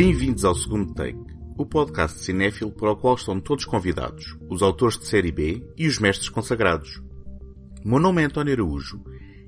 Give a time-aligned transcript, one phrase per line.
[0.00, 1.18] Bem-vindos ao segundo take,
[1.56, 5.88] o podcast cinéfilo para o qual estão todos convidados, os autores de série B e
[5.88, 7.02] os mestres consagrados.
[7.84, 9.02] Meu nome é António Araújo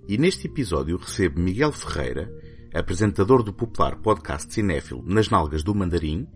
[0.09, 2.29] e neste episódio recebo Miguel Ferreira,
[2.75, 6.27] apresentador do popular podcast cinéfilo Nas Nalgas do Mandarim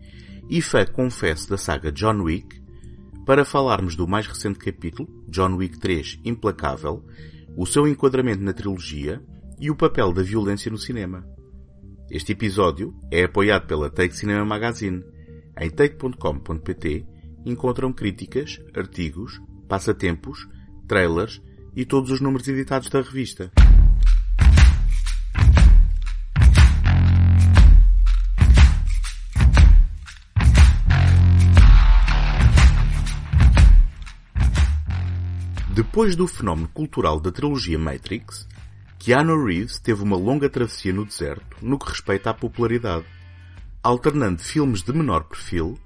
[0.49, 2.63] e fã confesso da saga John Wick,
[3.25, 7.03] para falarmos do mais recente capítulo, John Wick 3 Implacável,
[7.57, 9.21] o seu enquadramento na trilogia
[9.59, 11.34] e o papel da violência no cinema.
[12.09, 15.03] Este episódio é apoiado pela Take Cinema Magazine.
[15.59, 17.03] Em take.com.pt
[17.43, 20.47] encontram críticas, artigos, passatempos,
[20.87, 21.41] trailers
[21.75, 23.51] e todos os números editados da revista.
[35.73, 38.47] Depois do fenómeno cultural da trilogia Matrix,
[39.05, 43.05] Keanu Reeves teve uma longa travessia no deserto no que respeita à popularidade,
[43.83, 45.77] alternando filmes de menor perfil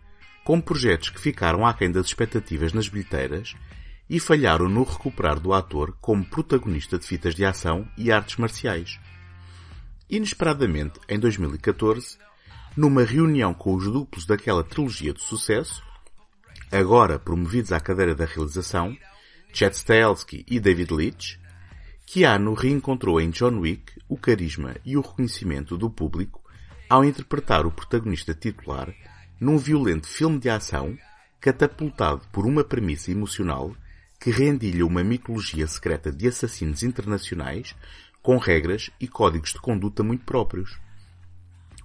[0.45, 3.58] com projetos que ficaram aquém das expectativas nas bilheteiras
[4.09, 8.97] e falharam no recuperar do ator como protagonista de fitas de ação e artes marciais.
[10.09, 12.17] Inesperadamente, em 2014,
[12.73, 15.84] numa reunião com os duplos daquela trilogia de sucesso,
[16.72, 18.95] agora promovidos à cadeira da realização,
[19.52, 21.36] Chad Stahelski e David Leitch,
[22.11, 26.41] Keanu reencontrou em John Wick o carisma e o reconhecimento do público
[26.89, 28.91] ao interpretar o protagonista titular
[29.39, 30.97] num violento filme de ação
[31.39, 33.75] catapultado por uma premissa emocional
[34.19, 37.75] que rendilha uma mitologia secreta de assassinos internacionais
[38.23, 40.79] com regras e códigos de conduta muito próprios.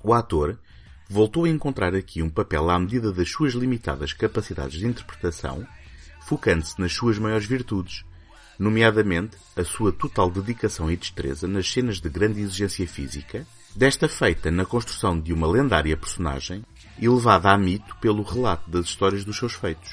[0.03, 0.59] O ator
[1.07, 5.67] voltou a encontrar aqui um papel à medida das suas limitadas capacidades de interpretação,
[6.23, 8.07] focando-se nas suas maiores virtudes,
[8.59, 14.51] nomeadamente a sua total dedicação e destreza nas cenas de grande exigência física, desta feita
[14.51, 16.65] na construção de uma lendária personagem
[16.99, 19.91] e levada a mito pelo relato das histórias dos seus feitos.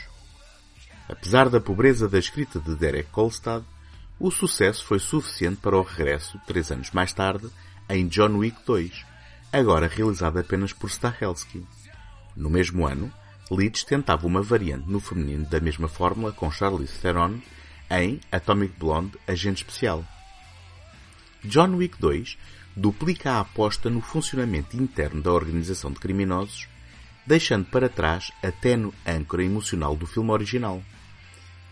[1.09, 3.63] Apesar da pobreza da escrita de Derek Kolstad,
[4.19, 7.49] o sucesso foi suficiente para o regresso, três anos mais tarde,
[7.89, 9.05] em John Wick 2,
[9.51, 11.65] agora realizado apenas por Stahelski.
[12.35, 13.11] No mesmo ano,
[13.49, 17.39] Leeds tentava uma variante no feminino da mesma fórmula com Charlize Theron
[17.91, 20.05] em Atomic Blonde Agente Especial.
[21.43, 22.37] John Wick 2
[22.73, 26.69] duplica a aposta no funcionamento interno da organização de criminosos,
[27.27, 30.81] deixando para trás a tenue âncora emocional do filme original.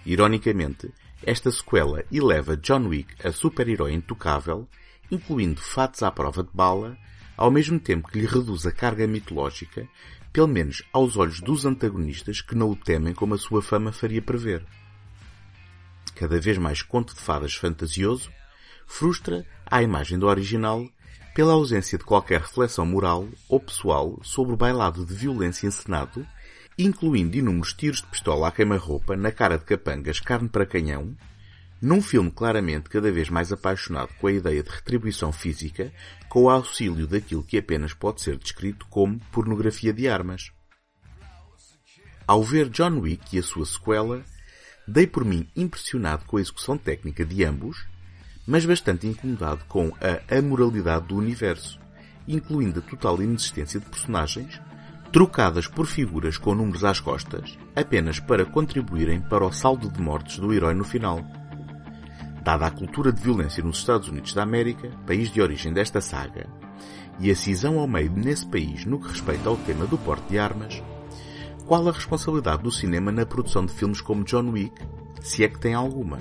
[0.06, 0.92] Ironicamente,
[1.24, 4.68] esta sequela eleva John Wick a super-herói intocável,
[5.10, 6.98] incluindo fatos à prova de bala,
[7.38, 9.88] ao mesmo tempo que lhe reduz a carga mitológica,
[10.34, 14.22] pelo menos aos olhos dos antagonistas que não o temem como a sua fama faria
[14.22, 14.66] prever
[16.20, 18.30] cada vez mais conto de fadas fantasioso,
[18.86, 20.86] frustra a imagem do original
[21.34, 26.28] pela ausência de qualquer reflexão moral ou pessoal sobre o bailado de violência encenado,
[26.78, 31.16] incluindo inúmeros tiros de pistola à queima-roupa na cara de capangas carne para canhão,
[31.82, 35.90] num filme claramente cada vez mais apaixonado com a ideia de retribuição física
[36.28, 40.52] com o auxílio daquilo que apenas pode ser descrito como pornografia de armas.
[42.28, 44.22] Ao ver John Wick e a sua sequela,
[44.92, 47.86] Dei por mim impressionado com a execução técnica de ambos,
[48.48, 51.80] mas bastante incomodado com a amoralidade do universo,
[52.28, 54.60] incluindo a total inexistência de personagens,
[55.14, 60.40] trocadas por figuras com números às costas, apenas para contribuírem para o saldo de mortes
[60.40, 61.24] do herói no final.
[62.42, 66.48] Dada a cultura de violência nos Estados Unidos da América, país de origem desta saga,
[67.20, 70.40] e a cisão ao meio nesse país no que respeita ao tema do porte de
[70.40, 70.82] armas,
[71.70, 74.74] qual a responsabilidade do cinema na produção de filmes como John Wick,
[75.22, 76.18] se é que tem alguma?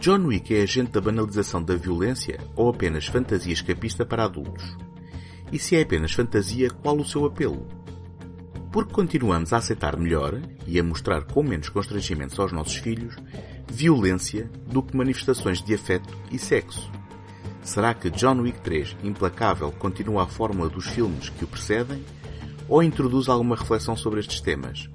[0.00, 4.74] John Wick é agente da banalização da violência ou apenas fantasia escapista para adultos?
[5.52, 7.66] E se é apenas fantasia, qual o seu apelo?
[8.72, 13.16] Porque continuamos a aceitar melhor e a mostrar com menos constrangimentos aos nossos filhos
[13.70, 16.90] violência do que manifestações de afeto e sexo.
[17.62, 22.02] Será que John Wick 3 Implacável continua a fórmula dos filmes que o precedem
[22.68, 24.90] ou introduz alguma reflexão sobre estes temas.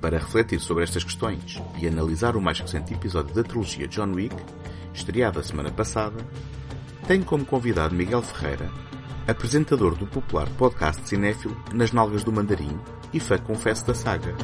[0.00, 4.36] Para refletir sobre estas questões e analisar o mais recente episódio da trilogia John Wick,
[4.92, 6.24] estreado a semana passada,
[7.06, 8.70] tenho como convidado Miguel Ferreira,
[9.26, 12.78] apresentador do popular podcast cinéfilo Nas Nalgas do Mandarim
[13.12, 14.34] e fã confesso da saga.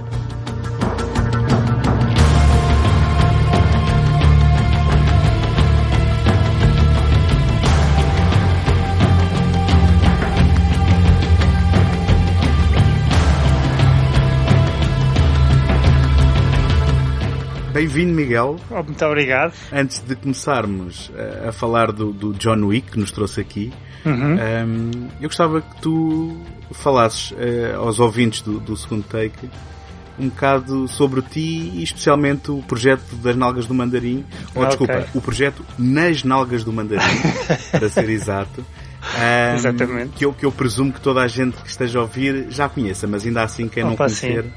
[17.81, 18.57] Bem-vindo, Miguel.
[18.71, 19.55] Oh, muito obrigado.
[19.73, 23.73] Antes de começarmos a, a falar do, do, John Wick que nos trouxe aqui,
[24.05, 24.35] uhum.
[24.35, 26.37] um, eu gostava que tu
[26.73, 29.49] falasses uh, aos ouvintes do, do segundo take
[30.19, 34.67] um bocado sobre ti e especialmente o projeto das nalgas do mandarim, ou okay.
[34.67, 37.03] desculpa, o projeto nas nalgas do mandarim,
[37.73, 38.61] para ser exato.
[38.61, 40.11] Um, Exatamente.
[40.11, 43.07] Que eu, que eu presumo que toda a gente que esteja a ouvir já conheça,
[43.07, 44.43] mas ainda assim quem Opa, não conhecer.
[44.43, 44.51] Sim.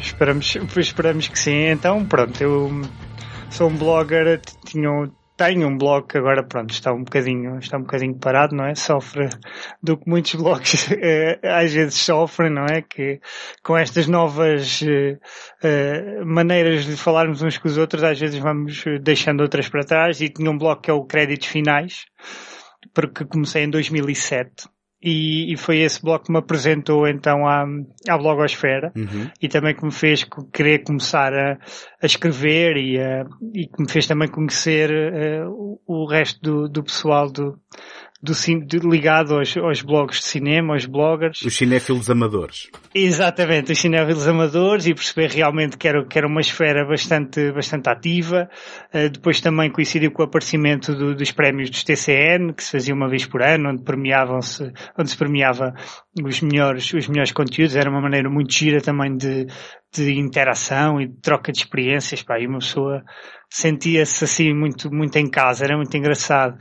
[0.00, 1.66] Esperamos, esperamos que sim.
[1.66, 2.70] Então, pronto, eu
[3.50, 4.90] sou um blogger, tinha,
[5.36, 8.74] tenho um blog que agora, pronto, está um bocadinho, está um bocadinho parado, não é?
[8.74, 9.28] Sofre
[9.82, 12.82] do que muitos blogs eh, às vezes sofrem, não é?
[12.82, 13.20] Que
[13.62, 19.42] com estas novas uh, maneiras de falarmos uns com os outros, às vezes vamos deixando
[19.42, 22.06] outras para trás e tinha um blog que é o Créditos Finais,
[22.94, 24.68] porque comecei em 2007
[25.02, 27.64] e, e, foi esse blog que me apresentou então à,
[28.08, 29.30] à blogosfera uhum.
[29.40, 31.58] e também que me fez querer começar a,
[32.02, 33.24] a escrever e, a,
[33.54, 37.58] e que me fez também conhecer uh, o, o resto do, do pessoal do,
[38.22, 38.34] do,
[38.66, 41.40] do, ligado aos, aos blogs de cinema, aos bloggers.
[41.40, 42.68] Os cinéfilos amadores.
[42.94, 47.88] Exatamente, os cinéfilos amadores e perceber realmente que era, que era uma esfera bastante, bastante
[47.88, 48.50] ativa.
[48.92, 52.94] Uh, depois também coincidiu com o aparecimento do, dos prémios dos TCN, que se fazia
[52.94, 55.72] uma vez por ano, onde premiavam-se, onde se premiava
[56.22, 57.74] os melhores, os melhores conteúdos.
[57.74, 59.46] Era uma maneira muito gira também de,
[59.94, 63.02] de interação e de troca de experiências, pá, e uma pessoa
[63.50, 66.56] sentia-se assim muito, muito em casa, era muito engraçado.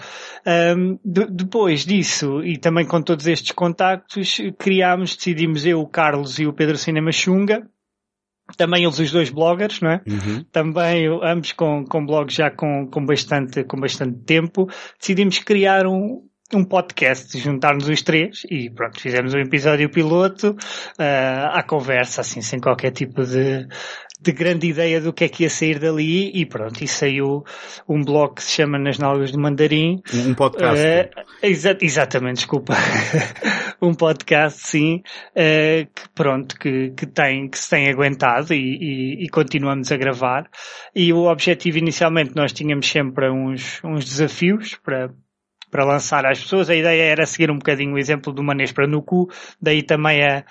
[0.76, 6.40] Um, de, depois disso, e também com todos estes contactos, criámos, decidimos eu, o Carlos
[6.40, 7.70] e o Pedro Cinema Xunga,
[8.58, 10.02] também eles os dois bloggers, não é?
[10.08, 10.44] Uhum.
[10.52, 14.68] Também ambos com, com blogs já com, com bastante, com bastante tempo,
[15.00, 21.54] decidimos criar um, um podcast, juntar-nos os três e pronto, fizemos um episódio piloto uh,
[21.54, 23.68] à conversa, assim, sem qualquer tipo de,
[24.22, 27.46] de grande ideia do que é que ia sair dali e pronto, e saiu
[27.88, 30.02] um blog que se chama Nas Nalgas de Mandarim.
[30.14, 30.86] Um podcast.
[30.86, 32.74] Uh, exa exatamente, desculpa.
[33.82, 35.02] um podcast, sim,
[35.32, 39.96] uh, que pronto, que, que tem, que se tem aguentado e, e, e, continuamos a
[39.96, 40.50] gravar.
[40.94, 45.14] E o objetivo inicialmente nós tínhamos sempre uns, uns desafios para,
[45.72, 46.70] para lançar às pessoas.
[46.70, 49.30] A ideia era seguir um bocadinho o exemplo do Manês para no cu,
[49.62, 50.44] daí também a,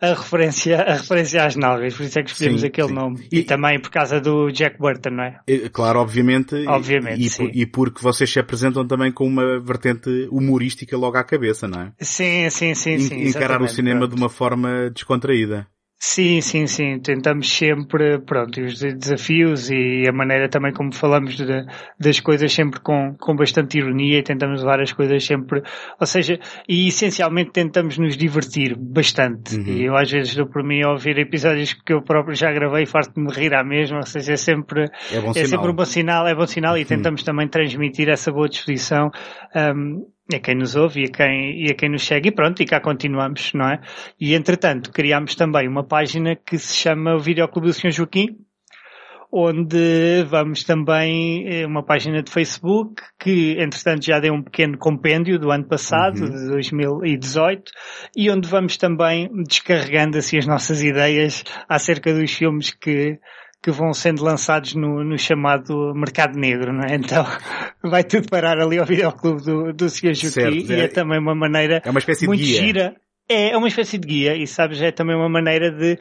[0.00, 2.94] a referência, a referência às nalgas, por isso é que escolhemos sim, aquele sim.
[2.94, 3.28] nome.
[3.32, 5.40] E, e, também por causa do Jack Burton, não é?
[5.72, 6.54] Claro, obviamente.
[6.66, 7.50] Obviamente, e, sim.
[7.52, 11.92] e porque vocês se apresentam também com uma vertente humorística logo à cabeça, não é?
[12.00, 13.28] Sim, sim, sim, sim.
[13.28, 14.14] Encarar o cinema pronto.
[14.14, 15.66] de uma forma descontraída.
[16.00, 17.00] Sim, sim, sim.
[17.00, 21.66] Tentamos sempre, pronto, os desafios e a maneira também como falamos de,
[21.98, 25.60] das coisas sempre com, com bastante ironia e tentamos levar as coisas sempre,
[25.98, 29.56] ou seja, e essencialmente tentamos nos divertir bastante.
[29.56, 29.66] Uhum.
[29.66, 32.84] E eu às vezes dou por mim a ouvir episódios que eu próprio já gravei
[32.84, 36.28] e farto-me rir à mesma, ou seja, é sempre, é, é sempre um bom sinal,
[36.28, 36.86] é bom sinal e uhum.
[36.86, 39.10] tentamos também transmitir essa boa disposição.
[39.52, 42.62] Um, a quem nos ouve e a quem, e a quem nos segue e pronto,
[42.62, 43.80] e cá continuamos, não é?
[44.20, 47.90] E entretanto, criámos também uma página que se chama o Videoclube do Sr.
[47.90, 48.36] Joaquim,
[49.32, 55.38] onde vamos também, é uma página de Facebook, que entretanto já deu um pequeno compêndio
[55.38, 56.30] do ano passado, uhum.
[56.30, 57.70] de 2018,
[58.16, 63.18] e onde vamos também descarregando assim as nossas ideias acerca dos filmes que,
[63.62, 66.94] que vão sendo lançados no, no chamado mercado negro, não é?
[66.94, 67.24] Então
[67.82, 70.14] vai tudo parar ali ao videoclube do, do Sr.
[70.14, 72.60] Juqui e é, é, também uma maneira é uma espécie muito de guia.
[72.60, 72.96] gira.
[73.28, 75.98] É, é uma espécie de guia e sabes, é também uma maneira de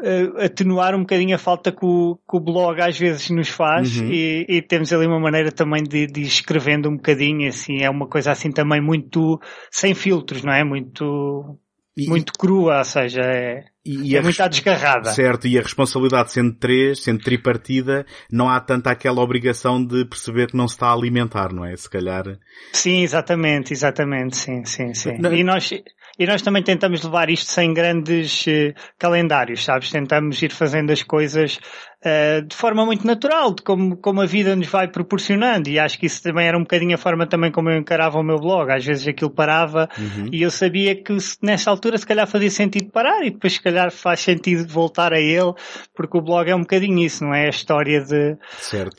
[0.00, 3.98] uh, atenuar um bocadinho a falta que o, que o blog às vezes nos faz
[3.98, 4.10] uhum.
[4.10, 7.90] e, e, temos ali uma maneira também de, de ir escrevendo um bocadinho, assim, é
[7.90, 9.40] uma coisa assim também muito
[9.70, 10.64] sem filtros, não é?
[10.64, 11.58] Muito
[11.96, 15.10] e, muito crua, ou seja, é, e, e é muito desgarrada.
[15.10, 20.48] Certo, e a responsabilidade sendo três, sendo tripartida, não há tanta aquela obrigação de perceber
[20.48, 21.74] que não se está a alimentar, não é?
[21.76, 22.24] Se calhar.
[22.72, 25.16] Sim, exatamente, exatamente, sim, sim, sim.
[25.18, 25.32] Não...
[25.32, 25.70] E nós,
[26.18, 29.90] e nós também tentamos levar isto sem grandes uh, calendários, sabes?
[29.90, 31.58] Tentamos ir fazendo as coisas
[32.04, 35.68] uh, de forma muito natural, de como, como a vida nos vai proporcionando.
[35.68, 38.22] E acho que isso também era um bocadinho a forma também como eu encarava o
[38.22, 38.70] meu blog.
[38.70, 40.28] Às vezes aquilo parava uhum.
[40.32, 43.90] e eu sabia que nessa altura se calhar fazia sentido parar e depois se calhar
[43.90, 45.52] faz sentido voltar a ele,
[45.94, 47.46] porque o blog é um bocadinho isso, não é?
[47.46, 48.36] A história de,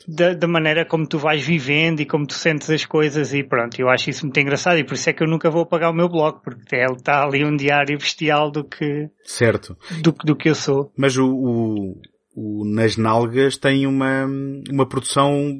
[0.06, 3.78] da, da maneira como tu vais vivendo e como tu sentes as coisas e pronto.
[3.80, 5.94] Eu acho isso muito engraçado e por isso é que eu nunca vou apagar o
[5.94, 9.76] meu blog, porque ele está ali um diário bestial do que, certo.
[10.02, 10.92] do, do que eu sou.
[10.96, 12.00] Mas o, o
[12.38, 14.24] o, Nas Nalgas tem uma,
[14.70, 15.50] uma produção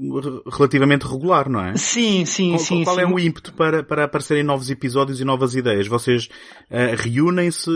[0.51, 1.75] relativamente regular, não é?
[1.77, 2.85] Sim, sim, qual, sim.
[2.85, 3.03] Qual sim.
[3.03, 5.89] é o ímpeto para, para aparecerem novos episódios e novas ideias?
[5.89, 6.29] Vocês
[6.71, 7.71] uh, reúnem-se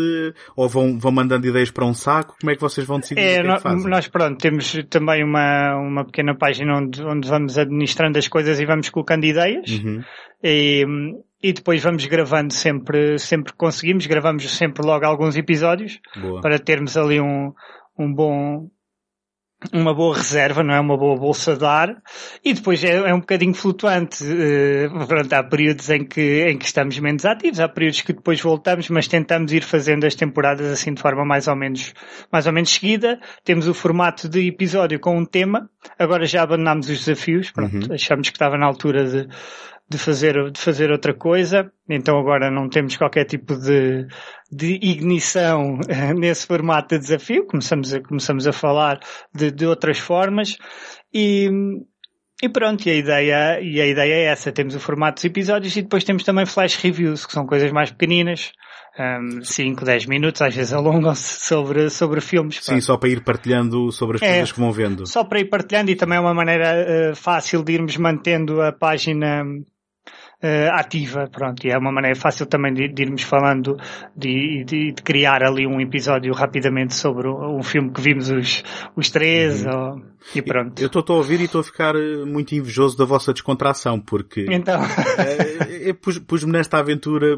[0.54, 2.36] ou vão, vão mandando ideias para um saco?
[2.40, 3.90] Como é que vocês vão decidir é, é fazem?
[3.90, 8.64] Nós, pronto, temos também uma, uma pequena página onde, onde vamos administrando as coisas e
[8.64, 9.68] vamos colocando ideias.
[9.68, 10.00] Uhum.
[10.44, 10.84] E,
[11.42, 16.40] e depois vamos gravando sempre, sempre que conseguimos, gravamos sempre logo alguns episódios Boa.
[16.40, 17.52] para termos ali um,
[17.98, 18.70] um bom,
[19.72, 20.80] uma boa reserva, não é?
[20.80, 22.02] Uma boa bolsa de ar.
[22.44, 24.24] E depois é, é um bocadinho flutuante.
[24.24, 28.40] Uh, pronto, há períodos em que, em que estamos menos ativos, há períodos que depois
[28.40, 31.94] voltamos, mas tentamos ir fazendo as temporadas assim de forma mais ou menos,
[32.30, 33.20] mais ou menos seguida.
[33.44, 35.68] Temos o formato de episódio com um tema.
[35.98, 37.74] Agora já abandonámos os desafios, pronto.
[37.88, 37.94] Uhum.
[37.94, 39.28] Achamos que estava na altura de,
[39.92, 41.70] de fazer, de fazer outra coisa.
[41.88, 44.06] Então agora não temos qualquer tipo de,
[44.50, 45.78] de ignição
[46.18, 47.46] nesse formato de desafio.
[47.46, 49.00] Começamos a, começamos a falar
[49.34, 50.56] de, de outras formas
[51.12, 51.48] e,
[52.42, 54.50] e pronto, e a ideia, e a ideia é essa.
[54.50, 57.90] Temos o formato dos episódios e depois temos também flash reviews, que são coisas mais
[57.90, 58.52] pequeninas.
[59.42, 62.58] 5, um, 10 minutos, às vezes alongam-se sobre, sobre filmes.
[62.60, 65.06] Sim, só para ir partilhando sobre as é, coisas que vão vendo.
[65.06, 68.70] Só para ir partilhando e também é uma maneira uh, fácil de irmos mantendo a
[68.70, 69.44] página
[70.42, 73.76] uh, ativa, pronto, e é uma maneira fácil também de, de irmos falando,
[74.16, 78.62] de, de, de, criar ali um episódio rapidamente sobre um filme que vimos os,
[78.96, 79.70] os três, uhum.
[79.70, 80.02] ou,
[80.34, 80.80] e pronto.
[80.80, 84.46] Eu estou a ouvir e estou a ficar eh, muito invejoso da vossa descontração, porque
[84.50, 84.80] então.
[85.80, 87.36] eu pus-me nesta aventura,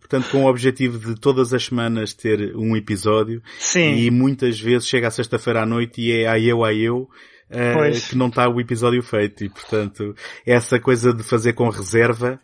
[0.00, 3.94] portanto, com o objetivo de todas as semanas ter um episódio, Sim.
[3.94, 7.08] e muitas vezes chega a sexta-feira à noite e é a eu, a eu,
[7.54, 12.40] Uh, que não está o episódio feito e portanto essa coisa de fazer com reserva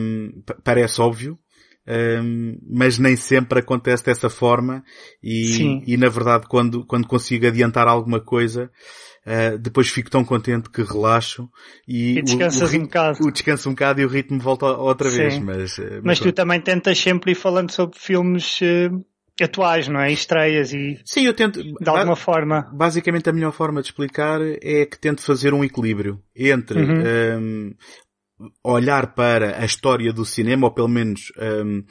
[0.00, 1.38] um, parece óbvio
[1.86, 4.82] um, mas nem sempre acontece dessa forma
[5.22, 8.70] e, e, na verdade quando, quando consigo adiantar alguma coisa
[9.26, 11.48] uh, depois fico tão contente que relaxo
[11.86, 13.18] e, e descansas o, o, um bocado.
[13.26, 15.16] O descanso um bocado e o ritmo volta outra Sim.
[15.16, 15.38] vez.
[15.38, 19.04] Mas, uh, mas, mas tu também tentas sempre ir falando sobre filmes uh,
[19.44, 20.12] atuais, não é?
[20.12, 21.00] Estreias e...
[21.04, 21.62] Sim, eu tento...
[21.62, 22.70] De alguma forma.
[22.72, 27.40] Basicamente a melhor forma de explicar é que tento fazer um equilíbrio entre Uhum.
[27.40, 27.74] um,
[28.64, 31.32] olhar para a história do cinema, ou pelo menos
[31.62, 31.84] um,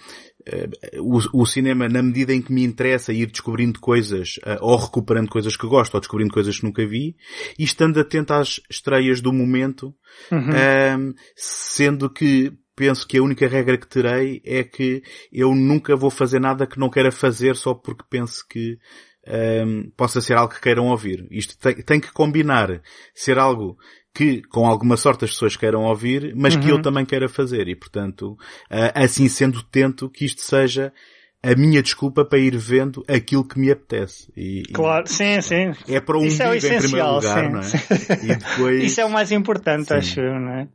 [1.00, 5.29] o, o, cinema na medida em que me interessa ir descobrindo coisas, uh, ou recuperando
[5.29, 7.15] coisas que gosto, ou descobrindo coisas que nunca vi,
[7.58, 9.94] e estando atento às estreias do momento,
[10.32, 10.50] Uhum.
[10.50, 16.10] um, sendo que penso que a única regra que terei é que eu nunca vou
[16.10, 18.80] fazer nada que não queira fazer só porque penso que
[19.28, 21.28] um, possa ser algo que queiram ouvir.
[21.30, 22.82] Isto tem, tem, que combinar
[23.14, 23.78] ser algo
[24.14, 26.62] que, com alguma sorte, as pessoas queiram ouvir, mas uhum.
[26.62, 27.68] que eu também queira fazer.
[27.68, 28.38] E, portanto,
[28.72, 30.94] uh, assim sendo, tento que isto seja
[31.41, 34.29] a minha desculpa para ir vendo aquilo que me apetece.
[34.36, 35.72] E, claro, e sim, sim.
[35.88, 37.63] É para um Isso é o em primeiro essencial, lugar, sim, não é?
[37.63, 37.77] sim.
[38.29, 38.84] E depois...
[38.84, 39.93] Isso é o mais importante, Sim.
[39.93, 40.67] acho não é?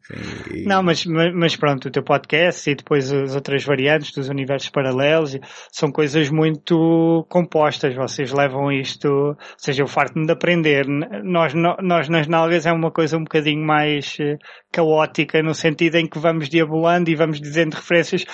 [0.55, 4.71] E- Não, mas, mas, pronto, o teu podcast e depois as outras variantes dos universos
[4.71, 5.39] paralelos
[5.71, 7.95] são coisas muito compostas.
[7.95, 10.87] Vocês levam isto, ou seja, eu farto-me de aprender.
[11.23, 11.53] Nós,
[11.83, 14.39] nós nas nalgas é uma coisa um bocadinho mais eh,
[14.73, 18.25] caótica no sentido em que vamos diabolando e vamos dizendo referências,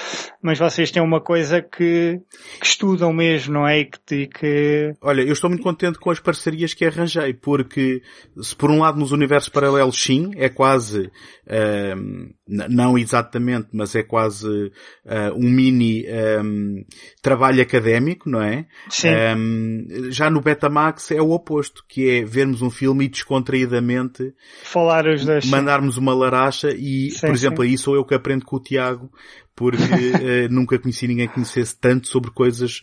[0.42, 2.19] mas vocês têm uma coisa que,
[2.60, 3.80] que estudam mesmo, não é?
[3.80, 8.02] E que, que Olha, eu estou muito contente com as parcerias que arranjei, porque
[8.40, 11.10] se por um lado nos universos paralelos sim, é quase,
[11.46, 12.34] n-
[12.68, 14.72] não exatamente, mas é quase
[15.06, 16.84] ah, um mini ahm,
[17.22, 18.66] trabalho académico, não é?
[18.88, 19.08] Sim.
[19.08, 25.06] Ahm, já no Betamax é o oposto, que é vermos um filme e descontraídamente falar
[25.06, 25.44] os dois.
[25.46, 27.70] mandarmos uma laracha e, Sim, por exemplo, sim.
[27.70, 29.10] aí sou eu que aprendo com o Tiago,
[29.54, 29.82] porque
[30.22, 32.80] eh, nunca conheci ninguém que conhecesse tanto sobre coisas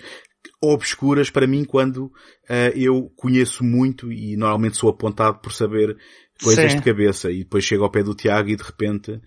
[0.62, 2.12] obscuras para mim quando
[2.50, 5.98] eh, eu conheço muito e normalmente sou apontado por saber
[6.42, 6.78] coisas Sim.
[6.78, 9.20] de cabeça e depois chego ao pé do Tiago e de repente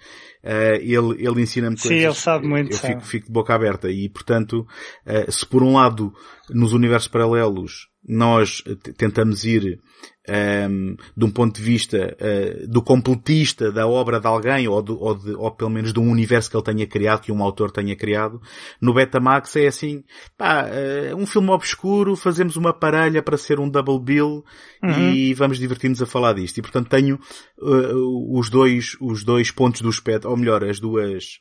[0.42, 2.04] eh, ele, ele ensina-me Sim, coisas.
[2.04, 2.94] ele sabe muito, Eu sabe.
[2.94, 4.66] fico, fico de boca aberta e portanto,
[5.04, 6.12] eh, se por um lado
[6.48, 8.62] nos universos paralelos nós
[8.96, 9.78] tentamos ir
[10.26, 14.98] ehm, de um ponto de vista eh, do completista da obra de alguém ou, do-
[14.98, 17.70] ou, de- ou pelo menos de um universo que ele tenha criado, que um autor
[17.70, 18.40] tenha criado,
[18.80, 20.02] no Betamax é assim,
[20.38, 24.44] pá, eh, um filme obscuro, fazemos uma parelha para ser um double bill
[24.82, 25.12] Uhum.
[25.12, 26.56] e vamos divertir-nos a falar disto.
[26.58, 27.18] E portanto tenho
[27.60, 27.92] eh,
[28.32, 31.38] os dois, os dois pontos do espectro, ou melhor, as duas,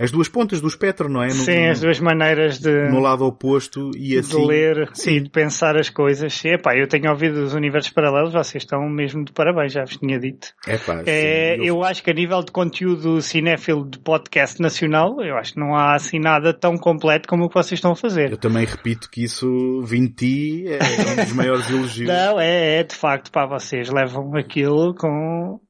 [0.00, 1.26] as duas pontas do espectro, não é?
[1.26, 2.88] No, Sim, as duas maneiras de...
[2.88, 4.40] No lado oposto e assim...
[4.40, 5.16] De ler Sim.
[5.16, 6.42] e de pensar as coisas.
[6.42, 9.98] E, epá, eu tenho ouvido os universos paralelos, vocês estão mesmo de parabéns, já vos
[9.98, 10.48] tinha dito.
[10.66, 11.76] Epá, é, sim, eu...
[11.76, 15.74] eu acho que a nível de conteúdo cinéfilo de podcast nacional, eu acho que não
[15.74, 18.30] há assim nada tão completo como o que vocês estão a fazer.
[18.30, 20.78] Eu também repito que isso, vindo de ti, é
[21.12, 22.08] um dos maiores elogios.
[22.08, 25.60] Não, é, é de facto, para vocês levam aquilo com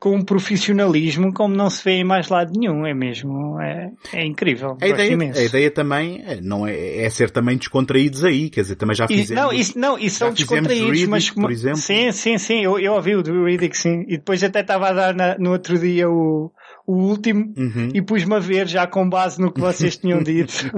[0.00, 4.24] com um profissionalismo como não se vê em mais lado nenhum, é mesmo, é, é
[4.24, 4.78] incrível.
[4.80, 8.76] A ideia, a ideia também é, não é, é ser também descontraídos aí, quer dizer,
[8.76, 9.42] também já fizemos.
[9.42, 11.76] não, isso, não, isso são descontraídos, Riddick, mas por exemplo.
[11.76, 14.92] Sim, sim, sim, eu, eu ouvi o do Riddick, sim, e depois até estava a
[14.94, 16.50] dar na, no outro dia o,
[16.90, 17.90] o último uhum.
[17.94, 20.72] e pus-me a ver já com base no que vocês tinham dito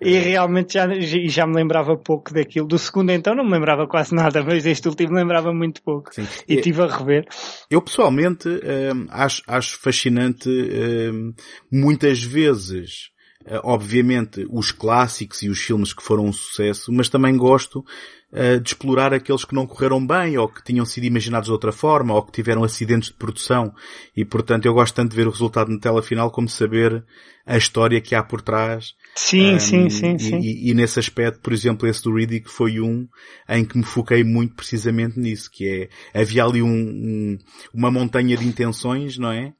[0.00, 0.88] e realmente já,
[1.28, 2.66] já me lembrava pouco daquilo.
[2.66, 6.26] Do segundo então não me lembrava quase nada, mas este último lembrava muito pouco Sim.
[6.48, 7.26] e estive a rever.
[7.70, 11.34] Eu pessoalmente hum, acho, acho fascinante hum,
[11.70, 13.14] muitas vezes
[13.46, 17.84] Uh, obviamente os clássicos e os filmes que foram um sucesso, mas também gosto
[18.32, 21.72] uh, de explorar aqueles que não correram bem ou que tinham sido imaginados de outra
[21.72, 23.72] forma ou que tiveram acidentes de produção
[24.16, 27.04] e portanto eu gosto tanto de ver o resultado na tela final como saber
[27.46, 28.94] a história que há por trás.
[29.14, 30.38] Sim, um, sim, sim, e, sim.
[30.40, 33.06] E, e, nesse aspecto, por exemplo, esse do Riddick foi um
[33.48, 37.38] em que me foquei muito precisamente nisso, que é, havia ali um, um,
[37.72, 39.54] uma montanha de intenções, não é?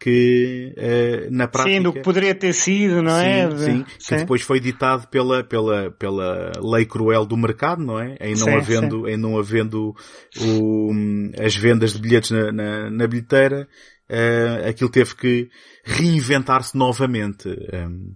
[0.00, 1.76] Que uh, na prática...
[1.76, 3.50] Sim, do que poderia ter sido, não sim, é?
[3.50, 8.16] Sim, que depois foi ditado pela, pela, pela lei cruel do mercado, não é?
[8.18, 9.12] Em não sim, havendo, sim.
[9.12, 9.94] em não havendo
[10.40, 10.90] o,
[11.38, 13.68] as vendas de bilhetes na, na, na bilheteira,
[14.10, 15.50] uh, aquilo teve que
[15.84, 17.48] reinventar-se novamente.
[17.48, 18.14] Um,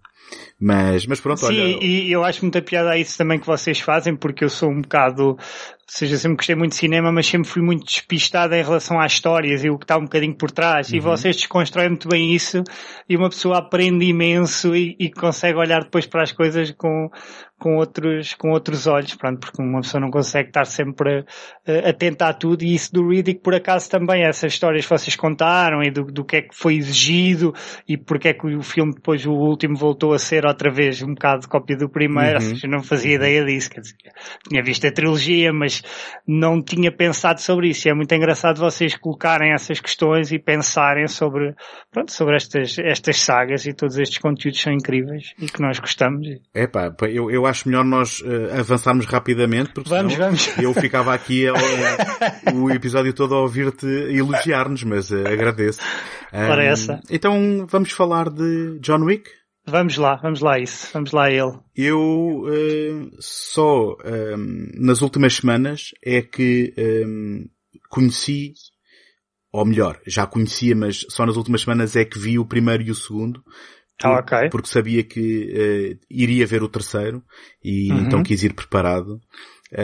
[0.61, 1.85] mas, mas pronto, Sim, olha...
[1.85, 4.81] e eu acho muita piada a isso também que vocês fazem, porque eu sou um
[4.81, 5.39] bocado, ou
[5.87, 9.65] seja, sempre gostei muito de cinema, mas sempre fui muito despistado em relação às histórias
[9.65, 10.91] e o que está um bocadinho por trás.
[10.91, 10.97] Uhum.
[10.97, 12.63] E vocês desconstroem muito bem isso
[13.09, 17.11] e uma pessoa aprende imenso e, e consegue olhar depois para as coisas com,
[17.59, 22.27] com outros, com outros olhos, pronto, porque uma pessoa não consegue estar sempre uh, atenta
[22.27, 25.91] a tudo e isso do Riddick por acaso também, essas histórias que vocês contaram e
[25.91, 27.55] do, do que é que foi exigido
[27.89, 31.15] e porque é que o filme depois o último voltou a ser outra vez um
[31.15, 32.35] bocado de cópia do primeiro, Uhum.
[32.35, 33.97] ou seja, não fazia ideia disso, quer dizer,
[34.49, 35.83] tinha visto a trilogia, mas
[36.27, 41.07] não tinha pensado sobre isso e é muito engraçado vocês colocarem essas questões e pensarem
[41.07, 41.55] sobre,
[41.93, 46.27] pronto, sobre estas, estas sagas e todos estes conteúdos são incríveis e que nós gostamos.
[46.55, 50.59] É pá, eu, eu acho melhor nós uh, avançarmos rapidamente porque Vamos, senão vamos.
[50.59, 51.57] eu ficava aqui ao-
[52.55, 55.81] o episódio todo a ouvir-te elogiar-nos, mas uh, agradeço.
[56.33, 57.01] Um, essa.
[57.11, 59.31] Então vamos falar de John Wick?
[59.67, 61.53] Vamos lá, vamos lá a isso, vamos lá a ele.
[61.75, 66.75] Eu uh, só um, nas últimas semanas é que
[67.07, 67.47] um,
[67.89, 68.53] conheci,
[69.53, 72.91] ou melhor, já conhecia, mas só nas últimas semanas é que vi o primeiro e
[72.91, 73.43] o segundo.
[74.03, 74.33] Ah, ok.
[74.51, 77.23] Porque sabia que uh, iria ver o terceiro
[77.63, 78.01] e Uhum.
[78.01, 79.21] então quis ir preparado.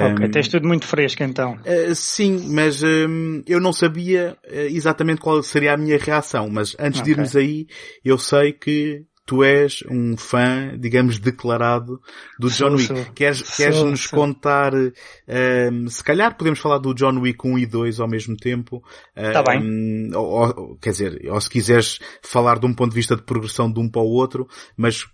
[0.01, 1.59] Ok, Um, tens tudo muito fresco então.
[1.65, 6.75] Uh, sim, mas um, eu não sabia uh, exatamente qual seria a minha reação, mas
[6.79, 7.11] antes de Ok.
[7.11, 7.67] irmos aí,
[8.05, 12.01] eu sei que tu és um fã, digamos, declarado
[12.37, 12.87] do John Wick.
[12.89, 13.05] sou.
[13.15, 14.19] Queres, queres nos sou.
[14.19, 18.83] contar, um, se calhar podemos falar do John Wick 1 e 2 ao mesmo tempo.
[19.15, 23.15] Tá Um, ou, ou- quer dizer, ou se quiseres falar de um ponto de vista
[23.15, 25.07] de progressão de um para o outro, mas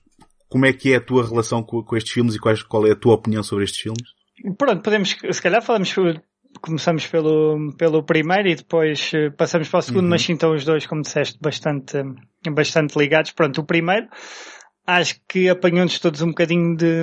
[0.49, 2.93] como é que é a tua relação com, com estes filmes e quais, qual é
[2.93, 4.03] a tua opinião sobre estes filmes?
[4.57, 5.95] Pronto, podemos, se calhar falamos,
[6.61, 10.11] começamos pelo, pelo primeiro e depois eh, passamos para o segundo, Uhum.
[10.11, 11.97] mas sim estão os dois, como disseste, bastante,
[12.51, 13.33] bastante ligados.
[13.33, 14.09] Pronto, o primeiro,
[14.87, 17.03] acho que apanhou-nos todos um bocadinho de,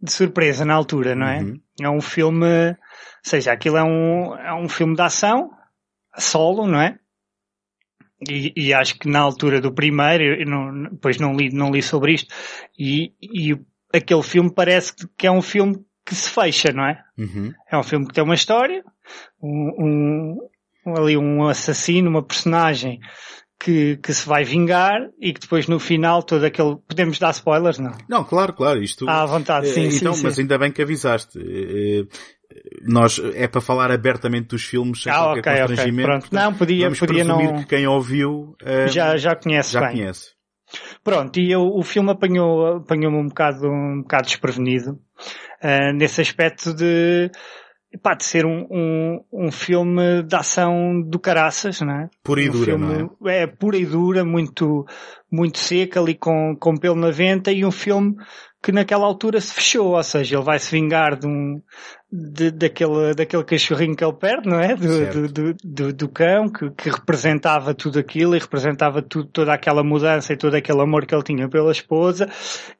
[0.00, 1.40] de surpresa na altura, não é?
[1.40, 1.60] Uhum.
[1.80, 2.76] É um filme, ou
[3.22, 5.50] seja, aquilo é um, é um filme de ação,
[6.16, 6.98] solo, não é?
[8.30, 12.14] E, e acho que na altura do primeiro, não, depois não li, não li sobre
[12.14, 12.32] isto,
[12.78, 13.58] e, e
[13.92, 17.02] aquele filme parece que é um filme que se fecha, não é?
[17.18, 17.52] Uhum.
[17.70, 18.84] É um filme que tem uma história,
[19.42, 20.38] um,
[20.86, 23.00] um- ali um assassino, uma personagem
[23.58, 26.76] que, que se vai vingar e que depois no final todo aquele...
[26.86, 27.78] Podemos dar spoilers?
[27.78, 27.92] Não.
[28.08, 29.08] Não, claro, claro, isto...
[29.08, 30.22] À vontade, sim, Eh, sim, então, sim.
[30.24, 31.38] mas ainda bem que avisaste.
[31.38, 32.00] Eh,
[32.50, 35.66] eh, Nós, é para falar abertamente dos filmes sem Ah, qualquer ok, ok.
[35.68, 36.08] constrangimento.
[36.08, 36.28] Pronto.
[36.32, 37.56] Não, podia, Vamos podia não...
[37.62, 39.90] que quem ouviu eh, Já, já conhece já bem.
[39.92, 40.34] conhece.
[41.02, 44.98] Pronto, e eu, o filme apanhou, apanhou-me um bocado, um bocado desprevenido,
[45.66, 47.30] ah, nesse aspecto de,
[48.02, 52.10] pá, de ser um, um, um filme de ação do caraças, não é?
[52.22, 53.42] Pura e Um dura, filme, não é?
[53.42, 54.84] É, pura e dura, muito,
[55.32, 58.14] muito seco, ali com, com pelo na venta, e um filme
[58.64, 61.60] que naquela altura se fechou, ou seja, ele vai se vingar de um,
[62.10, 64.76] de, daquele, daquele cachorrinho que ele perde, não é?
[64.76, 69.82] Do, do, do, do, cão, que, que representava tudo aquilo e representava tudo, toda aquela
[69.82, 72.30] mudança e todo aquele amor que ele tinha pela esposa.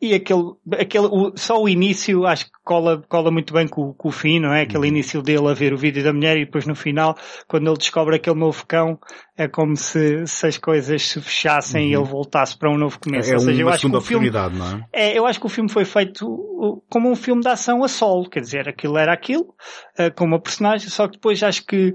[0.00, 4.08] E aquele, aquele, o, só o início acho que cola, cola muito bem com, com
[4.08, 4.62] o fim, não é?
[4.62, 4.84] Aquele uhum.
[4.84, 7.16] início dele a ver o vídeo da mulher e depois no final,
[7.48, 8.98] quando ele descobre aquele novo cão,
[9.36, 11.90] é como se, se as coisas se fechassem uhum.
[11.90, 13.30] e ele voltasse para um novo começo.
[13.30, 15.10] É, Ou seja, eu acho que o filme, não é?
[15.10, 15.18] é?
[15.18, 16.24] Eu acho que o filme foi feito
[16.88, 19.54] como um filme de ação a solo, quer dizer, aquilo era aquilo,
[19.98, 21.92] uh, com uma personagem, só que depois acho que,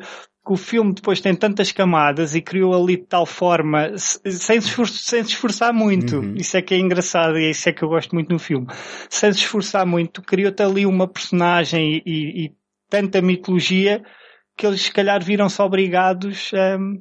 [0.47, 4.97] o filme depois tem tantas camadas e criou ali de tal forma, sem se, esforçar,
[4.97, 6.17] sem se esforçar muito.
[6.17, 6.33] Uhum.
[6.35, 8.65] Isso é que é engraçado e isso é que eu gosto muito no filme.
[9.09, 12.51] Sem se esforçar muito, criou-te ali uma personagem e, e, e,
[12.89, 14.01] tanta mitologia
[14.57, 16.99] que eles se calhar viram-se obrigados um,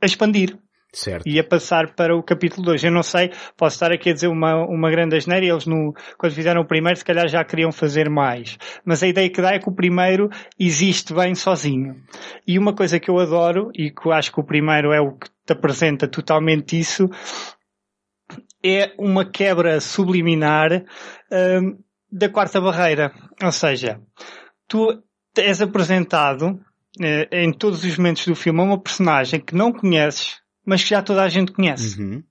[0.00, 0.56] a expandir.
[0.92, 1.28] Certo.
[1.28, 2.84] E a passar para o capítulo 2.
[2.84, 6.32] Eu não sei, posso estar aqui a dizer uma, uma grande asneira, eles no, quando
[6.32, 8.58] fizeram o primeiro se calhar já queriam fazer mais.
[8.84, 11.96] Mas a ideia que dá é que o primeiro existe bem sozinho.
[12.46, 15.12] E uma coisa que eu adoro, e que eu acho que o primeiro é o
[15.12, 17.08] que te apresenta totalmente isso,
[18.64, 20.84] é uma quebra subliminar
[21.32, 21.78] um,
[22.10, 23.12] da quarta barreira.
[23.42, 24.00] Ou seja,
[24.66, 25.02] tu
[25.36, 26.60] és apresentado
[27.00, 30.90] eh, em todos os momentos do filme a uma personagem que não conheces, mas que
[30.90, 32.00] já toda a gente conhece.
[32.00, 32.22] Uhum.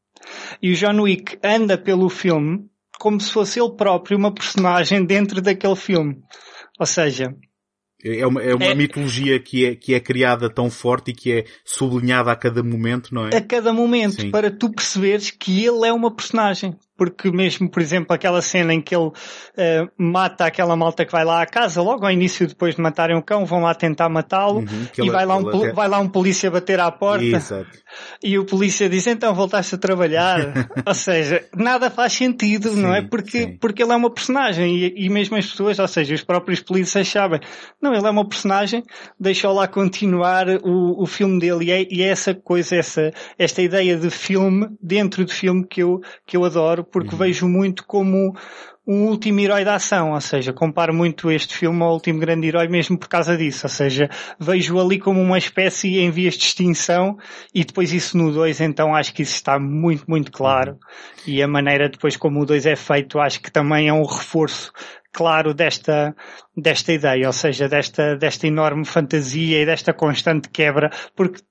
[0.62, 5.42] E o John Wick anda pelo filme como se fosse ele próprio uma personagem dentro
[5.42, 6.22] daquele filme.
[6.78, 7.34] Ou seja,
[8.04, 11.32] é uma, é uma é, mitologia que é, que é criada tão forte e que
[11.32, 13.36] é sublinhada a cada momento, não é?
[13.36, 14.32] A cada momento, Sim.
[14.32, 18.82] para tu perceberes que ele é uma personagem porque mesmo, por exemplo, aquela cena em
[18.82, 19.14] que ele uh,
[19.98, 23.24] mata aquela malta que vai lá à casa, logo ao início, depois de matarem o
[23.24, 25.72] cão, vão lá tentar matá-lo, uhum, e vai lá, um, até...
[25.72, 27.70] vai lá um polícia bater à porta, Exato.
[28.22, 30.40] e o polícia diz, então voltaste a trabalhar.
[30.86, 33.02] ou seja, nada faz sentido, sim, não é?
[33.02, 36.60] Porque, porque ele é uma personagem, e, e mesmo as pessoas, ou seja, os próprios
[36.60, 37.40] polícias sabem,
[37.82, 38.84] não, ele é uma personagem,
[39.18, 43.62] deixou lá continuar o, o filme dele, e é, e é essa coisa, essa, esta
[43.62, 47.17] ideia de filme, dentro de filme que eu, que eu adoro, porque uhum.
[47.17, 48.36] vejo muito como
[48.88, 52.67] um último herói da ação, ou seja, comparo muito este filme ao último grande herói
[52.67, 57.15] mesmo por causa disso, ou seja, vejo ali como uma espécie em vias de extinção
[57.54, 60.78] e depois isso no 2 então acho que isso está muito, muito claro uhum.
[61.28, 64.71] e a maneira depois como o 2 é feito acho que também é um reforço
[65.12, 66.15] claro desta,
[66.56, 71.41] desta ideia, ou seja, desta, desta enorme fantasia e desta constante quebra, porque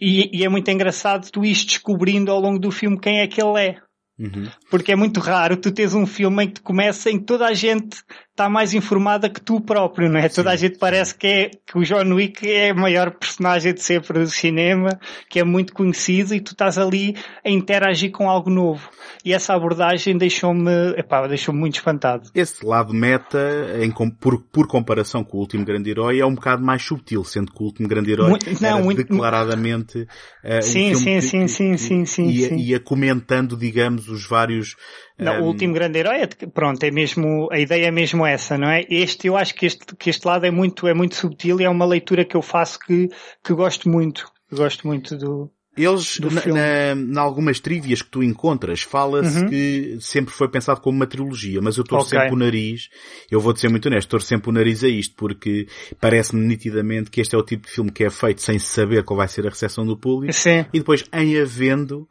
[0.00, 3.42] e, e é muito engraçado tu ires descobrindo ao longo do filme quem é que
[3.42, 3.89] ele é.
[4.20, 4.50] Uhum.
[4.70, 7.54] Porque é muito raro tu teres um filme em que começa em que toda a
[7.54, 8.04] gente
[8.40, 10.28] está mais informada que tu próprio, não é?
[10.28, 13.74] Sim, Toda a gente parece que, é, que o John Wick é a maior personagem
[13.74, 14.98] de sempre do cinema,
[15.28, 18.88] que é muito conhecido e tu estás ali a interagir com algo novo.
[19.22, 22.30] E essa abordagem deixou-me, epá, deixou-me muito espantado.
[22.34, 23.38] Esse lado meta,
[23.82, 27.52] em, por, por comparação com o último grande herói, é um bocado mais subtil, sendo
[27.52, 31.48] que o último grande herói muito, não, muito, declaradamente uh, sim, um sim, que, sim,
[31.48, 32.56] sim, sim, sim, ia, sim.
[32.56, 34.76] ia comentando, digamos, os vários
[35.20, 35.42] não, um...
[35.42, 38.84] o último grande herói, é, pronto, é mesmo, a ideia é mesmo essa, não é?
[38.88, 41.70] Este, eu acho que este, que este lado é muito, é muito subtil e é
[41.70, 43.08] uma leitura que eu faço que,
[43.44, 44.30] que gosto muito.
[44.52, 49.48] Gosto muito do, eles, na, na, algumas trivias que tu encontras, fala-se uhum.
[49.48, 52.18] que sempre foi pensado como uma trilogia, mas eu torço okay.
[52.18, 52.88] sempre o nariz,
[53.30, 55.68] eu vou-te ser muito honesto, torço sempre o nariz a isto, porque
[56.00, 59.16] parece-me nitidamente que este é o tipo de filme que é feito sem saber qual
[59.16, 60.66] vai ser a recepção do público, Sim.
[60.72, 62.08] e depois, em havendo,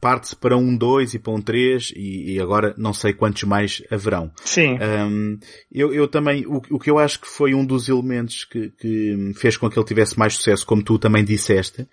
[0.00, 3.82] parte-se para um 2 e para um 3 e, e, agora não sei quantos mais
[3.90, 4.30] haverão.
[4.44, 4.78] Sim.
[4.80, 5.38] Um,
[5.72, 9.32] eu, eu também, o, o que eu acho que foi um dos elementos que, que
[9.34, 11.86] fez com que ele tivesse mais sucesso, como tu também disseste,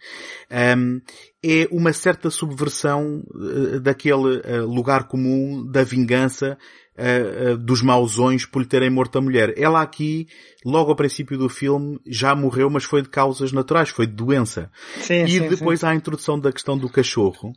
[0.77, 1.01] um,
[1.43, 6.57] é uma certa subversão uh, daquele uh, lugar comum da vingança
[6.97, 9.53] uh, dos mausões por lhe terem morto a mulher.
[9.57, 10.27] Ela aqui,
[10.65, 14.71] logo ao princípio do filme, já morreu, mas foi de causas naturais, foi de doença.
[14.97, 15.85] Sim, e sim, depois sim.
[15.85, 17.53] há a introdução da questão do cachorro,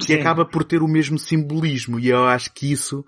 [0.00, 3.04] que acaba por ter o mesmo simbolismo e eu acho que isso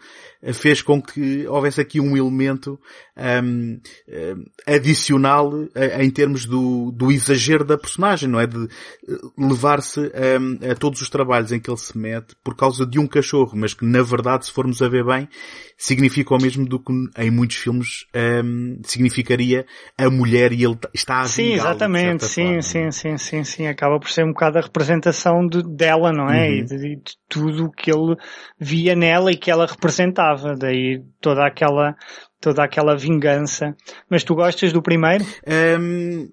[0.55, 2.81] fez com que houvesse aqui um elemento
[3.17, 8.47] um, um, adicional a, em termos do, do exagero da personagem, não é?
[8.47, 12.87] De eh, levar-se um, a todos os trabalhos em que ele se mete por causa
[12.87, 15.29] de um cachorro, mas que na verdade, se formos a ver bem,
[15.77, 18.07] significa o mesmo do que em muitos filmes
[18.85, 22.91] significaria a mulher e ele está a Sim, exatamente, sim, forma, sim, é?
[22.91, 26.49] sim, sim, sim, acaba por ser um bocado a representação de, dela, não é?
[26.49, 26.55] Uhum.
[26.55, 28.17] E de, de tudo o que ele
[28.59, 30.30] via nela e que ela representava.
[30.59, 31.97] Daí toda aquela,
[32.41, 33.77] toda aquela vingança.
[34.09, 35.25] Mas tu gostas do primeiro?
[35.47, 36.29] Um,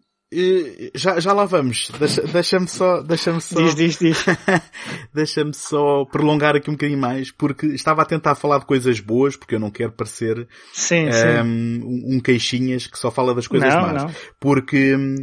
[0.94, 1.90] já, já lá vamos.
[1.98, 3.56] Deixa-me deixa só, deixa-me só.
[3.62, 4.26] Diz, diz, diz.
[5.14, 9.38] deixa-me só prolongar aqui um bocadinho mais, porque estava a tentar falar de coisas boas,
[9.38, 12.16] porque eu não quero parecer sim, um, sim.
[12.18, 14.04] um queixinhas que só fala das coisas não, más.
[14.04, 14.12] Não.
[14.40, 15.16] Porque hum,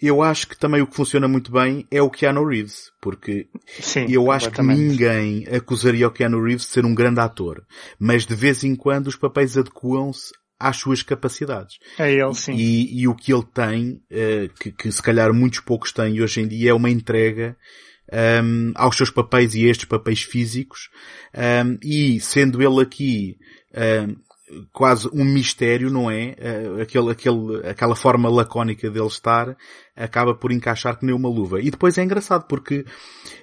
[0.00, 3.48] eu acho que também o que funciona muito bem é o Keanu Reeves, porque
[3.80, 7.64] Sim, eu acho que ninguém acusaria o Keanu Reeves de ser um grande ator,
[7.98, 11.78] mas de vez em quando os papéis adequam-se às suas capacidades.
[11.98, 12.54] É ele, sim.
[12.54, 16.40] E, e o que ele tem, uh, que, que, se calhar muitos poucos têm hoje
[16.40, 17.56] em dia, é uma entrega
[18.42, 20.88] um, aos seus papéis e a estes papéis físicos.
[21.34, 23.36] Um, e sendo ele aqui
[23.74, 24.16] um,
[24.72, 26.34] quase um mistério, não é?
[26.38, 29.56] Uh, aquele, aquele, aquela forma lacónica dele estar
[29.96, 31.60] acaba por encaixar que nem uma luva.
[31.60, 32.84] E depois é engraçado porque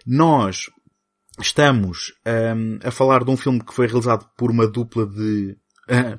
[0.05, 0.69] nós
[1.39, 2.13] estamos
[2.83, 5.57] a falar de um filme que foi realizado por uma dupla de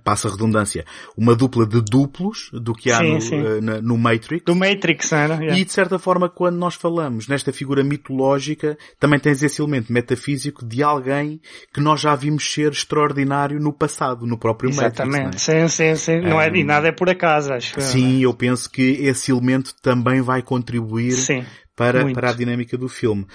[0.05, 0.85] passa a redundância,
[1.17, 3.41] uma dupla de duplos do que há sim, no, sim.
[3.41, 4.45] Uh, no, Matrix.
[4.45, 5.35] Do Matrix, era?
[5.35, 5.59] Yeah.
[5.59, 10.65] E de certa forma, quando nós falamos nesta figura mitológica, também tens esse elemento metafísico
[10.65, 11.41] de alguém
[11.75, 15.25] que nós já vimos ser extraordinário no passado, no próprio Exatamente.
[15.25, 15.49] Matrix.
[15.49, 16.29] Exatamente, sim, sim, sim.
[16.29, 17.81] Não é, e nada é por acaso, acho.
[17.81, 22.89] Sim, eu penso que esse elemento também vai contribuir sim, para, para a dinâmica do
[22.89, 23.27] filme.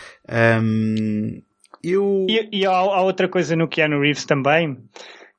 [0.62, 1.42] Um,
[1.84, 2.26] eu...
[2.30, 4.78] E, e há, há outra coisa no Keanu Reeves também,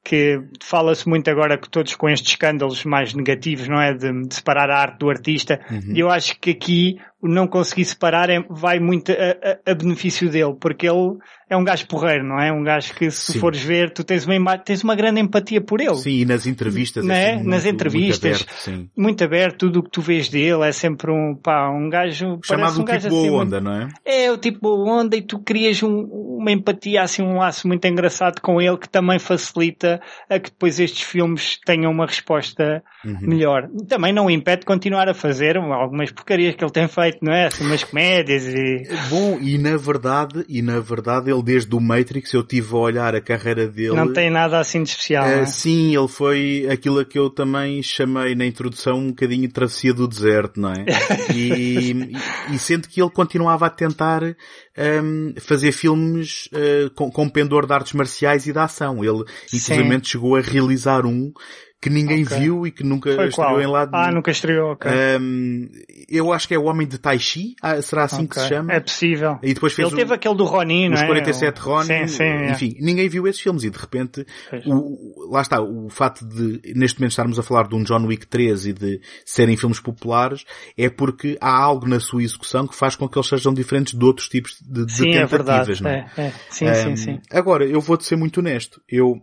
[0.04, 3.94] que fala-se muito agora que todos com estes escândalos mais negativos, não é?
[3.94, 5.60] De, de separar a arte do artista.
[5.70, 5.94] Uhum.
[5.94, 10.28] E eu acho que aqui não conseguir separar é, vai muito a, a, a, benefício
[10.28, 12.52] dele, porque ele é um gajo porreiro, não é?
[12.52, 13.38] Um gajo que se Sim.
[13.38, 15.94] fores ver, tu tens uma, tens uma grande empatia por ele.
[15.96, 17.04] Sim, e nas entrevistas.
[17.04, 17.34] Não é?
[17.34, 18.30] assim, nas muito, entrevistas.
[18.30, 18.90] Muito aberto, sim.
[18.96, 22.40] muito aberto, tudo o que tu vês dele é sempre um, pá, um gajo...
[22.42, 23.88] Chamado um um tipo assim, boa onda, não é?
[24.04, 26.04] É, o tipo boa onda e tu crias um,
[26.38, 30.80] uma empatia, assim, um laço muito engraçado com ele que também facilita a que depois
[30.80, 33.18] estes filmes tenham uma resposta Uhum.
[33.20, 33.68] melhor.
[33.88, 37.32] Também não o impede de continuar a fazer algumas porcarias que ele tem feito, não
[37.32, 37.46] é?
[37.46, 38.88] Assim, umas comédias e...
[39.08, 43.14] Bom, e na verdade, e na verdade ele desde o Matrix eu tive a olhar
[43.14, 43.96] a carreira dele.
[43.96, 45.46] Não tem nada assim de especial, Uh, não é?
[45.46, 49.92] sim, ele foi aquilo a que eu também chamei na introdução um bocadinho de travessia
[49.92, 50.84] do deserto, não é?
[51.34, 57.28] e, e, e sendo que ele continuava a tentar um, fazer filmes uh, com, com
[57.28, 59.04] pendor de artes marciais e de ação.
[59.04, 61.32] Ele, inclusive, chegou a realizar um
[61.82, 62.38] que ninguém Ok.
[62.38, 63.60] viu e que nunca Foi estreou qual?
[63.60, 64.88] em lado Ah, nunca estreou, ok.
[65.20, 65.68] Um,
[66.08, 68.42] eu acho que é o Homem de Tai Chi, ah, será assim que Ok.
[68.44, 68.72] se chama?
[68.72, 69.38] É possível.
[69.42, 71.06] E depois fez Ele teve o- aquele do Ronin, não os é?
[71.06, 72.22] 47 Ronin, Sim, sim.
[72.22, 72.52] é.
[72.52, 74.24] enfim, ninguém viu esses filmes e de repente,
[74.64, 78.28] o, lá está, o fato de neste momento estarmos a falar de um John Wick
[78.28, 80.44] 3 e de serem filmes populares
[80.78, 84.04] é porque há algo na sua execução que faz com que eles sejam diferentes de
[84.04, 85.82] outros tipos de, de Sim, é tentativas, verdade.
[85.82, 86.06] não é?
[86.16, 86.32] É, é.
[86.48, 87.20] Sim, sim, Um, sim.
[87.30, 88.80] Agora, eu vou-te ser muito honesto.
[88.88, 89.16] Eu,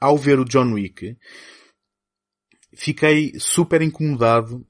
[0.00, 1.14] ao ver o John Wick,
[2.80, 4.66] fiquei super incomodado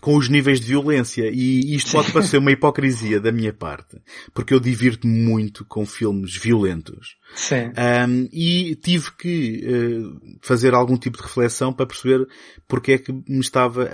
[0.00, 3.96] com os níveis de violência e isto pode parecer uma hipocrisia da minha parte,
[4.34, 7.16] porque eu divirto-me muito com filmes violentos.
[7.34, 7.70] Sim.
[7.76, 12.26] Um, e tive que uh, fazer algum tipo de reflexão para perceber
[12.66, 13.88] porque é que me estava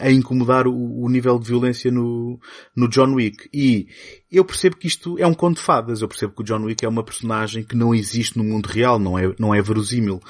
[0.00, 2.40] a incomodar o, o nível de violência no,
[2.74, 3.48] no John Wick.
[3.52, 3.86] E
[4.30, 6.02] eu percebo que isto é um conto de fadas.
[6.02, 8.98] Eu percebo que o John Wick é uma personagem que não existe no mundo real,
[8.98, 10.20] não é, não é verosímil.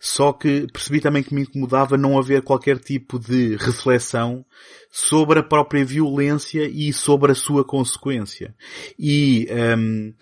[0.00, 4.44] Só que percebi também que me incomodava não haver qualquer tipo de reflexão
[4.90, 8.54] sobre a própria violência e sobre a sua consequência.
[8.98, 9.46] E,
[9.78, 10.12] um,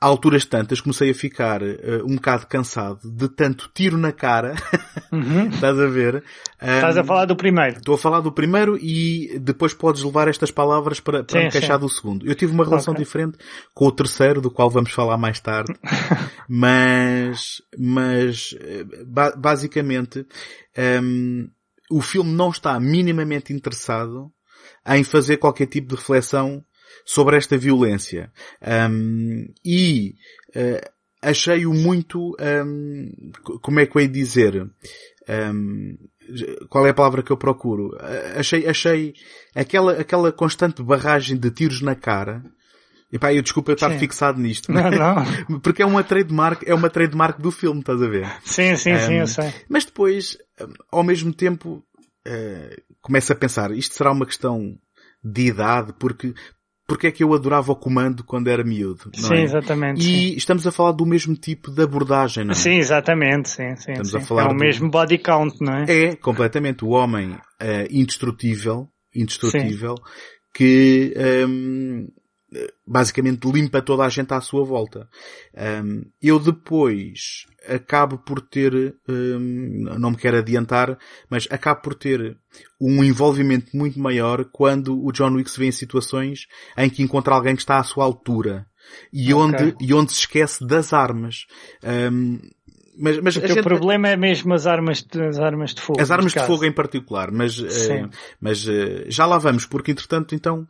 [0.00, 4.54] a alturas tantas comecei a ficar uh, um bocado cansado de tanto tiro na cara.
[5.12, 5.48] Uhum.
[5.48, 6.24] Estás a ver?
[6.60, 7.76] Estás a falar do primeiro.
[7.78, 11.50] Estou a falar do primeiro e depois podes levar estas palavras para, para Sim, me
[11.52, 11.80] queixar sim.
[11.86, 12.26] do segundo.
[12.26, 13.02] Eu tive uma relação Ok.
[13.04, 13.38] diferente
[13.72, 15.72] com o terceiro, do qual vamos falar mais tarde.
[16.48, 20.26] mas, mas, eh, ba- basicamente,
[20.76, 21.46] ehm,
[21.90, 24.30] o filme não está minimamente interessado
[24.86, 26.62] em fazer qualquer tipo de reflexão
[27.04, 28.32] sobre esta violência.
[28.90, 30.14] Um, e
[30.54, 30.90] eh,
[31.22, 34.62] achei-o muito, um, co- como é que eu hei de dizer,
[35.28, 35.96] um,
[36.68, 37.96] qual é a palavra que eu procuro?
[38.36, 39.14] Achei, achei
[39.54, 42.42] aquela, aquela constante barragem de tiros na cara.
[43.12, 43.98] E pá, eu desculpa eu estar Sim.
[44.00, 44.72] fixado nisto.
[44.72, 45.60] Não, não.
[45.62, 48.26] Porque é uma trademark, é uma trademark do filme, estás a ver?
[48.44, 49.52] Sim, sim, sim, Um, eu sei.
[49.68, 50.36] Mas depois,
[50.90, 51.84] ao mesmo tempo,
[52.26, 54.76] eh, começo a pensar, isto será uma questão
[55.22, 56.34] de idade, porque,
[56.86, 59.42] porque é que eu adorava o comando quando era miúdo, não Sim, é?
[59.42, 60.02] exatamente.
[60.04, 60.10] sim.
[60.10, 62.54] E estamos a falar do mesmo tipo de abordagem, não é?
[62.54, 63.92] Sim, exatamente, sim, sim.
[63.92, 64.16] Estamos sim.
[64.18, 65.84] a falar é o do- mesmo body count, não é?
[65.88, 69.96] É, completamente, o homem eh, indestrutível, indestrutível,
[70.54, 71.12] que
[71.48, 72.08] hum,
[72.86, 75.08] basicamente limpa toda a gente à sua volta.
[75.84, 82.36] Um, eu depois acabo por ter, um, não me quero adiantar, mas acabo por ter
[82.80, 87.34] um envolvimento muito maior quando o John Wick se vê em situações em que encontra
[87.34, 88.66] alguém que está à sua altura.
[89.12, 89.34] E, okay.
[89.34, 91.46] onde, e onde se esquece das armas.
[91.82, 92.38] Um,
[92.98, 93.62] mas, mas o gente...
[93.62, 96.00] problema é mesmo as armas, de, as armas de fogo.
[96.00, 98.08] As armas de fogo em particular, mas, uh,
[98.40, 100.66] mas uh, já lá vamos, porque entretanto então,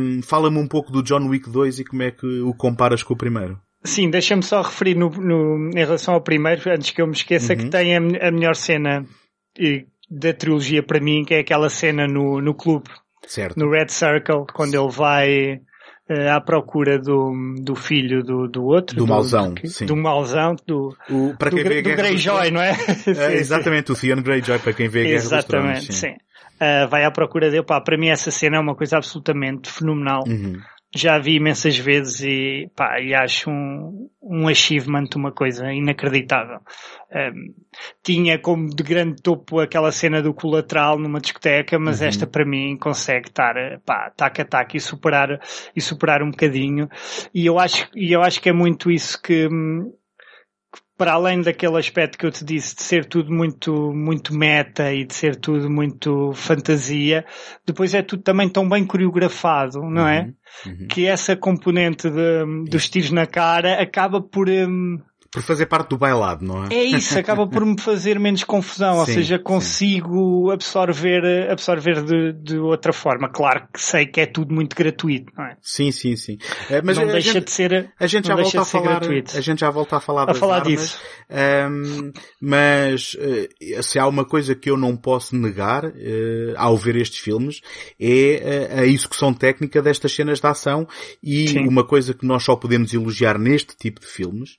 [0.00, 3.14] um, fala-me um pouco do John Wick 2 e como é que o comparas com
[3.14, 3.60] o primeiro.
[3.84, 7.52] Sim, deixa-me só referir no, no, em relação ao primeiro, antes que eu me esqueça,
[7.52, 7.58] uhum.
[7.58, 9.04] que tem a, a melhor cena
[10.10, 12.88] da trilogia para mim, que é aquela cena no, no clube.
[13.26, 13.58] Certo.
[13.58, 15.60] No Red Circle, quando ele vai
[16.30, 18.96] à procura do, do filho do, do outro.
[18.96, 19.86] Do, do mauzão, do, sim.
[19.86, 22.72] Do mauzão, do, o, para quem do, vê do Greyjoy, não é?
[23.06, 26.08] é exatamente, o Theon Greyjoy, para quem vê a Guerra Exatamente, dos sim.
[26.10, 26.16] sim.
[26.60, 27.62] Uh, vai à procura dele.
[27.62, 30.24] Pá, para mim essa cena é uma coisa absolutamente fenomenal.
[30.26, 30.60] Uhum
[30.94, 36.60] já vi imensas vezes e, pá, e acho um, um achievement uma coisa inacreditável.
[37.12, 37.54] Um,
[38.02, 42.06] tinha como de grande topo aquela cena do colateral numa discoteca, mas uhum.
[42.06, 45.40] esta para mim consegue estar, pá, tac a tac e superar,
[45.76, 46.88] e superar um bocadinho.
[47.34, 49.46] E eu acho, e eu acho que é muito isso que,
[50.98, 55.04] para além daquele aspecto que eu te disse de ser tudo muito, muito meta e
[55.04, 57.24] de ser tudo muito fantasia,
[57.64, 60.22] depois é tudo também tão bem coreografado, não é?
[60.66, 60.72] Uhum.
[60.72, 60.88] uhum.
[60.88, 64.98] Que essa componente de, dos tiros na cara acaba por, um,
[65.30, 66.74] por fazer parte do bailado, não é?
[66.74, 70.54] É isso, acaba por me fazer menos confusão, sim, ou seja, consigo sim.
[70.54, 73.28] absorver, absorver de, de, outra forma.
[73.28, 75.56] Claro que sei que é tudo muito gratuito, não é?
[75.60, 76.38] Sim, sim, sim.
[76.70, 79.36] É, mas não deixa gente, de ser, a gente já volta a falar, gratuito.
[79.36, 81.00] a gente já volta a falar a falar armas, disso.
[81.30, 85.92] Um, mas uh, se há uma coisa que eu não posso negar uh,
[86.56, 87.60] ao ver estes filmes
[88.00, 90.86] é a execução técnica destas cenas de ação
[91.22, 91.68] e sim.
[91.68, 94.58] uma coisa que nós só podemos elogiar neste tipo de filmes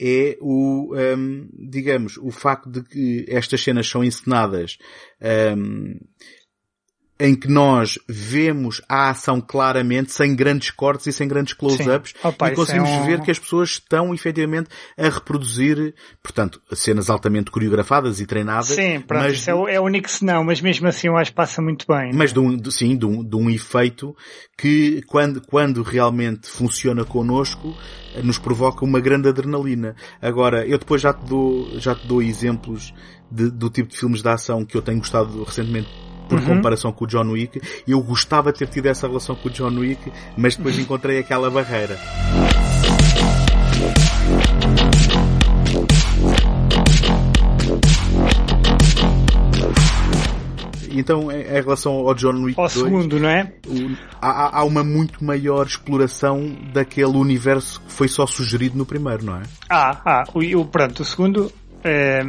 [0.00, 4.78] é o, um, digamos, o facto de que estas cenas são encenadas
[5.56, 5.98] um,
[7.18, 12.50] em que nós vemos a ação claramente, sem grandes cortes e sem grandes close-ups, e
[12.54, 13.06] conseguimos é um...
[13.06, 18.66] ver que as pessoas estão efetivamente a reproduzir, portanto, cenas altamente coreografadas e treinadas.
[18.66, 21.30] Sim, pronto, mas isso é, o, é o único senão, mas mesmo assim eu acho
[21.30, 22.12] que passa muito bem.
[22.12, 24.14] Mas de um, de, sim, de um, de um efeito
[24.56, 27.74] que quando, quando realmente funciona connosco,
[28.22, 29.94] nos provoca uma grande adrenalina.
[30.20, 32.92] Agora, eu depois já te dou, já te dou exemplos
[33.30, 35.88] de, do tipo de filmes de ação que eu tenho gostado recentemente
[36.28, 36.46] por uhum.
[36.46, 37.60] comparação com o John Wick.
[37.86, 41.50] Eu gostava de ter tido essa relação com o John Wick, mas depois encontrei aquela
[41.50, 41.98] barreira.
[50.98, 53.52] Então, em relação ao John Wick ao 2, segundo, não é?
[54.20, 59.36] há, há, uma muito maior exploração daquele universo que foi só sugerido no primeiro, não
[59.36, 59.42] é?
[59.68, 61.52] Ah, ah, o, pronto, o segundo,
[61.84, 62.22] é,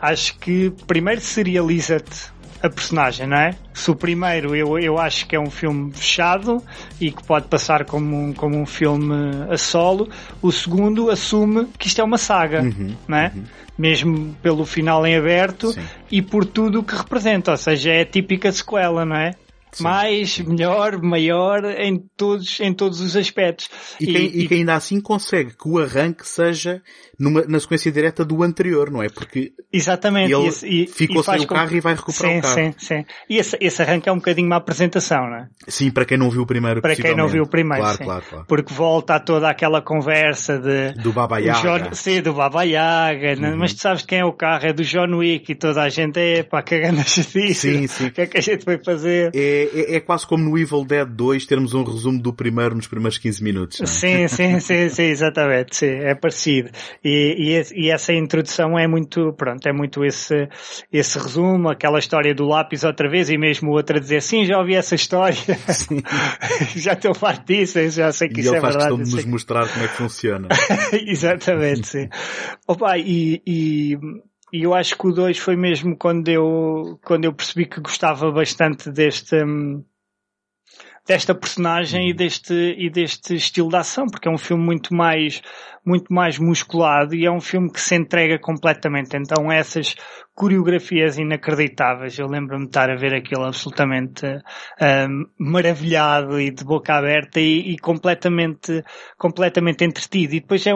[0.00, 3.54] acho que primeiro serializa-te a personagem, não é?
[3.72, 6.62] Se o primeiro eu, eu acho que é um filme fechado
[7.00, 9.14] e que pode passar como um, como um filme
[9.50, 10.08] a solo,
[10.42, 13.32] o segundo assume que isto é uma saga, uhum, não é?
[13.34, 13.44] Uhum.
[13.78, 15.82] Mesmo pelo final em aberto Sim.
[16.10, 19.34] e por tudo o que representa, ou seja, é a típica sequela, não é?
[19.72, 19.84] Sim.
[19.84, 23.68] mais, melhor, maior em todos, em todos os aspectos.
[24.00, 26.82] E, e, que, e, que, ainda assim consegue que o arranque seja
[27.18, 29.08] numa, na sequência direta do anterior, não é?
[29.08, 30.32] Porque Exatamente.
[30.32, 32.54] ele e, ficou sem o carro e vai recuperar sim, o carro.
[32.54, 33.04] Sim, sim.
[33.28, 35.48] E esse, esse arranque é um bocadinho uma apresentação, não é?
[35.66, 37.98] Sim, para quem não viu o primeiro, Para quem não viu o primeiro, claro.
[37.98, 38.44] Claro, claro.
[38.46, 40.92] Porque volta a toda aquela conversa de...
[41.02, 41.60] Do Baba Yaga.
[41.60, 43.34] John, sim, do Baba Yaga.
[43.38, 43.56] Uhum.
[43.56, 44.66] Mas tu sabes quem é o carro?
[44.66, 47.54] É do John Wick e toda a gente é, pá, cagando a disso.
[47.54, 48.06] Sim, sim.
[48.06, 49.32] O que é que a gente foi fazer?
[49.34, 52.86] É, é, é quase como no Evil Dead 2 termos um resumo do primeiro nos
[52.86, 53.80] primeiros 15 minutos.
[53.80, 53.86] É?
[53.86, 55.76] Sim, sim, sim, sim, exatamente.
[55.76, 56.70] Sim, é parecido.
[57.04, 60.48] E, e, e, essa introdução é muito, pronto, é muito esse,
[60.92, 64.74] esse resumo, aquela história do lápis outra vez e mesmo outra dizer, sim, já ouvi
[64.74, 65.36] essa história.
[66.76, 68.74] já estou farto disso, já sei que e isso é verdade.
[68.74, 70.48] E ele faz questão de nos mostrar como é que funciona.
[71.06, 72.08] exatamente, sim.
[72.66, 73.98] Opa, e, e
[74.52, 78.30] e eu acho que o 2 foi mesmo quando eu, quando eu percebi que gostava
[78.30, 79.84] bastante deste, hum,
[81.08, 82.16] desta personagem e uhum.
[82.16, 85.40] deste, e deste estilo de ação, porque é um filme muito mais,
[85.84, 89.16] muito mais musculado e é um filme que se entrega completamente.
[89.16, 89.96] Então essas
[90.34, 96.94] coreografias inacreditáveis, eu lembro-me de estar a ver aquilo absolutamente um, maravilhado e de boca
[96.94, 98.84] aberta e, e, completamente,
[99.16, 100.34] completamente entretido.
[100.34, 100.72] E depois é,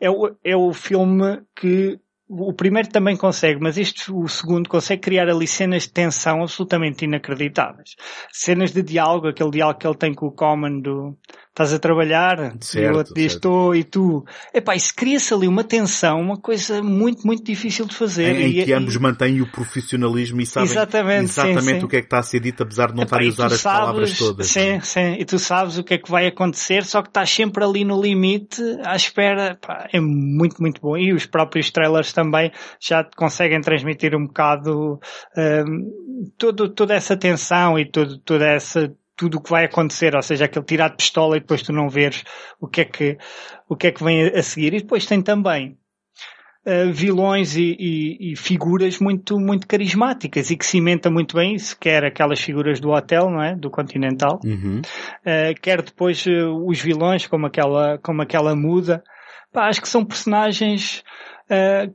[0.00, 0.08] é,
[0.44, 1.96] é o filme que
[2.28, 7.04] o primeiro também consegue, mas este, o segundo, consegue criar ali cenas de tensão absolutamente
[7.04, 7.94] inacreditáveis.
[8.32, 11.16] Cenas de diálogo, aquele diálogo que ele tem com o Common do,
[11.56, 14.22] estás a trabalhar, certo, e o outro diz estou, e tu.
[14.52, 18.38] Epá, isso cria-se ali uma tensão, uma coisa muito, muito difícil de fazer.
[18.38, 18.98] Em, em que ambos e...
[18.98, 21.84] mantêm o profissionalismo e sabem exatamente, exatamente sim, sim.
[21.84, 23.60] o que é que está a ser dito, apesar de não estarem a usar as
[23.60, 24.46] sabes, palavras todas.
[24.48, 27.64] Sim, sim, e tu sabes o que é que vai acontecer, só que estás sempre
[27.64, 30.94] ali no limite, à espera, Epá, é muito, muito bom.
[30.94, 35.00] E os próprios trailers também já conseguem transmitir um bocado
[35.36, 40.22] um, todo, toda essa tensão e todo, toda essa tudo o que vai acontecer, ou
[40.22, 42.22] seja, aquele tirar de pistola e depois tu não veres
[42.60, 43.18] o que é que,
[43.68, 44.74] o que, é que vem a seguir.
[44.74, 45.78] E depois tem também
[46.66, 51.76] uh, vilões e, e, e, figuras muito, muito carismáticas e que cimenta muito bem isso,
[51.78, 53.56] quer aquelas figuras do hotel, não é?
[53.56, 54.80] Do Continental, uhum.
[54.80, 59.02] uh, quer depois uh, os vilões, como aquela, como aquela muda.
[59.50, 61.02] Pá, acho que são personagens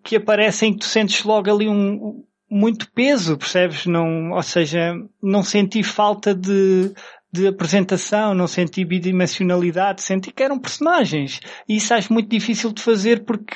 [0.06, 3.86] que aparecem que tu sentes logo ali um, muito peso, percebes?
[3.86, 4.93] Não, ou seja,
[5.24, 6.93] não senti falta de,
[7.32, 11.39] de apresentação, não senti bidimensionalidade, senti que eram personagens.
[11.68, 13.56] E isso acho muito difícil de fazer porque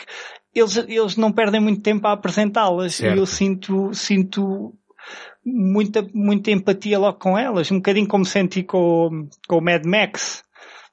[0.54, 3.02] eles, eles não perdem muito tempo a apresentá-las.
[3.02, 4.74] E eu sinto, sinto
[5.46, 7.70] muita, muita empatia logo com elas.
[7.70, 10.42] Um bocadinho como senti com, com o Mad Max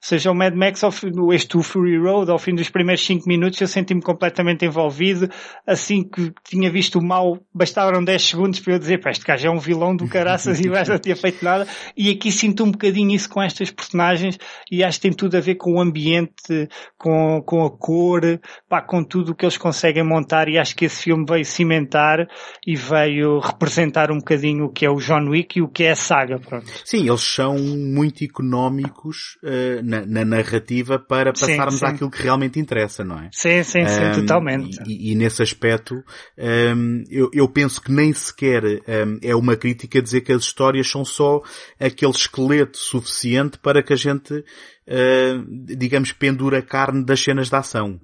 [0.03, 3.61] seja o Mad Max ou este o Fury Road, ao fim dos primeiros 5 minutos
[3.61, 5.31] eu senti-me completamente envolvido,
[5.65, 9.47] assim que tinha visto o mal, bastaram 10 segundos para eu dizer, pá, este gajo
[9.47, 12.65] é um vilão do caraças e o gajo não tinha feito nada, e aqui sinto
[12.65, 14.39] um bocadinho isso com estas personagens,
[14.71, 18.23] e acho que tem tudo a ver com o ambiente, com, com a cor,
[18.69, 22.27] pá, com tudo o que eles conseguem montar, e acho que esse filme veio cimentar
[22.67, 25.93] e veio representar um bocadinho o que é o John Wick e o que é
[25.93, 26.67] a saga, pronto.
[26.85, 31.87] Sim, eles são muito económicos, uh, na, na narrativa para passarmos sim, sim.
[31.87, 33.29] àquilo que realmente interessa, não é?
[33.31, 34.79] Sim, sim, sim, um, totalmente.
[34.87, 36.03] E, e, nesse aspecto,
[36.39, 40.91] um, eu, eu, penso que nem sequer um, é uma crítica dizer que as histórias
[40.91, 41.43] são só
[41.79, 47.57] aquele esqueleto suficiente para que a gente, uh, digamos, pendura a carne das cenas de
[47.57, 48.01] ação.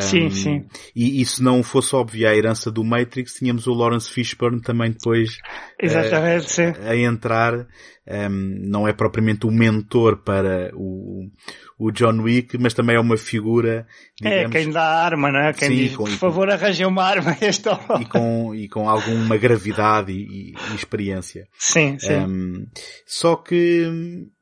[0.00, 0.64] Sim, um, sim.
[0.94, 4.90] E, e, se não fosse óbvia a herança do Matrix, tínhamos o Lawrence Fishburne também
[4.90, 5.38] depois
[5.80, 6.72] Exatamente, uh, sim.
[6.84, 7.66] a entrar.
[8.08, 11.28] Um, não é propriamente o mentor para o,
[11.76, 13.84] o John Wick, mas também é uma figura.
[14.22, 15.52] É, digamos, é, quem dá a arma, não é?
[15.52, 17.68] Quem sim, diz, com, por favor, arranje uma arma a este
[18.00, 21.48] e com, e com alguma gravidade e, e experiência.
[21.58, 22.14] Sim, sim.
[22.14, 22.66] Um,
[23.04, 23.90] só que,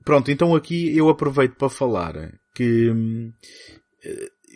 [0.05, 2.14] pronto, então aqui eu aproveito para falar
[2.55, 2.92] que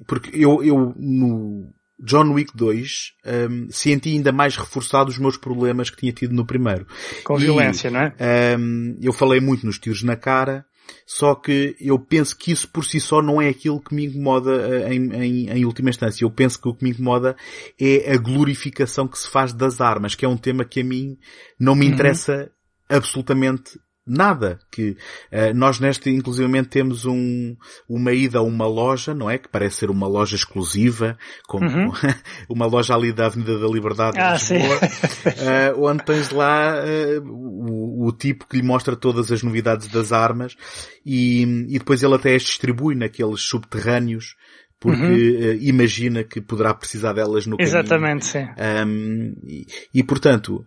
[0.07, 3.13] porque eu, eu no John Wick 2
[3.51, 6.87] um, senti ainda mais reforçado os meus problemas que tinha tido no primeiro.
[7.25, 8.15] Com e, violência, não é?
[8.59, 10.65] Um, eu falei muito nos tiros na cara,
[11.05, 14.51] só que eu penso que isso por si só não é aquilo que me incomoda
[14.51, 16.25] uh, em, em, em, última instância.
[16.25, 17.37] Eu penso que o que me incomoda
[17.81, 21.19] é a glorificação que se faz das armas, que é um tema que a mim
[21.59, 21.93] não me uhum.
[21.93, 22.51] interessa
[22.89, 23.79] absolutamente
[24.09, 24.59] nada.
[24.71, 24.91] Que
[25.33, 27.57] uh, nós neste, inclusivamente, temos um,
[27.89, 29.39] uma ida a uma loja, não é?
[29.39, 31.93] Que parece ser uma loja exclusiva, como uhum.
[32.49, 38.07] uma loja ali da Avenida da Liberdade ah, Lisboa, uh, onde tens lá uh, o,
[38.07, 40.57] o, tipo que lhe mostra todas as novidades das armas
[41.05, 44.35] e, e depois ele até as distribui naqueles subterrâneos
[44.81, 45.51] porque uhum.
[45.51, 48.55] uh, imagina que poderá precisar delas no Exatamente, caminho.
[48.57, 49.43] Exatamente, sim.
[49.43, 50.65] Um, e, e, portanto,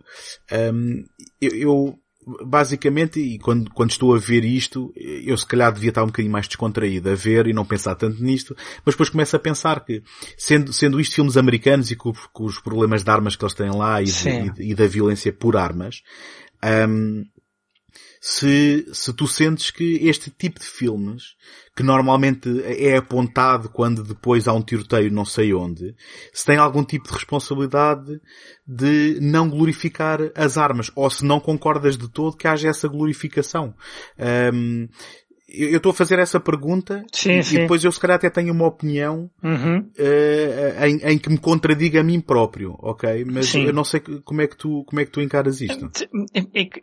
[0.52, 1.04] um,
[1.40, 1.98] eu, eu,
[2.44, 6.32] basicamente, e quando, quando estou a ver isto, eu se calhar devia estar um bocadinho
[6.32, 8.54] mais descontraído a ver e não pensar tanto nisto,
[8.84, 10.02] mas depois começo a pensar que,
[10.36, 13.70] sendo, sendo isto filmes americanos e com, com os problemas de armas que eles têm
[13.70, 16.02] lá e, de, e, e da violência por armas,
[16.88, 17.24] um,
[18.24, 21.34] se, se tu sentes que este tipo de filmes,
[21.74, 25.96] que normalmente é apontado quando depois há um tiroteio não sei onde,
[26.32, 28.20] se tem algum tipo de responsabilidade
[28.64, 33.74] de não glorificar as armas, ou se não concordas de todo que haja essa glorificação.
[34.54, 34.88] Um,
[35.52, 37.56] eu estou a fazer essa pergunta sim, e, sim.
[37.58, 39.78] depois eu se calhar até tenho uma opinião uhum.
[39.80, 43.24] uh, em, em, que me contradiga a mim próprio, ok?
[43.24, 43.64] Mas sim.
[43.64, 45.90] eu não sei como é que tu, como é que tu encaras isto.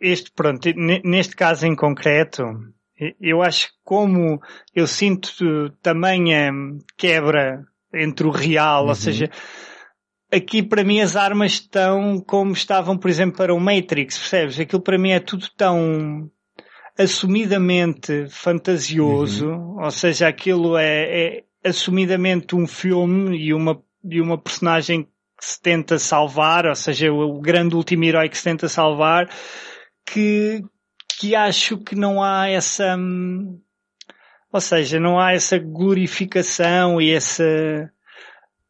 [0.00, 0.68] Este, pronto,
[1.04, 2.44] neste caso em concreto,
[3.20, 4.40] eu acho que como
[4.74, 6.52] eu sinto tamanha
[6.96, 8.88] quebra entre o real, uhum.
[8.90, 9.30] ou seja,
[10.30, 14.60] aqui para mim as armas estão como estavam, por exemplo, para o Matrix, percebes?
[14.60, 16.30] Aquilo para mim é tudo tão
[16.98, 19.82] assumidamente fantasioso, uhum.
[19.82, 25.60] ou seja, aquilo é, é, assumidamente um filme e uma, e uma personagem que se
[25.60, 29.28] tenta salvar, ou seja, o, o grande último herói que se tenta salvar,
[30.06, 30.62] que,
[31.18, 33.58] que acho que não há essa, hum,
[34.52, 37.90] ou seja, não há essa glorificação e essa,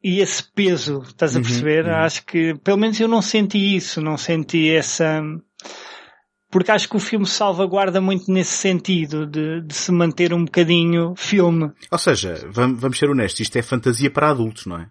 [0.03, 1.85] e esse peso, estás a uhum, perceber?
[1.85, 1.97] Uhum, uhum.
[1.97, 5.23] Acho que, pelo menos eu não senti isso, não senti essa,
[6.51, 11.15] porque acho que o filme salvaguarda muito nesse sentido de, de se manter um bocadinho
[11.17, 11.71] filme.
[11.91, 14.89] Ou seja, vamos, vamos ser honestos, isto é fantasia para adultos, não é?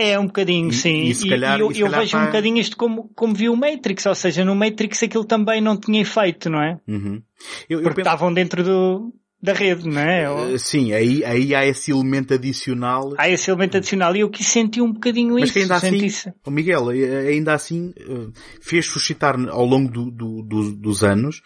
[0.00, 1.02] É, um bocadinho, E- sim.
[1.06, 3.56] e se calhar- eu, e eu calhar vejo um bocadinho isto como, como vi o
[3.56, 6.78] Matrix, ou seja, no Matrix aquilo também não tinha efeito, não é?
[6.86, 7.20] Uhum.
[7.68, 10.28] Eu, eu Porque penso- estavam dentro do, da rede, não é?
[10.30, 13.14] Ou- Eh, Sim, aí, aí há esse elemento adicional.
[13.16, 15.52] Há esse elemento adicional e eu que senti um bocadinho Mas isso.
[15.54, 16.32] que ainda assim, isso.
[16.44, 18.28] o Miguel, eh, ainda assim, eh,
[18.60, 21.40] fez suscitar ao longo do- do- do- dos anos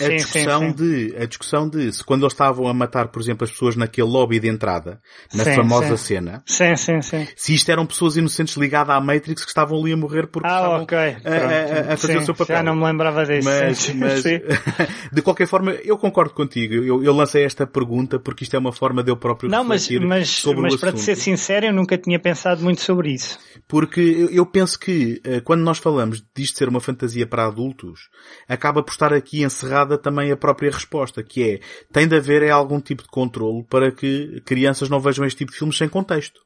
[0.00, 0.74] a Sim, discussão sim, sim.
[0.74, 4.08] de, a discussão de se quando eles estavam a matar, por exemplo, as pessoas naquele
[4.08, 5.00] lobby de entrada,
[5.34, 7.26] na famosa cena, Sim, sim, sim.
[7.36, 10.56] se isto eram pessoas inocentes ligadas à Matrix que estavam ali a morrer porque Ah,
[10.56, 10.96] estavam ok.
[10.98, 12.56] a, a- a fazer o seu papel.
[12.56, 13.48] Já não me lembrava disso.
[13.48, 14.24] Mas, mas
[15.12, 16.74] de qualquer forma, eu concordo contigo.
[16.74, 19.88] Eu, eu lancei esta pergunta porque isto é uma forma de eu próprio Não, mas,
[19.90, 23.38] mas, sobre mas o para te ser sincero, eu nunca tinha pensado muito sobre isso.
[23.68, 28.08] Porque eu- eu penso que eh, quando nós falamos disto ser uma fantasia para adultos,
[28.48, 29.42] acaba por estar aqui
[29.84, 31.60] encerrada também a própria resposta, que é,
[31.92, 35.52] tem de haver é algum tipo de controle para que crianças não vejam este tipo
[35.52, 36.40] de filmes sem contexto.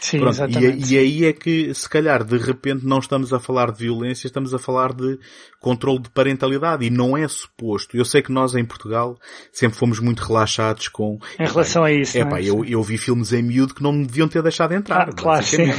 [0.00, 0.92] Sim, Pronto, exatamente.
[0.92, 4.26] e, e aí é que, se calhar, de repente não estamos a falar de violência,
[4.26, 5.18] estamos a falar de
[5.60, 7.98] controle de parentalidade e não é suposto.
[7.98, 9.18] Eu sei que nós em Portugal
[9.52, 11.18] sempre fomos muito relaxados com...
[11.38, 12.16] Em relação a isso.
[12.16, 12.44] É pá, é?
[12.44, 15.10] eu, eu vi filmes em miúdo que não me deviam ter deixado entrar.
[15.10, 15.70] Ah, claro, sim.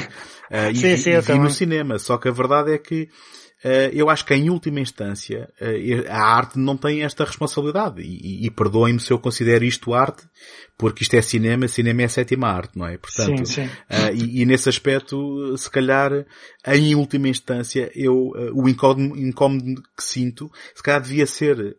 [0.51, 1.41] Ah, e Sim, vi, sim, e vi também.
[1.43, 1.97] no cinema.
[1.97, 3.40] Só que a verdade é que ah,
[3.93, 8.01] eu acho que em última instância ah, a arte não tem esta responsabilidade.
[8.01, 10.23] E, e, perdoem-me se eu considero isto arte,
[10.77, 12.97] porque isto é cinema, cinema é a sétima arte, não é?
[12.97, 13.69] Portanto, Sim, sim.
[13.89, 16.25] ah, e, e nesse aspecto, se calhar,
[16.67, 21.77] em última instância, eu, o incómodo, incómodo que sinto, se calhar devia ser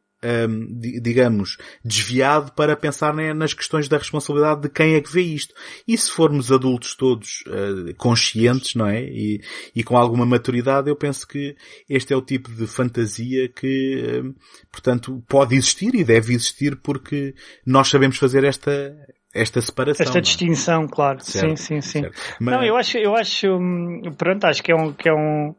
[0.48, 5.22] hum, di- digamos, desviado para pensar nas questões da responsabilidade de quem é que vê
[5.22, 5.54] isto.
[5.86, 9.02] E se formos adultos todos eh, conscientes, não é?
[9.02, 9.40] E,
[9.74, 11.56] e com alguma maturidade, eu penso que
[11.88, 14.34] este é o tipo de fantasia que, hum,
[14.70, 17.34] portanto, pode existir e deve existir porque
[17.66, 18.94] nós sabemos fazer esta,
[19.34, 20.04] esta separação.
[20.04, 20.20] Esta é?
[20.20, 21.18] distinção, claro.
[21.22, 22.10] Certo, sim, sim, sim.
[22.40, 25.54] Mas- Não, eu acho, eu acho, hum, pronto, acho que é um, que é um,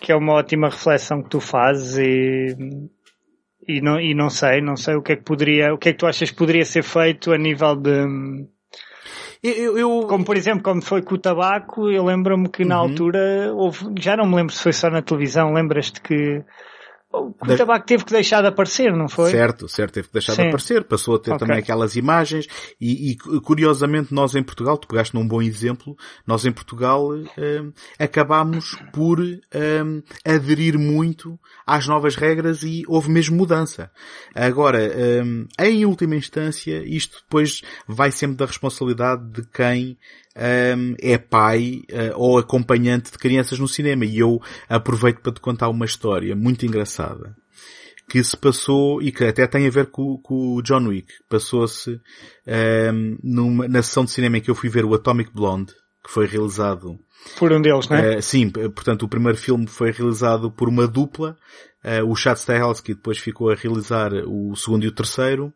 [0.00, 2.56] que é uma ótima reflexão que tu fazes e,
[3.68, 5.92] e não, e não sei, não sei o que é que poderia, o que é
[5.92, 8.46] que tu achas que poderia ser feito a nível de,
[9.42, 12.82] eu, eu, como por exemplo, como foi com o tabaco, eu lembro-me que na Uhum.
[12.82, 16.42] altura houve, já não me lembro se foi só na televisão, lembras-te que,
[17.10, 19.30] o tabaco teve que deixar de aparecer, não foi?
[19.30, 20.48] Certo, certo, teve que deixar de Sim.
[20.48, 21.38] aparecer, passou a ter Ok.
[21.38, 22.46] também aquelas imagens
[22.78, 25.96] e, e, curiosamente nós em Portugal, tu pegaste num bom exemplo,
[26.26, 33.38] nós em Portugal hum, acabámos por hum, aderir muito às novas regras e houve mesmo
[33.38, 33.90] mudança.
[34.34, 34.78] Agora,
[35.24, 39.96] hum, em última instância, isto depois vai sempre da responsabilidade de quem
[40.76, 44.04] hum, é pai eh, ou acompanhante de crianças no cinema.
[44.04, 47.36] E eu aproveito para te contar uma história muito engraçada
[48.08, 51.12] que se passou e que até tem a ver com, com o John Wick.
[51.28, 52.00] Passou-se
[52.46, 56.10] ehm, numa, na sessão de cinema em que eu fui ver o Atomic Blonde, que
[56.10, 56.98] foi realizado.
[57.38, 58.14] Por um deles, não é?
[58.14, 61.36] eh, sim, portanto o primeiro filme foi realizado por uma dupla,
[61.84, 65.52] eh, o Chad Stahelski depois ficou a realizar o segundo e o terceiro.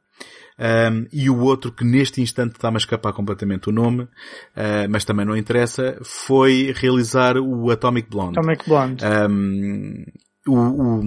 [0.63, 4.07] Ehm, e o outro que neste instante está-me a escapar completamente o nome,
[4.55, 8.39] eh, mas também não interessa, foi realizar o Atomic Blonde.
[8.39, 9.05] Atomic Blonde.
[9.05, 10.05] Um,
[10.47, 11.03] o, o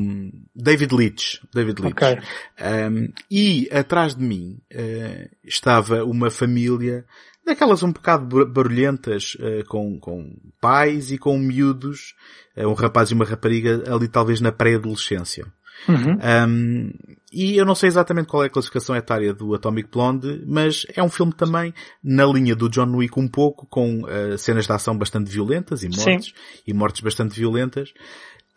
[0.56, 2.01] David Leitch, David Leitch.
[2.01, 2.18] Ok.
[2.62, 7.06] Um, e atrás de mim eh, estava uma família
[7.45, 12.16] daquelas um bocado bar- barulhentas, eh, com, com pais e com miúdos,
[12.56, 15.45] eh, um rapaz e uma rapariga ali talvez na pré-adolescência.
[15.88, 16.18] Uhum.
[16.47, 16.91] Um,
[17.36, 21.03] e eu não sei exatamente qual é a classificação etária do Atomic Blonde, mas é
[21.03, 24.97] um filme também na linha do John Wick um pouco, com uh, cenas de ação
[24.97, 26.33] bastante violentas e mortes,
[26.65, 27.93] e mortes bastante violentas.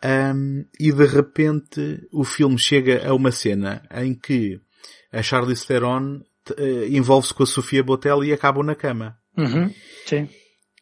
[0.01, 4.61] Um, e de repente o filme chega a uma cena em que
[5.11, 6.21] a Charlize Theron
[6.57, 9.17] eh, envolve-se com a Sofia Botelho e acabam na cama.
[9.37, 9.69] Uhum.
[10.05, 10.29] Sim.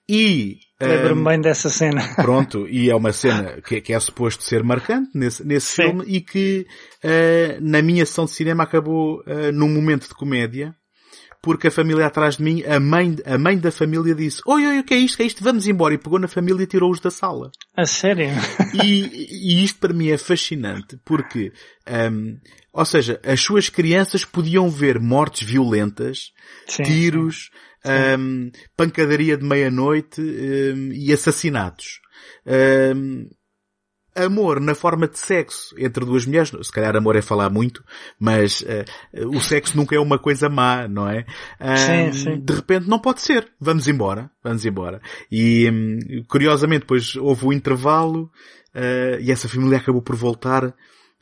[0.07, 2.01] E Lembro-me um, bem dessa cena.
[2.15, 5.83] Pronto, e é uma cena que, que é suposto ser marcante nesse, nesse Sim.
[5.83, 6.67] filme e que
[7.03, 10.75] eh, na minha sessão de cinema acabou eh, num momento de comédia
[11.41, 14.79] porque a família atrás de mim, a mãe, a mãe da família disse oi, oi,
[14.79, 15.43] o que é isto, o que é isto?
[15.43, 15.93] Vamos embora.
[15.93, 17.51] E pegou na família e tirou-os da sala.
[17.75, 18.29] A sério?
[18.73, 21.53] E, e isto para mim é fascinante porque,
[22.11, 22.37] hum,
[22.73, 26.31] ou seja, as suas crianças podiam ver mortes violentas,
[26.67, 26.83] Sim.
[26.83, 27.49] tiros,
[28.19, 31.99] hum, pancadaria de meia-noite hum, e assassinatos.
[32.95, 33.29] Hum,
[34.15, 37.83] amor na forma de sexo entre duas mulheres, se calhar amor é falar muito,
[38.19, 38.83] mas eh,
[39.27, 41.23] o sexo nunca é uma coisa má, não é?
[41.77, 42.39] Sim, sim.
[42.39, 43.47] De repente não pode ser.
[43.59, 44.31] Vamos embora.
[44.43, 44.99] Vamos embora.
[45.31, 48.31] E hum, curiosamente depois houve o intervalo
[48.73, 50.73] eh, e essa família acabou por voltar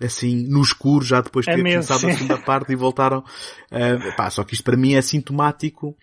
[0.02, 4.30] assim, no escuro, já depois de ter começado a segunda parte e voltaram, uh, pá,
[4.30, 5.96] só que isto para mim é sintomático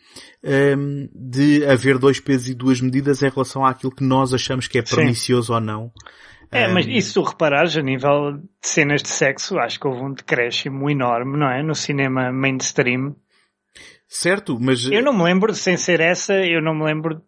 [0.44, 4.78] um, de haver dois pesos e duas medidas em relação àquilo que nós achamos que
[4.78, 5.52] é pernicioso sim.
[5.52, 5.92] ou não.
[6.50, 10.02] É, mas e se tu reparares, a nível de cenas de sexo, acho que houve
[10.02, 11.62] um decréscimo enorme, não é?
[11.62, 13.16] No cinema mainstream.
[14.06, 14.84] Certo, mas...
[14.84, 17.22] Eu não me lembro, sem ser essa, eu não me lembro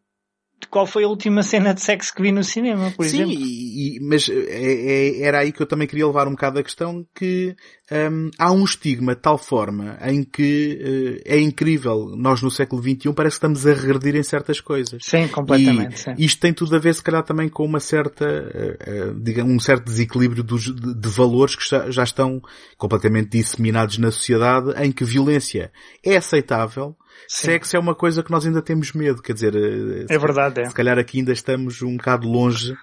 [0.68, 3.44] qual foi a última cena de sexo que vi no cinema, por Sim, exemplo.
[3.44, 7.06] Sim, mas é, é, era aí que eu também queria levar um bocado a questão
[7.14, 7.54] que
[7.92, 12.82] um, há um estigma de tal forma em que uh, é incrível, nós no século
[12.82, 15.04] XXI parece que estamos a regredir em certas coisas.
[15.04, 15.94] Sim, completamente.
[15.94, 16.14] E sim.
[16.18, 19.60] isto tem tudo a ver se calhar também com uma certa, uh, uh, digamos, um
[19.60, 22.40] certo desequilíbrio dos, de, de, valores que já, já estão
[22.78, 25.70] completamente disseminados na sociedade em que violência
[26.02, 26.96] é aceitável,
[27.28, 27.46] Sim.
[27.46, 30.64] Sexo é uma coisa que nós ainda temos medo, quer dizer, eh, é verdade, é.
[30.66, 32.74] se calhar aqui ainda estamos um bocado longe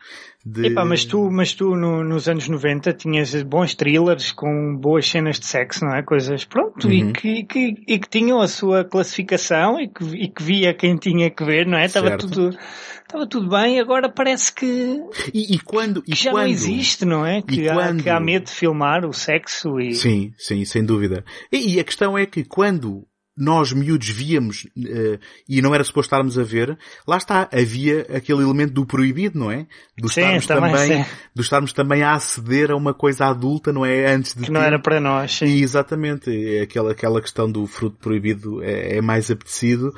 [0.44, 0.68] de...
[0.68, 5.40] Epá, mas tu, mas tu no, nos anos 90 tinhas bons thrillers com boas cenas
[5.40, 6.02] de sexo, não é?
[6.02, 6.94] Coisas, pronto, uhum.
[6.94, 10.98] e, que, que, e que tinham a sua classificação e que, e que via quem
[10.98, 11.86] tinha que ver, não é?
[11.86, 15.00] Estava tudo, estava tudo bem, agora parece que,
[15.32, 17.42] e, e quando, e já quando, não existe, não é?
[17.44, 18.04] Que há, quando...
[18.04, 19.94] que há medo de filmar o sexo e...
[19.94, 21.24] Sim, sim, sem dúvida.
[21.52, 23.06] E, e a questão é que quando
[23.36, 26.78] nós miúdos víamos uh, e não era suposto estarmos a ver,
[27.08, 29.66] lá está, havia aquele elemento do proibido, não é?
[29.98, 33.86] Do sim, estarmos também, também, do estarmos também a aceder a uma coisa adulta, não
[33.86, 34.14] é?
[34.14, 35.46] Antes de que não era para nós, sim.
[35.46, 36.30] E exatamente,
[36.60, 39.94] aquela, aquela questão do fruto proibido é, é mais apetecido,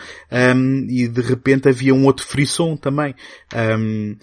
[0.56, 3.16] um, e de repente havia um outro frisson também.
[3.80, 4.16] Um,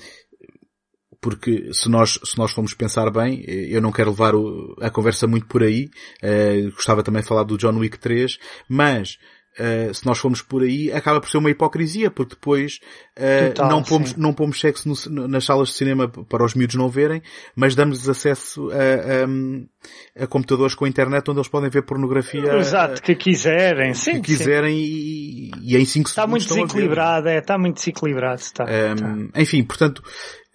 [1.20, 5.26] porque se nós, se nós formos pensar bem, eu não quero levar o, a conversa
[5.26, 5.90] muito por aí,
[6.22, 9.18] uh, gostava também de falar do John Wick 3, mas
[9.58, 12.78] Uh, se nós formos por aí, acaba por ser uma hipocrisia, porque depois
[13.18, 16.76] uh, Total, não, pomos, não pomos sexo no, nas salas de cinema para os miúdos
[16.76, 17.20] não verem,
[17.54, 22.54] mas damos-lhes acesso a, a, a, computadores com internet onde eles podem ver pornografia.
[22.54, 24.22] Exato, que quiserem, sim.
[24.22, 28.64] Que quiserem e, e, em 5 Está muito desequilibrado, é, está muito desequilibrado, está.
[28.64, 29.40] Um, tá.
[29.40, 29.98] Enfim, portanto,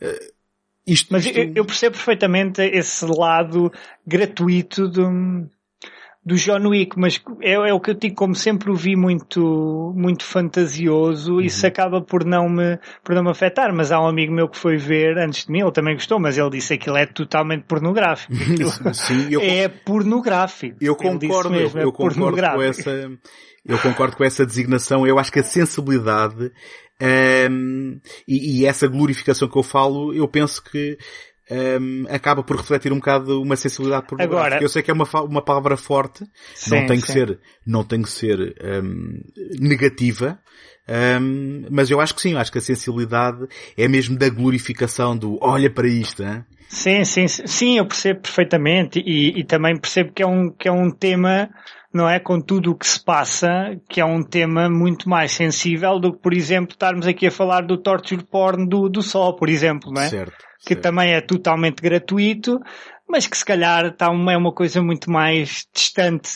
[0.01, 0.34] uh,
[0.86, 1.38] isto, Mas isto...
[1.38, 3.71] Eu, percebo perfeitamente esse lado
[4.05, 5.49] gratuito do,
[6.26, 9.93] do John Wick, mas é, é, o que eu digo, como sempre o vi muito,
[9.95, 11.41] muito fantasioso, uhum.
[11.41, 14.57] isso acaba por não me, por não me afetar, mas há um amigo meu que
[14.57, 17.65] foi ver antes de mim, ele também gostou, mas ele disse que aquilo é totalmente
[17.65, 18.34] pornográfico.
[18.93, 20.78] Sim, eu, é pornográfico.
[20.82, 23.11] Eu concordo, mesmo, eu, eu é concordo com essa,
[23.63, 26.51] eu concordo com essa designação, eu acho que a sensibilidade
[27.51, 30.97] um, e, e, essa glorificação que eu falo, eu penso que
[31.51, 34.47] um, acaba por refletir um bocado uma sensibilidade pornográfica.
[34.47, 37.13] Agora, eu sei que é uma, uma palavra forte, sim, não tem que sim.
[37.13, 39.19] ser, não tem que ser um,
[39.59, 40.39] negativa,
[41.21, 45.37] um, mas eu acho que sim, acho que a sensibilidade é mesmo da glorificação do
[45.41, 46.43] olha para isto, hein?
[46.67, 50.71] Sim, sim, sim, eu percebo perfeitamente e, e também percebo que é um, que é
[50.71, 51.49] um tema
[51.95, 52.19] não é?
[52.19, 56.19] Com tudo o que se passa, que é um tema muito mais sensível do que,
[56.19, 60.01] por exemplo, estarmos aqui a falar do torture porn do, do Sol, por exemplo, não
[60.01, 60.09] é?
[60.09, 60.35] Certo.
[60.59, 60.81] Que certo.
[60.81, 62.59] também é totalmente gratuito,
[63.07, 66.31] mas que se calhar está uma, é uma coisa muito mais distante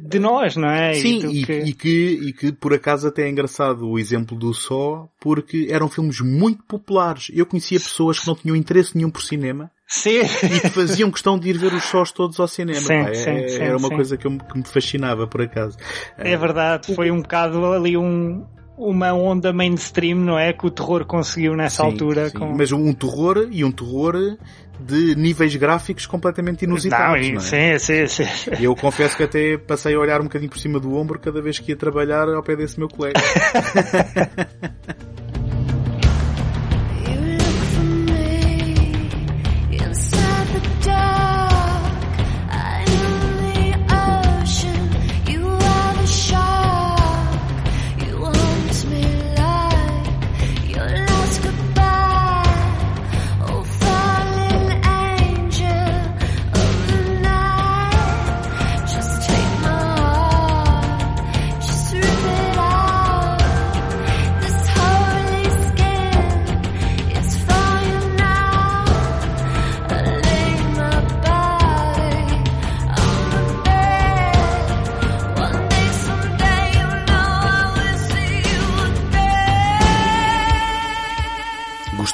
[0.00, 0.94] de nós, não é?
[0.94, 1.52] Sim, e, que...
[1.52, 5.88] E, que, e que por acaso até é engraçado o exemplo do Só, porque eram
[5.88, 7.30] filmes muito populares.
[7.32, 9.70] Eu conhecia pessoas que não tinham interesse nenhum por cinema.
[9.86, 10.20] Sim.
[10.20, 12.80] E que faziam questão de ir ver os sós todos ao cinema.
[12.80, 13.14] Sim, pá.
[13.14, 15.78] sim, é, sim, era uma coisa que, eu, que, me fascinava, por acaso.
[16.18, 18.44] É verdade, foi um bocado ali um,
[18.78, 20.52] uma onda mainstream, não é?
[20.52, 22.30] Que o terror conseguiu nessa sim, altura.
[22.30, 22.38] Sim.
[22.38, 22.56] Com...
[22.56, 24.38] Mas um terror e um terror
[24.80, 27.26] de níveis gráficos completamente inusitados.
[27.26, 27.78] Não, não é?
[27.78, 28.24] sim, sim, sim.
[28.60, 31.58] Eu confesso que até passei a olhar um bocadinho por cima do ombro cada vez
[31.58, 33.20] que ia trabalhar ao pé desse meu colega.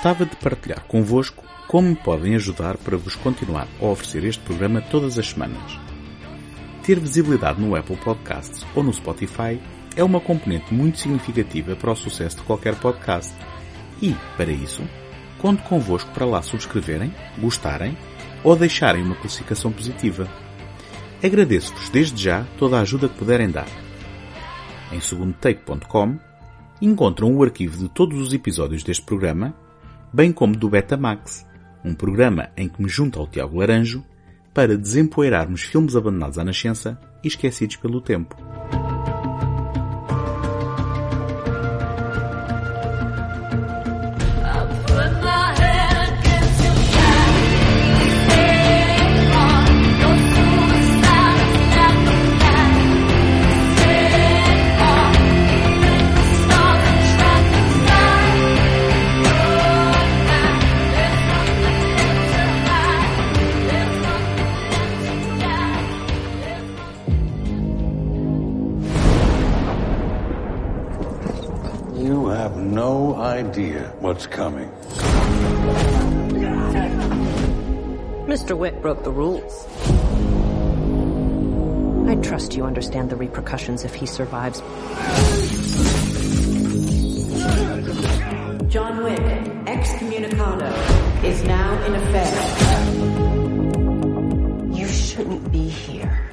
[0.05, 4.83] Gostava de partilhar convosco como me podem ajudar para vos continuar a oferecer este programa
[4.83, 5.81] todas as semanas.
[6.83, 9.59] Ter visibilidade no Apple Podcasts ou no Spotify
[9.97, 13.33] é uma componente muito significativa para o sucesso de qualquer podcast.
[14.03, 14.83] E, para isso,
[15.39, 17.97] conto convosco para lá subscreverem, gostarem
[18.43, 20.29] ou deixarem uma classificação positiva.
[21.23, 23.69] Agradeço-vos desde já toda a ajuda que puderem dar.
[24.93, 26.19] Em segundotake.com
[26.83, 29.64] encontram o arquivo de todos os episódios deste programa,
[30.15, 31.45] bem como do Betamax,
[31.85, 34.05] um programa em que me junto ao Tiago Laranjo
[34.55, 38.54] para desempoeirarmos filmes abandonados à nascença e esquecidos pelo tempo.
[74.01, 74.71] What's coming.
[78.29, 78.57] Mr.
[78.57, 79.67] Wick broke the rules.
[82.09, 84.61] I trust you understand the repercussions if he survives.
[88.71, 89.19] John Wick,
[89.67, 90.73] excommunicado,
[91.25, 92.37] is now in effect.
[94.79, 96.31] You shouldn't be here.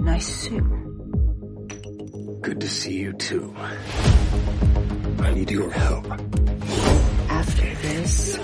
[0.00, 0.83] Nice suit.
[2.44, 3.54] Good to see you too.
[3.56, 6.04] I need your help.
[7.32, 8.38] After this,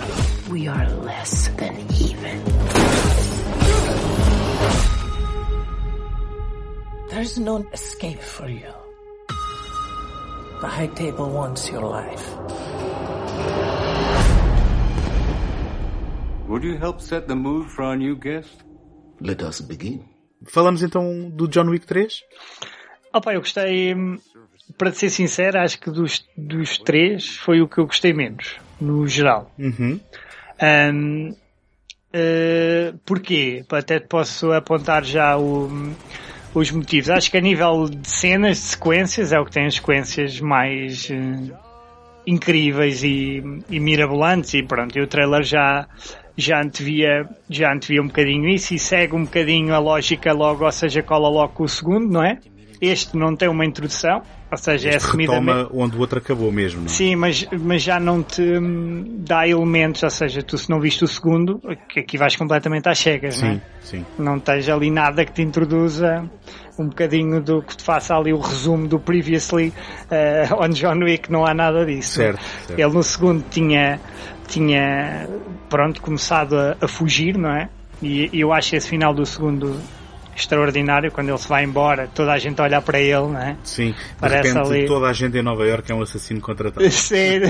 [0.48, 2.40] we are less than even.
[7.10, 8.72] There's no escape for you.
[10.62, 12.24] The High Table wants your life.
[16.48, 18.64] Would you help set the mood for our new guest?
[19.20, 20.08] Let us begin.
[20.46, 22.08] Falamos então do John Wick 3?
[23.12, 23.94] Opa, eu gostei,
[24.78, 29.06] para ser sincero, acho que dos, dos três foi o que eu gostei menos, no
[29.06, 29.52] geral.
[29.58, 29.98] Uhum.
[30.62, 33.64] Um, uh, porquê?
[33.68, 35.68] Até posso apontar já o,
[36.54, 37.10] os motivos.
[37.10, 41.10] Acho que a nível de cenas, de sequências, é o que tem as sequências mais
[41.10, 41.52] uh,
[42.26, 45.88] incríveis e, e mirabolantes e pronto, e o trailer já
[46.36, 50.72] já antevia, já antevia um bocadinho isso e segue um bocadinho a lógica logo, ou
[50.72, 52.38] seja, cola logo com o segundo, não é?
[52.80, 55.58] Este não tem uma introdução, ou seja, este é assumidamente...
[55.58, 56.88] retoma onde o outro acabou mesmo, não é?
[56.88, 61.04] Sim, mas, mas já não te hum, dá elementos, ou seja, tu se não viste
[61.04, 63.54] o segundo, que aqui vais completamente às cegas, não é?
[63.54, 64.06] Sim, sim.
[64.18, 66.28] Não tens ali nada que te introduza
[66.78, 69.68] um bocadinho do que te faça ali o resumo do previously
[70.10, 72.14] uh, on John Wick, não há nada disso.
[72.14, 72.80] Certo, certo.
[72.80, 74.00] Ele no segundo tinha,
[74.48, 75.28] tinha
[75.68, 77.68] pronto, começado a, a fugir, não é?
[78.02, 79.78] E, e eu acho esse final do segundo
[80.40, 83.56] extraordinário quando ele se vai embora, toda a gente olha para ele, não é?
[83.62, 86.84] Sim, de Parece repente ali- toda a gente em Nova Iorque é um assassino contratado.
[86.90, 87.40] Sim.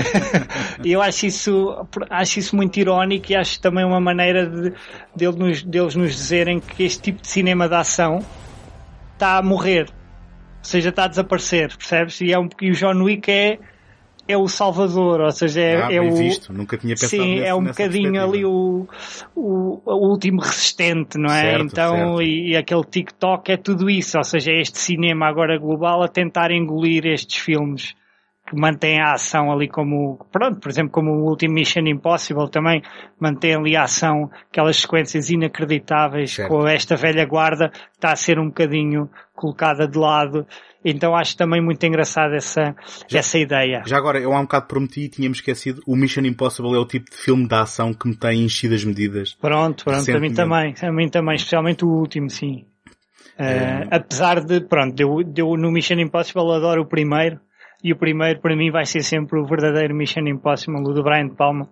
[0.83, 4.73] E eu acho isso, acho isso muito irónico e acho também uma maneira de,
[5.15, 8.23] dele nos, deles nos dizerem que este tipo de cinema de ação
[9.13, 9.87] está a morrer.
[9.89, 12.21] Ou seja, está a desaparecer, percebes?
[12.21, 13.57] E, é um, e o John Wick é,
[14.31, 16.15] é o salvador, ou seja, é, ah, é o...
[16.15, 16.53] visto.
[16.53, 18.87] Nunca tinha pensado Sim, nesse- é um bocadinho ali o,
[19.35, 21.41] o, o último resistente, não é?
[21.41, 22.21] Certo, então, certo.
[22.21, 26.07] E, e aquele TikTok é tudo isso, ou seja, é este cinema agora global a
[26.07, 27.93] tentar engolir estes filmes
[28.51, 32.83] que mantêm a ação ali como, pronto, por exemplo, como o último Mission Impossible também
[33.17, 36.49] mantém ali a ação, aquelas sequências inacreditáveis Certo.
[36.49, 40.45] com esta velha guarda que está a ser um bocadinho colocada de lado.
[40.83, 42.75] Então acho também muito engraçada essa,
[43.09, 43.83] essa ideia.
[43.85, 46.85] Já agora, eu há um bocado prometi e tínhamos esquecido, o Mission Impossible é o
[46.85, 49.33] tipo de filme de ação que me tem enchido as medidas.
[49.35, 52.65] Pronto, pronto, a mim também, a mim também, especialmente o último, sim.
[53.39, 57.39] Eh, Apesar de, pronto, eu, eu no Mission Impossible adoro o primeiro,
[57.83, 61.27] e o primeiro para mim vai ser sempre o verdadeiro Mission Impossible, o do Brian
[61.27, 61.69] De Palma.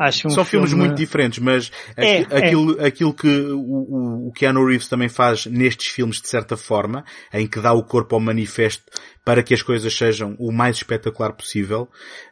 [0.00, 4.28] Acho um São filmes filme- muito diferentes, mas É, aqui- aquilo, aquilo que o, o,
[4.28, 8.14] o Keanu Reeves também faz nestes filmes de certa forma, em que dá o corpo
[8.14, 8.84] ao manifesto
[9.28, 11.82] para que as coisas sejam o mais espetacular possível,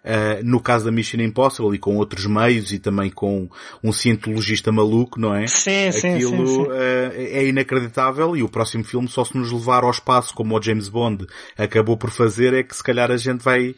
[0.02, 3.50] uh, no caso da Mission Impossible e com outros meios e também com
[3.84, 5.46] um cientologista maluco, não é?
[5.46, 6.62] Sim, Aquilo sim, sim.
[6.62, 10.62] uh, é inacreditável e o próximo filme só se nos levar ao espaço como o
[10.62, 11.26] James Bond
[11.58, 13.74] acabou por fazer é que se calhar a gente vai,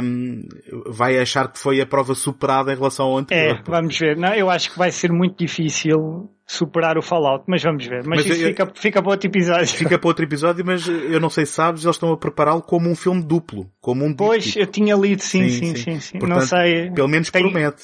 [0.00, 0.42] um,
[0.86, 3.56] vai achar que foi a prova superada em relação ao anterior.
[3.56, 4.16] É, vamos ver.
[4.16, 7.98] Não, eu acho que vai ser muito difícil superar o Fallout, mas vamos ver.
[8.06, 9.66] Mas, Mas isso eu- fica, fica para outro episódio.
[9.68, 12.88] Fica para outro episódio, mas eu não sei se sabes, eles estão a prepará-lo como
[12.88, 16.18] um filme duplo, como um Pois, eu tinha lido, sim, sim, sim, sim.
[16.18, 16.90] Portanto, não sei.
[16.90, 17.82] Pelo menos Tenho- promete.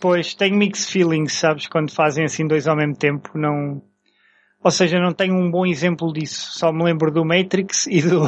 [0.00, 1.66] Pois, tenho mixed feelings, sabes?
[1.66, 3.82] Quando fazem assim dois ao mesmo tempo, não.
[4.62, 6.58] Ou seja, não tenho um bom exemplo disso.
[6.58, 8.24] Só me lembro do Matrix e do,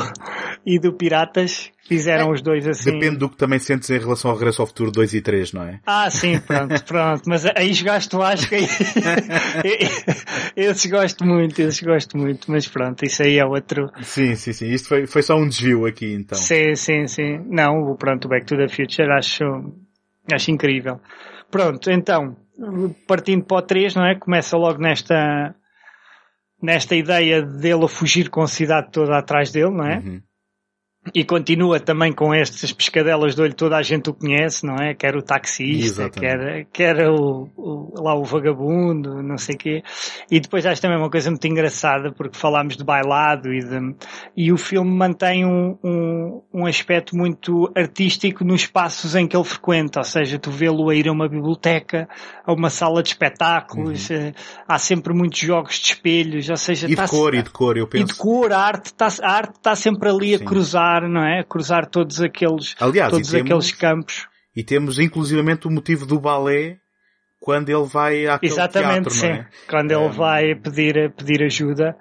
[0.64, 1.70] e do Piratas.
[1.88, 2.92] Fizeram É, os dois assim.
[2.92, 5.62] Depende do que também sentes em relação ao Regresso ao Futuro 2 e 3, não
[5.62, 5.80] é?
[5.86, 7.22] Ah, sim, pronto, pronto.
[7.26, 8.66] Mas aí jogaste o acho que aí...
[10.54, 12.50] esses gosto muito, esses gosto muito.
[12.50, 13.90] Mas pronto, isso aí é outro.
[14.02, 14.66] Sim, sim, sim.
[14.66, 16.36] Isto foi, foi só um desvio aqui, então.
[16.38, 17.40] Sim, sim, sim.
[17.48, 19.44] Não, pronto, o Back to the Future acho,
[20.30, 21.00] acho incrível.
[21.50, 22.36] Pronto, então,
[23.06, 24.14] partindo para o 3, não é?
[24.14, 25.54] Começa logo nesta,
[26.62, 29.98] nesta ideia dele a fugir com a cidade toda atrás dele, não é?
[29.98, 30.20] Uhum.
[31.14, 34.94] E continua também com estas pescadelas de olho, toda a gente o conhece, não é?
[34.94, 36.66] Quer o taxista, Exatamente.
[36.72, 39.82] quer, quer o, o- lá o vagabundo, não sei o quê.
[40.30, 43.94] E depois acho também uma coisa muito engraçada, porque falámos de bailado e de,
[44.36, 49.44] e o filme mantém um, um, um aspecto muito artístico nos espaços em que ele
[49.44, 52.08] frequenta, ou seja, tu vê-lo a ir a uma biblioteca,
[52.44, 54.32] a uma sala de espetáculos, eh,
[54.66, 56.92] há sempre muitos jogos de espelhos, ou seja, Uhum.
[56.92, 58.16] E de cor, e de cor, eu e de penso.
[58.18, 60.44] cor, a arte está a arte está sempre ali a Sim.
[61.00, 61.42] Cruzar, não é?
[61.44, 64.28] Cruzar todos aqueles, Aliás, todos temos- aqueles campos.
[64.56, 66.78] E temos inclusivamente o motivo do balé
[67.40, 69.26] quando ele vai àquele Exatamente, teatro, sim.
[69.28, 69.46] é?
[69.68, 71.96] Quando ele Um, vai pedir, pedir ajuda,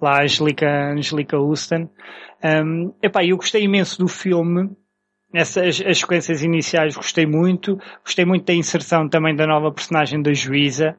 [0.00, 1.88] lá a Angelica, Angelica Houston.
[2.42, 4.70] Um, epá, eu gostei imenso do filme.
[5.32, 7.78] Essas, as sequências iniciais gostei muito.
[8.04, 10.96] Gostei muito da inserção também da nova personagem da juíza.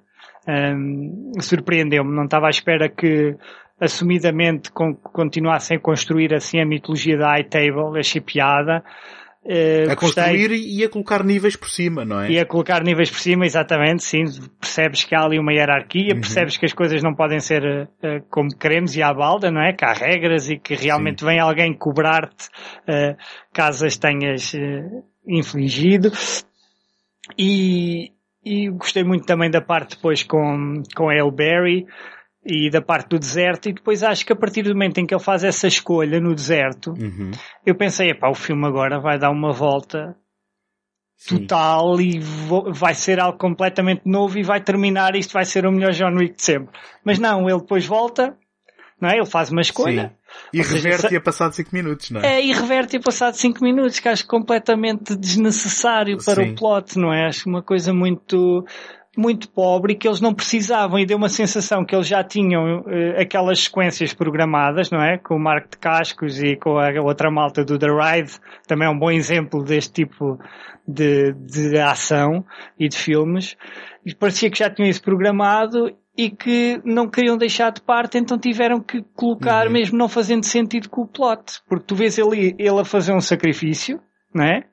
[0.47, 2.15] Um, Surpreendeu-me.
[2.15, 3.35] Não estava à espera que
[3.81, 7.99] assumidamente con- continuassem a construir assim a mitologia da High Table.
[7.99, 8.83] Achei piada.
[9.43, 10.23] Uh, A gostei.
[10.23, 12.29] construir e a colocar níveis por cima, não é?
[12.29, 14.23] E a colocar níveis por cima, exatamente, sim.
[14.59, 16.21] Percebes que há ali uma hierarquia, Uhum.
[16.21, 19.59] percebes que as coisas não podem ser eh, eh, como queremos e à balda, não
[19.59, 19.73] é?
[19.73, 22.49] Que há regras e que realmente vem alguém cobrar-te
[22.87, 23.15] eh,
[23.51, 24.85] caso as tenhas eh,
[25.27, 26.11] infligido.
[27.37, 28.11] E,
[28.45, 31.85] e gostei muito também da parte depois com, com a El Berry
[32.45, 35.13] e da parte do deserto e depois acho que a partir do momento em que
[35.13, 37.31] ele faz essa escolha no deserto, Uhum.
[37.65, 40.15] eu pensei, epá, o filme agora vai dar uma volta
[41.17, 41.39] Sim.
[41.45, 42.19] total e
[42.73, 46.35] vai ser algo completamente novo e vai terminar isto vai ser o melhor John Wick
[46.37, 46.75] de sempre.
[47.05, 48.35] Mas não, ele depois volta,
[48.99, 49.17] não é?
[49.17, 50.07] Ele faz uma escolha.
[50.07, 50.21] Sim.
[50.53, 52.35] E Ou seja, reverte se- a passado 5 minutos, não é?
[52.39, 56.53] É, e reverte a passado 5 minutos, que acho completamente desnecessário para Sim.
[56.53, 57.27] o plot, não é?
[57.27, 58.65] Acho uma coisa muito,
[59.17, 62.83] muito pobre e que eles não precisavam e deu uma sensação que eles já tinham
[62.87, 65.17] eh, aquelas sequências programadas, não é?
[65.17, 68.31] Com o Marco de Cascos e com a outra malta do The Ride,
[68.67, 70.39] também é um bom exemplo deste tipo
[70.87, 72.45] de, de ação
[72.79, 73.57] e de filmes.
[74.05, 78.37] E parecia que já tinham isso programado e que não queriam deixar de parte, então
[78.37, 79.73] tiveram que colocar, Uhum.
[79.73, 81.61] mesmo não fazendo sentido com o plot.
[81.67, 83.99] Porque tu vês ele, ele a fazer um sacrifício,
[84.33, 84.63] não é?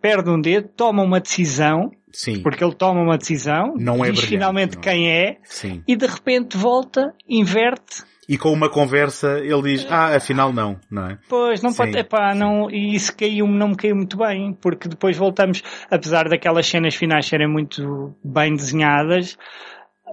[0.00, 2.40] Perde um dedo, toma uma decisão, Sim.
[2.42, 4.82] porque ele toma uma decisão, Não é diz brilhante, finalmente não é?
[4.82, 5.82] quem é, Sim.
[5.86, 11.10] e de repente volta, inverte, E com uma conversa ele diz, ah, afinal não, não
[11.10, 11.18] é?
[11.28, 14.88] Pois, não Sim, pode, epá, não, e isso caiu não me caiu muito bem, porque
[14.88, 19.36] depois voltamos, apesar daquelas cenas finais serem muito bem desenhadas,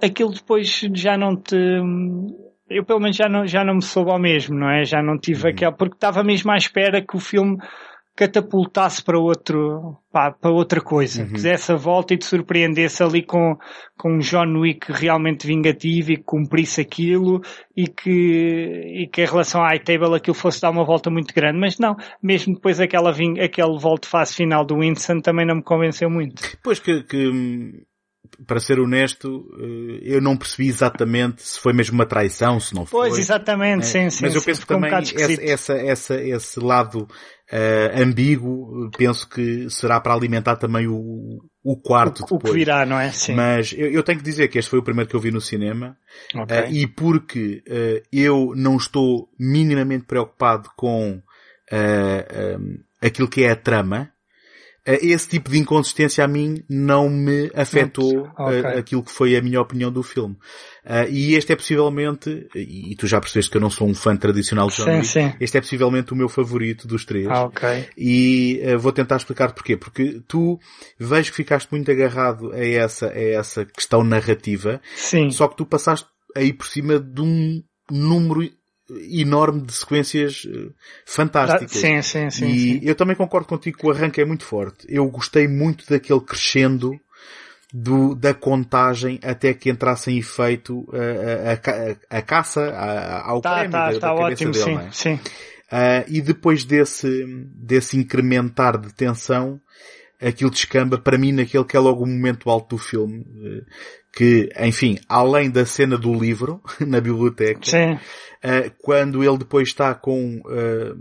[0.03, 1.55] aquilo depois já não te,
[2.69, 4.83] eu pelo menos já não, já não me soube ao mesmo, não é?
[4.83, 7.57] Já não tive aquela, porque estava mesmo à espera que o filme
[8.15, 13.23] catapultasse para outro, pá, para outra coisa, que desse a volta e te surpreendesse ali
[13.23, 13.57] com,
[13.97, 17.41] com um John Wick realmente vingativo e que cumprisse aquilo
[17.75, 18.11] e que,
[19.03, 21.95] e que em relação à High-Table aquilo fosse dar uma volta muito grande, mas não,
[22.21, 26.43] mesmo depois aquela ving, aquele volte-face final do Winston também não me convenceu muito.
[26.61, 27.83] Pois que, que,
[28.45, 32.85] para ser honesto, eh, eu não percebi exatamente se foi mesmo uma traição, se não
[32.85, 33.09] foi.
[33.09, 34.25] Pois, exatamente, sim, sim.
[34.25, 35.41] Mas eu sim, penso que um também esse, esquisito.
[35.41, 37.07] essa, essa, esse lado
[37.55, 42.51] eh, ambíguo, penso que será para alimentar também o, o quarto o, o depois.
[42.51, 43.11] que virá, não é?
[43.11, 43.35] Sim.
[43.35, 45.39] Mas eu, eu tenho que dizer que este foi o primeiro que eu vi no
[45.39, 45.95] cinema
[46.33, 46.57] Ok.
[46.57, 51.21] eh, e porque eh, eu não estou minimamente preocupado com
[51.71, 54.09] um, aquilo que é a trama,
[54.85, 58.63] esse tipo de inconsistência a mim não me afetou Ok.
[58.63, 60.35] eh, aquilo que foi a minha opinião do filme.
[60.85, 64.15] Eh, e este é possivelmente, e tu já percebeste que eu não sou um fã
[64.17, 65.33] tradicional de John Sim, Wick, sim.
[65.39, 67.27] este é possivelmente o meu favorito dos três.
[67.29, 67.87] Ah, ok.
[67.97, 69.77] E eh, vou tentar explicar porquê.
[69.77, 70.59] Porque tu
[70.99, 75.31] vejo que ficaste muito agarrado a essa, a essa questão narrativa, Sim.
[75.31, 78.49] só que tu passaste aí por cima de um número
[79.09, 80.69] enorme de sequências eh,
[81.05, 81.71] fantásticas.
[81.71, 82.47] Sim, sim, sim.
[82.47, 82.79] e sim.
[82.83, 84.85] eu também concordo contigo que o arranque é muito forte.
[84.89, 86.99] Eu gostei muito daquele crescendo
[87.73, 93.27] do, da contagem até que entrasse em efeito a, a, a ca- a caça a-
[93.27, 94.91] ao Tá, prémio tá, da, tá da cabeça ótimo, dele, sim, é?
[94.91, 95.19] sim.
[95.71, 99.59] Ah, e depois desse, desse incrementar de tensão,
[100.21, 103.61] aquilo descamba para mim naquele que é logo o momento alto do filme, eh,
[104.15, 107.59] que, enfim, além da cena do livro, na biblioteca,
[108.43, 110.95] ah, quando ele depois está com ah,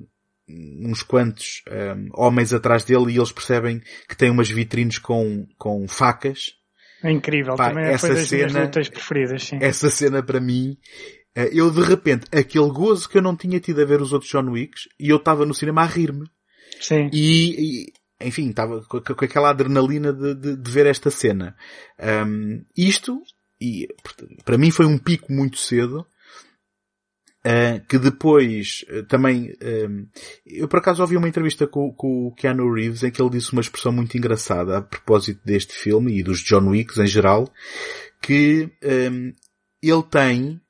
[0.48, 5.86] uns quantos um, homens atrás dele e eles percebem que tem umas vitrines com, com
[5.86, 6.61] facas.
[7.02, 9.58] É incrível, Pá, também essa foi das minhas cena- lutas preferidas, sim.
[9.60, 10.76] Essa cena para mim,
[11.34, 14.30] eh, eu de repente, aquele gozo que eu não tinha tido a ver os outros
[14.30, 16.26] John Wicks e eu estava no cinema a rir-me.
[16.80, 17.10] Sim.
[17.12, 17.92] E, e,
[18.26, 21.56] enfim, estava com, com aquela adrenalina de, de- de ver esta cena.
[22.26, 23.20] Um, isto,
[23.60, 23.88] e
[24.44, 26.06] para mim foi um pico muito cedo,
[27.46, 30.06] uh, que depois uh, também, um,
[30.46, 33.52] eu por acaso ouvi uma entrevista com, com o Keanu Reeves em que ele disse
[33.52, 37.52] uma expressão muito engraçada a propósito deste filme e dos John Wicks em geral,
[38.20, 39.32] que um,
[39.82, 40.60] ele tem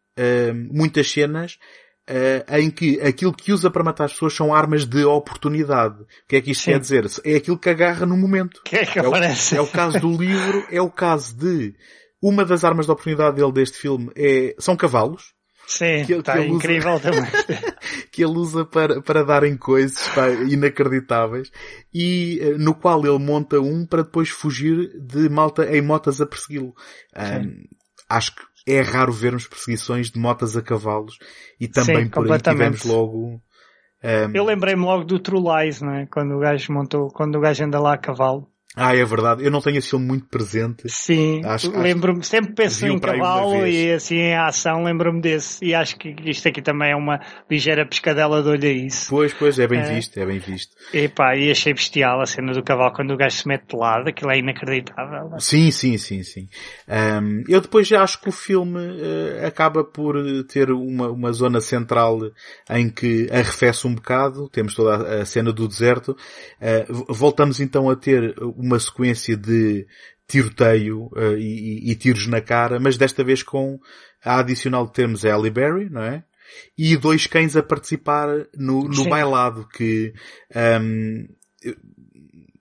[0.70, 1.58] muitas cenas
[2.08, 6.02] uh, em que aquilo que usa para matar as pessoas são armas de oportunidade.
[6.02, 6.72] O que é que isto Sim.
[6.72, 7.06] quer dizer?
[7.24, 8.60] É aquilo que agarra no momento.
[8.64, 8.98] Que é que
[9.56, 11.74] É o, é o caso do livro, é o caso de
[12.20, 15.34] uma das armas de oportunidade dele deste filme é, são cavalos,
[15.72, 17.30] Sim, que está que ele usa- incrível também.
[18.12, 21.50] que ele usa para, para darem coisas pá, inacreditáveis
[21.92, 26.26] e eh, no qual ele monta um para depois fugir de malta em motas a
[26.26, 26.74] persegui-lo.
[27.16, 27.64] Ahm,
[28.08, 31.18] acho que é raro vermos perseguições de motas a cavalos
[31.58, 33.40] e também Sim, por aí tivemos logo
[34.04, 36.06] ahm, Eu lembrei-me logo do True Lies, não é?
[36.06, 38.51] Quando o gajo montou, quando o gajo anda lá a cavalo.
[38.74, 39.44] Ah, é verdade.
[39.44, 40.84] Eu não tenho esse filme muito presente.
[40.88, 41.42] Sim,
[41.74, 45.62] lembro-me, sempre penso em cavalo e assim em ação lembro-me desse.
[45.62, 47.20] E acho que isto aqui também é uma
[47.50, 49.10] ligeira pescadela de olho a isso.
[49.10, 49.82] Pois, pois, é bem É.
[49.82, 50.74] visto, é bem visto.
[50.94, 53.76] E pá, e achei bestial a cena do cavalo quando o gajo se mete de
[53.76, 55.38] lado, aquilo é inacreditável.
[55.38, 56.48] Sim, sim, sim, sim.
[56.88, 61.32] Ahm, eu depois já acho que o filme eh, acaba por eh, ter uma, uma
[61.32, 62.18] zona central
[62.70, 66.16] em que arrefece um bocado, temos toda a, a cena do deserto,
[66.60, 69.86] v- voltamos então a ter uma sequência de
[70.26, 73.78] tiroteio eh, e, e- tiros na cara, mas desta vez com
[74.24, 76.24] a adicional de termos a Halle Berry, não é?
[76.76, 80.12] E dois cães a participar no, no bailado que,
[80.54, 81.26] ahm,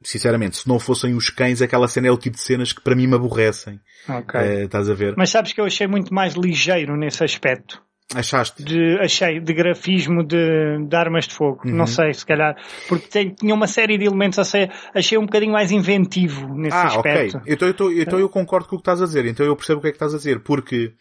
[0.02, 2.96] sinceramente, se não fossem os cães, aquela cena é o tipo de cenas que para
[2.96, 3.80] mim me aborrecem.
[4.08, 4.40] Ok.
[4.40, 5.14] Eh, estás a ver?
[5.18, 7.82] Mas sabes que eu achei muito mais ligeiro nesse aspecto.
[8.16, 8.64] Achaste?
[8.64, 11.62] De, achei, de grafismo de, de armas de fogo.
[11.66, 11.74] Uhum.
[11.74, 12.56] Não sei, se calhar.
[12.88, 16.76] Porque tem, tinha uma série de elementos, ou seja, achei um bocadinho mais inventivo nesse
[16.76, 17.38] ah, aspecto.
[17.38, 17.54] ok.
[17.54, 19.26] Então eu, tô- então eu concordo com o que estás a dizer.
[19.26, 20.42] Então eu percebo o que é que estás a dizer.
[20.42, 20.94] Porque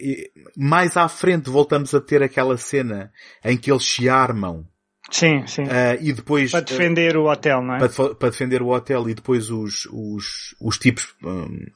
[0.00, 3.12] e- mais à frente voltamos a ter aquela cena
[3.44, 4.66] em que eles se armam
[5.10, 5.62] Sim, sim.
[5.68, 6.50] eh, e depois...
[6.50, 7.78] Para defender o hotel, não é?
[7.78, 11.66] para, para defender o hotel e depois os, os, os tipos hum,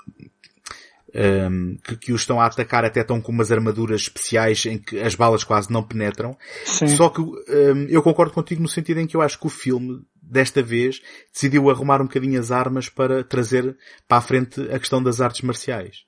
[1.18, 4.98] hum, que, que os estão a atacar até estão com umas armaduras especiais em que
[5.00, 6.36] as balas quase não penetram.
[6.64, 6.88] Sim.
[6.88, 10.00] Só que hum, eu concordo contigo no sentido em que eu acho que o filme,
[10.22, 11.00] desta vez,
[11.32, 15.42] decidiu arrumar um bocadinho as armas para trazer para a frente a questão das artes
[15.42, 16.04] marciais.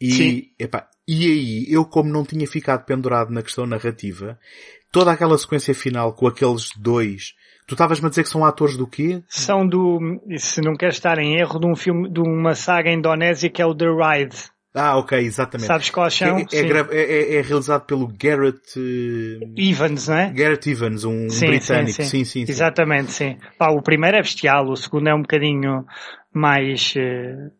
[0.00, 0.42] E, Sim.
[0.58, 4.38] epá, e aí, eu como não tinha ficado pendurado na questão narrativa,
[4.90, 7.34] toda aquela sequência final com aqueles dois,
[7.66, 9.22] tu estavas-me a dizer que são atores do quê?
[9.28, 13.48] São do, se não quer estar em erro, de um filme, de uma saga indonésia
[13.50, 14.36] que é o The Ride.
[14.74, 15.66] Ah, ok, exatamente.
[15.66, 16.38] Sabes quais são?
[16.38, 20.30] É, é, é- é- é realizado pelo Garrett, eh, Evans, não é?
[20.30, 21.90] Garrett Evans, um Sim, britânico.
[21.90, 22.04] sim, sim.
[22.04, 22.52] Sim, sim, sim.
[22.52, 23.36] Exatamente, sim.
[23.58, 25.84] Pá, o primeiro é bestial, o segundo é um bocadinho
[26.32, 27.50] mais, eh,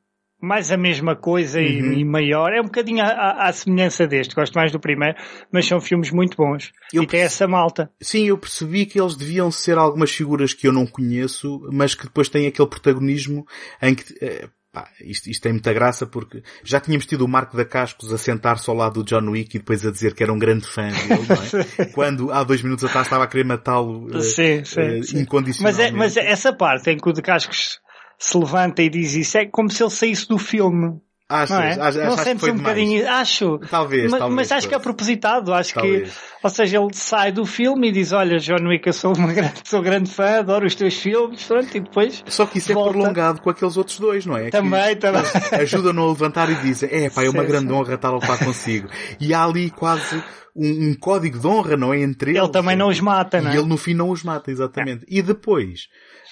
[0.42, 1.92] mais a mesma coisa e- Uhum.
[1.92, 2.52] e, maior.
[2.52, 4.34] É um bocadinho à, semelhança deste.
[4.34, 5.16] Gosto mais do primeiro,
[5.52, 6.72] mas são filmes muito bons.
[6.92, 7.90] Eu e tem essa malta.
[8.00, 12.04] Sim, eu percebi que eles deviam ser algumas figuras que eu não conheço, mas que
[12.04, 13.46] depois têm aquele protagonismo
[13.80, 17.56] em que, eh, pá, isto, isto tem muita graça porque já tínhamos tido o Marco
[17.56, 20.32] da Cascos a sentar-se ao lado do John Wick e depois a dizer que era
[20.32, 21.84] um grande fã dele, não é?
[21.94, 24.98] Quando há dois minutos atrás estava a querer matá-lo eh, Sim, sim, eh, sim.
[24.98, 25.82] Mas, incondicionalmente.
[25.88, 27.78] é, mas essa parte em que o de Cascos
[28.22, 31.00] se levanta e diz isso é como se ele saísse do filme.
[31.28, 31.50] Achas?
[31.56, 31.70] Não é?
[31.72, 32.76] Ach- não achaste que sentes foi um demais?
[32.76, 33.58] bocadinho, acho.
[33.70, 36.10] Talvez, mas, talvez, mas acho que é propositado, acho Talvez.
[36.10, 39.32] que, ou seja, ele sai do filme e diz, olha, John Wick, eu sou uma
[39.32, 42.74] grande, sou grande fã, adoro os teus filmes, pronto, e depois Só que isso é
[42.74, 42.90] volta.
[42.90, 44.50] prolongado com aqueles outros dois, não é?
[44.50, 45.22] Também, que também.
[45.58, 47.72] Ajudam-no a levantar e dizem, é pá, é uma Sim, grande sim.
[47.72, 48.88] honra estar a lutar consigo.
[49.18, 50.22] E há ali quase
[50.54, 52.00] um, um código de honra, não é?
[52.02, 52.42] Entre eles.
[52.42, 53.54] Ele também não os mata, não é?
[53.54, 55.06] E ele no fim não os mata, exatamente.
[55.08, 55.88] E depois,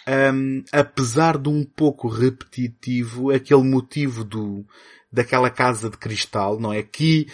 [0.09, 4.64] hum, apesar de um pouco repetitivo, aquele motivo do,
[5.12, 6.82] daquela casa de cristal, não é?
[6.82, 7.26] Que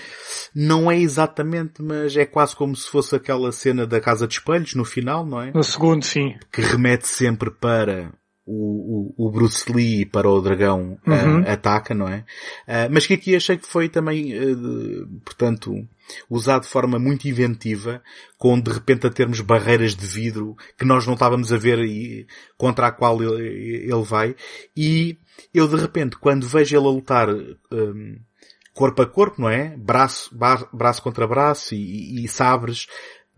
[0.54, 4.74] não é exatamente, mas é quase como se fosse aquela cena da casa de espelhos
[4.74, 5.52] no final, não é?
[5.52, 6.34] No segundo, sim.
[6.52, 8.12] que remete sempre para
[8.46, 11.44] o, o, Bruce Lee e para o dragão ah, Uhum.
[11.52, 12.24] ataca, não é?
[12.66, 15.74] Ah, mas que aqui achei que foi também, ah, de- portanto,
[16.30, 18.00] usado de forma muito inventiva,
[18.38, 22.26] com de repente a termos barreiras de vidro que nós não estávamos a ver e
[22.56, 24.36] contra a qual ele, ele vai.
[24.76, 25.18] E
[25.52, 28.16] eu de repente, quando vejo ele a lutar hum,
[28.72, 29.76] corpo a corpo, não é?
[29.76, 32.86] Braço, bar- braço contra braço e, e sabres,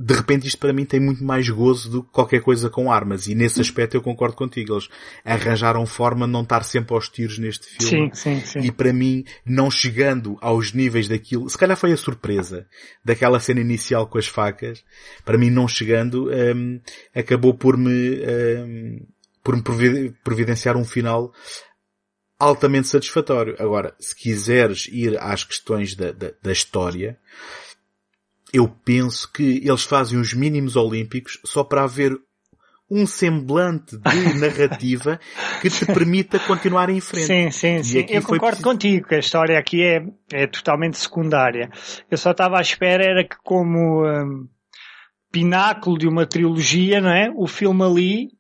[0.01, 3.27] de repente isto para mim tem muito mais gozo do que qualquer coisa com armas.
[3.27, 4.75] E nesse aspecto eu concordo contigo.
[4.75, 4.89] Eles
[5.25, 8.11] arranjaram forma de não estar sempre aos tiros neste filme.
[8.15, 8.59] Sim, sim, sim.
[8.61, 12.67] E para mim, não chegando aos níveis daquilo, se calhar foi a surpresa
[13.05, 14.85] daquela cena inicial com as facas,
[15.25, 16.81] para mim não chegando, hum,
[17.13, 19.07] acabou por me, hum,
[19.43, 21.33] por me provi- providenciar um final
[22.39, 23.57] altamente satisfatório.
[23.59, 27.19] Agora, se quiseres ir às questões da, da, da história,
[28.53, 32.17] eu penso que eles fazem os mínimos olímpicos só para haver
[32.91, 35.21] um semblante de narrativa
[35.61, 37.27] que te permita continuar em frente.
[37.27, 38.07] Sim, sim, sim.
[38.09, 41.71] Eu concordo preciso- contigo que a história aqui é, é totalmente secundária.
[42.11, 44.49] Eu só estava à espera era que como hum,
[45.31, 47.31] pináculo de uma trilogia, não é?
[47.37, 48.38] O filme ali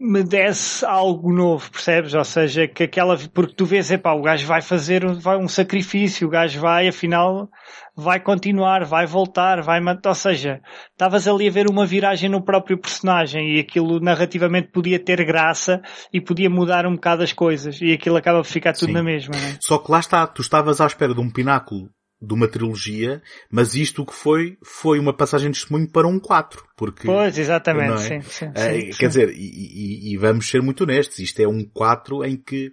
[0.00, 2.14] me desse algo novo, percebes?
[2.14, 5.46] Ou seja, que aquela, porque tu vês, epá, o gajo vai fazer um, vai um
[5.46, 7.50] sacrifício, o gajo vai, afinal,
[7.94, 12.78] vai continuar, vai voltar, vai ou seja, estavas ali a ver uma viragem no próprio
[12.78, 17.92] personagem e aquilo narrativamente podia ter graça e podia mudar um bocado as coisas e
[17.92, 18.94] aquilo acaba por ficar tudo Sim.
[18.94, 19.58] na mesma, não é?
[19.60, 21.90] Só que lá está, tu estavas à espera de um pináculo
[22.22, 26.18] de uma trilogia, mas isto o que foi, foi uma passagem de testemunho para um
[26.20, 26.62] 4.
[26.76, 28.20] Porque, Pois, exatamente, é?
[28.20, 28.98] sim, sim, eh, sim, sim.
[28.98, 32.72] Quer dizer, e, e- e vamos ser muito honestos, isto é um 4 em que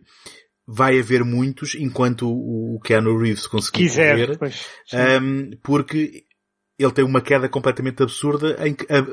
[0.67, 4.65] vai haver muitos enquanto o Keanu Reeves conseguir quiser, correr, pois.
[4.93, 6.25] um, porque
[6.77, 9.05] ele tem uma queda completamente absurda em que a,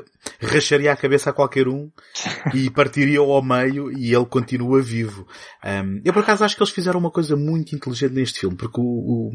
[0.45, 1.89] racharia a cabeça a qualquer um
[2.53, 5.27] e partiria ao meio e ele continua vivo.
[5.63, 8.79] Um, eu por acaso acho que eles fizeram uma coisa muito inteligente neste filme, porque
[8.79, 9.31] o, o,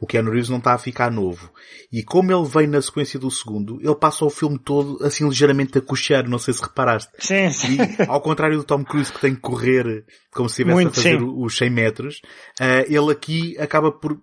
[0.00, 1.50] o Keanu Reeves não está a ficar novo.
[1.90, 5.78] E como ele vem na sequência do segundo, ele passa o filme todo assim ligeiramente
[5.78, 7.10] a coxear, não sei se reparaste.
[7.18, 7.76] Sim, sim.
[7.76, 11.18] E ao contrário do Tom Cruise que tem que correr como se estivesse a fazer
[11.18, 11.34] sim.
[11.36, 12.20] os 100 metros,
[12.60, 14.18] eh, ele aqui acaba por,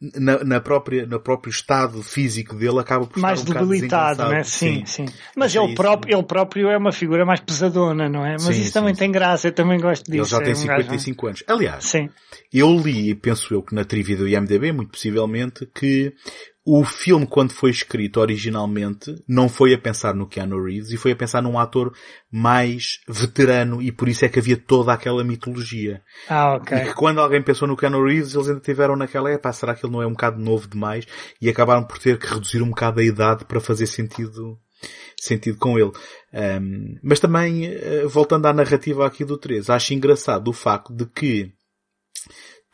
[0.00, 4.42] na, na própria, no próprio estado físico dele, acaba por mais estar um debilitado, né?
[4.42, 5.06] Sim, sim.
[5.34, 8.32] Mas Achei ele próprio, ele próprio é uma figura mais pesadona, não é?
[8.32, 8.98] Mas Sim, isso sim, também sim.
[9.00, 10.18] tem graça, eu também gosto disso.
[10.18, 11.44] Ele já tem é um gajo- 55 anos.
[11.46, 12.10] Aliás, Sim.
[12.52, 16.12] eu li, penso eu que na trivia do IMDB, muito possivelmente, que
[16.68, 21.12] o filme, quando foi escrito originalmente, não foi a pensar no Keanu Reeves e foi
[21.12, 21.94] a pensar num ator
[22.28, 26.02] mais veterano e por isso é que havia toda aquela mitologia.
[26.28, 26.76] Ah, ok.
[26.76, 29.86] E que quando alguém pensou no Keanu Reeves, eles ainda tiveram naquela, epá, será que
[29.86, 31.06] ele não é um bocado novo demais?
[31.40, 34.58] E acabaram por ter que reduzir um bocado a idade para fazer sentido,
[35.16, 35.92] sentido com ele.
[36.34, 41.06] Um, mas também, eh, voltando à narrativa aqui do 3, acho engraçado o facto de
[41.06, 41.55] que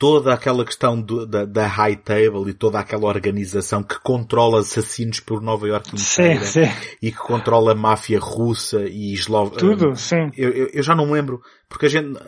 [0.03, 5.21] toda aquela questão do- da, da high table e toda aquela organização que controla assassinos
[5.21, 6.63] por Nova York Sim, inteira sim.
[7.01, 9.55] e que controla a máfia russa e eslova...
[9.57, 10.33] Tudo, sim.
[10.37, 12.19] Eu, eu, eu já não me lembro, porque a gente,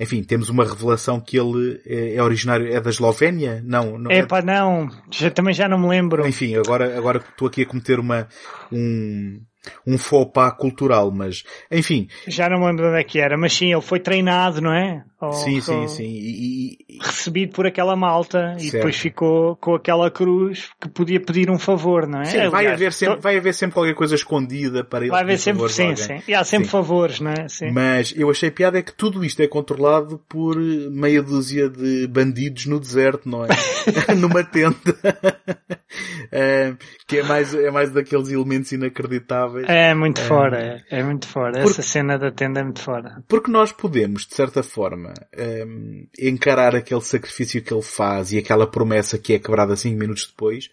[0.00, 3.62] enfim, temos uma revelação que ele é, é originário, é da Eslovénia?
[3.64, 4.18] Não, não é.
[4.18, 4.88] Epá, não.
[5.08, 6.26] Já, também já não me lembro.
[6.26, 8.26] Enfim, agora, agora estou aqui a cometer uma,
[8.72, 9.40] um,
[9.86, 13.36] um faux pas cultural, mas, enfim, Já não me lembro de onde é que era.
[13.36, 15.04] Mas sim, ele foi treinado, não é?
[15.20, 18.72] Ou- sim, sim, sim, e, e- Recebido por aquela malta e Certo.
[18.74, 22.24] depois ficou com aquela cruz que podia pedir um favor, não é?
[22.26, 25.22] sim, vai Aliás, haver sempre, to- vai haver sempre qualquer coisa escondida para ele vai
[25.22, 26.22] haver sempre, sim, sim.
[26.28, 26.70] E há sempre Sim.
[26.70, 27.48] favores, não é?
[27.48, 27.70] Sim.
[27.70, 32.66] Mas eu achei piada é que tudo isto é controlado por meia dúzia de bandidos
[32.66, 33.48] no deserto, não é?
[34.16, 34.76] Numa tenda.
[36.32, 36.74] Eh,
[37.06, 39.55] que é mais, é mais daqueles elementos inacreditáveis.
[39.64, 41.52] É muito fora, é, é muito fora.
[41.52, 43.22] Porque- Essa cena da tenda é muito fora.
[43.28, 48.66] Porque nós podemos, de certa forma, ehm, encarar aquele sacrifício que ele faz e aquela
[48.66, 50.70] promessa que é quebrada cinco minutos depois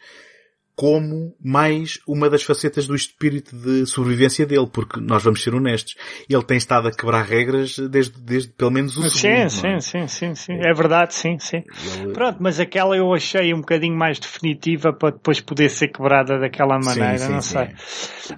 [0.76, 5.96] como mais uma das facetas do espírito de sobrevivência dele, porque nós vamos ser honestos,
[6.28, 9.50] ele tem estado a quebrar regras desde, desde pelo menos o sim, segundo.
[9.50, 9.80] sim, não é?
[9.82, 10.54] sim, sim, sim.
[10.54, 11.64] É verdade, sim, sim.
[12.04, 16.40] Ele- Pronto, mas aquela eu achei um bocadinho mais definitiva para depois poder ser quebrada
[16.40, 17.54] daquela Sim, maneira, sim, não sim.
[17.54, 17.70] sei.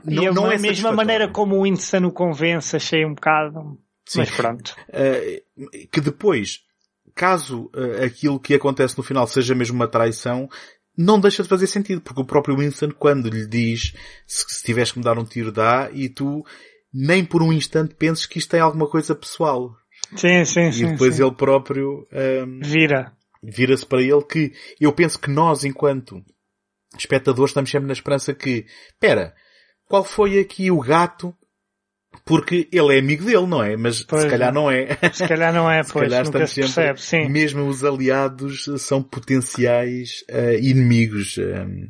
[0.10, 3.78] E Não- a não é mesma maneira como o Winston o convence, achei um bocado.
[4.06, 4.20] Sim.
[4.20, 4.76] Mas pronto.
[4.90, 5.42] Eh,
[5.92, 6.60] que depois,
[7.16, 10.50] caso eh, aquilo que acontece no final seja mesmo uma traição,
[10.98, 13.94] não deixa de fazer sentido, porque o próprio Winston, quando lhe diz
[14.26, 16.46] se, se tiveres que me dar um tiro, dá, e tu
[16.94, 19.76] nem por um instante penses que isto é alguma coisa pessoal.
[20.16, 20.86] Sim, sim, sim.
[20.86, 21.24] e depois sim.
[21.24, 23.12] ele próprio ehm, Vira.
[23.44, 26.24] vira-se para ele que eu penso que nós, enquanto
[26.98, 28.66] espectadores, estamos sempre na esperança que,
[29.00, 29.34] pera,
[29.86, 31.36] qual foi aqui o gato?
[32.24, 33.76] Porque ele é amigo dele, não é?
[33.76, 34.88] Mas Pois se calhar não é.
[35.12, 37.30] Se calhar não é, Se pois, calhar nunca se sempre, percebe, sim.
[37.30, 41.38] mesmo os aliados são potenciais eh, inimigos.
[41.38, 41.90] ehm.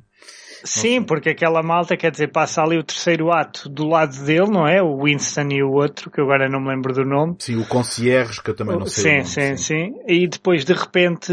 [0.63, 4.67] Sim, porque aquela malta, quer dizer, passa ali o terceiro ato do lado dele, não
[4.67, 4.81] é?
[4.81, 7.35] O Winston e o outro, que eu agora não me lembro do nome.
[7.37, 9.03] sim, o concierge, que eu também não sei.
[9.03, 9.93] sim, nome, sim, sim.
[10.07, 11.31] E depois de repente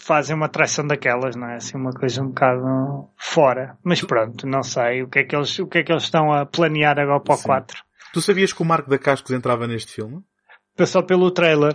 [0.00, 1.56] fazem uma traição daquelas, não é?
[1.56, 3.76] Assim, uma coisa um bocado fora.
[3.84, 6.32] Mas pronto, não sei o que é que eles, o que é que eles estão
[6.32, 7.44] a planear agora para o Sim.
[7.44, 7.78] 4.
[8.12, 10.20] Tu sabias que o Marco da Cascos entrava neste filme?
[10.86, 11.74] Só pelo trailer.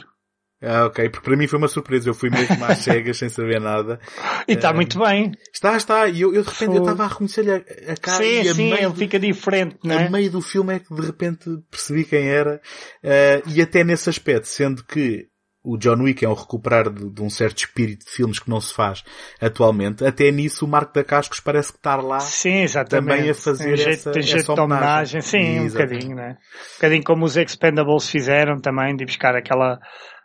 [0.64, 2.08] Ah, ok, porque para mim foi uma surpresa.
[2.08, 4.00] Eu fui mesmo às cegas sem saber nada.
[4.48, 4.74] E está É.
[4.74, 5.32] muito bem.
[5.52, 6.08] Está, está.
[6.08, 7.56] E eu, eu de repente eu estava a reconhecer-lhe a,
[7.94, 10.06] a cara sim, e a sim, ele do- fica diferente, não é?
[10.06, 12.62] a meio do filme é que de repente percebi quem era.
[13.02, 15.28] Eh, e até nesse aspecto, sendo que
[15.64, 18.60] o John Wick é um recuperar de, de um certo espírito de filmes que não
[18.60, 19.04] se faz
[19.40, 22.20] atualmente, até nisso o Marco da Cascos parece que estar lá.
[22.20, 23.08] Sim, exatamente.
[23.10, 25.20] também a fazer tem jeito, essa- tem jeito essa de homenagem.
[25.20, 25.22] homenagem.
[25.22, 26.38] Sim, um bocadinho, né?
[26.40, 29.80] Um bocadinho como os Expendables fizeram também, de buscar aquela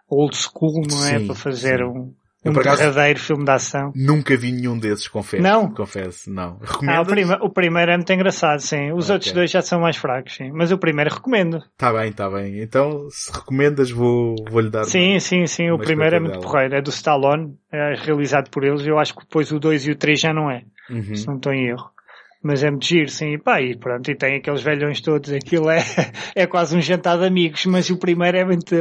[0.08, 1.18] old school, não é?
[1.18, 1.84] Sim, Para fazer sim.
[1.84, 2.14] um,
[2.46, 3.92] Eu, um acaso- verdadeiro filme de ação.
[3.94, 5.42] Nunca vi nenhum desses, confesso.
[5.42, 5.70] Não?
[5.72, 6.58] Confesso, não.
[6.60, 7.06] Ah, o, Recomendo?
[7.06, 8.92] prima- o primeiro é muito engraçado, sim.
[8.92, 9.14] Os Ok.
[9.14, 10.50] outros dois já são mais fracos, sim.
[10.52, 11.62] Mas o primeiro recomendo.
[11.76, 12.60] Tá bem, tá bem.
[12.60, 14.84] Então, se recomendas, vou, vou-lhe dar.
[14.84, 15.70] Sim, sim, sim.
[15.70, 16.74] O uma primeiro é muito porreiro.
[16.74, 17.54] É do Stallone.
[17.72, 18.86] É realizado por eles.
[18.86, 20.62] Eu acho que depois o 2 e o 3 já não é.
[20.88, 21.14] Uhum.
[21.14, 21.90] Se não estou em erro.
[22.46, 23.32] Mas é muito giro, sim.
[23.32, 24.08] E pá, e pronto.
[24.08, 25.32] E tem aqueles velhões todos.
[25.32, 25.82] Aquilo é,
[26.34, 27.66] é quase um jantar de amigos.
[27.66, 28.72] Mas o primeiro é muito,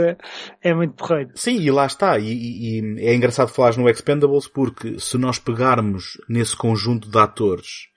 [0.62, 1.32] é muito porreiro.
[1.34, 2.20] Sim, e lá está.
[2.20, 7.18] E, e- e é engraçado falar no Expendables porque se nós pegarmos nesse conjunto de
[7.18, 7.88] atores,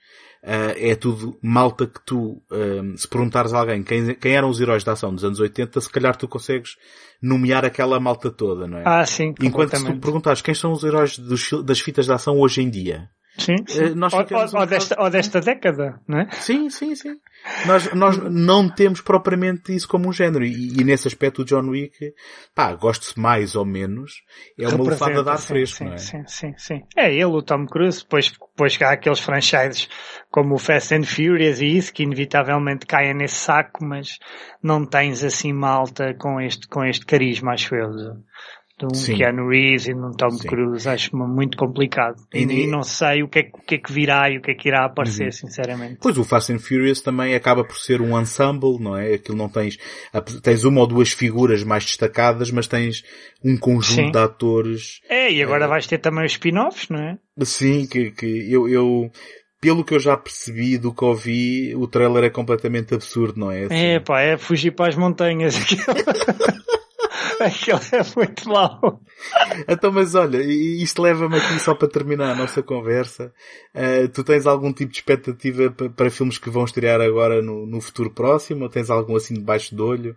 [0.42, 4.60] ah, é tudo malta que tu, ah, se perguntares a alguém quem, quem eram os
[4.60, 6.76] heróis da ação dos anos 80, se calhar tu consegues
[7.20, 8.84] nomear aquela malta toda, não é?
[8.86, 9.34] Ah, sim.
[9.42, 12.70] Enquanto se tu perguntares quem são os heróis dos das fitas de ação hoje em
[12.70, 13.10] dia.
[13.38, 13.84] Sim, sim.
[13.84, 16.28] Eh, nós Ou, ficamos ou- ou desta, ou desta década, não é?
[16.32, 17.16] Sim, sim, sim.
[17.66, 20.44] Nós, nós não temos propriamente isso como um género.
[20.44, 22.12] E, e nesse aspecto o John Wick,
[22.54, 24.12] pá, gosto-se mais ou menos.
[24.58, 25.98] É uma Representa, lufada de ar sim, fresco, sim, não é?
[25.98, 26.82] Sim, sim, sim.
[26.96, 29.88] É ele, o Tom Cruise, depois, depois que há aqueles franchises
[30.30, 34.18] como o Fast and Furious e isso, que inevitavelmente caem nesse saco, mas
[34.60, 37.88] não tens assim malta com este, com este carisma, acho eu,
[38.78, 39.16] de, um Sim.
[39.16, 40.46] Keanu Reeves e de um Tom Sim.
[40.48, 42.16] Cruise, acho muito complicado.
[42.32, 44.38] E, E- e não sei o que, é, que- o que é que virá e
[44.38, 45.32] o que é que irá aparecer, Uhum.
[45.32, 45.98] sinceramente.
[46.00, 49.14] Pois o Fast and Furious também acaba por ser um ensemble, não é?
[49.14, 49.76] Aquilo não tens,
[50.42, 53.02] tens uma ou duas figuras mais destacadas, mas tens
[53.44, 54.10] um conjunto Sim.
[54.12, 57.18] de atores, É, e agora vais ter também os spin-offs, não é?
[57.40, 59.10] assim, que, que eu, eu,
[59.60, 63.64] pelo que eu já percebi do que ouvi, o trailer é completamente absurdo, não é?
[63.64, 65.54] Assim, É, pá, é fugir para as montanhas.
[67.44, 69.00] Aquilo, é muito mau.
[69.68, 73.32] Então, mas olha, isto leva-me aqui só para terminar a nossa conversa.
[73.74, 77.66] Eh, tu tens algum tipo de expectativa pa- para filmes que vão estrear agora no,
[77.66, 78.64] no futuro próximo?
[78.64, 80.16] Ou tens algum assim debaixo de olho?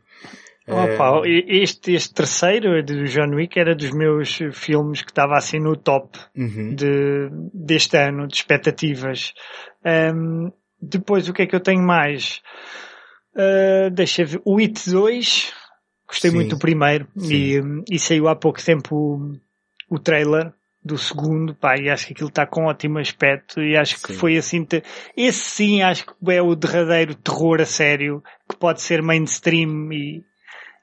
[0.67, 5.59] Eh, Opa, este, este terceiro do John Wick era dos meus filmes que estava assim
[5.59, 6.75] no top uhum.
[6.75, 9.33] de, deste ano, de expectativas.
[9.83, 12.41] Ahm, depois, o que é que eu tenho mais?
[13.35, 14.41] Ah, deixa ver.
[14.45, 15.53] O It 2,
[16.11, 16.35] gostei Sim.
[16.35, 17.59] muito do primeiro e,
[17.89, 22.29] e saiu há pouco tempo o, o trailer do segundo, pá, e acho que aquilo
[22.29, 24.19] está com ótimo aspecto e acho que Sim.
[24.19, 24.83] foi assim, te-
[25.15, 30.23] esse sim acho que é o derradeiro terror a sério que pode ser mainstream e,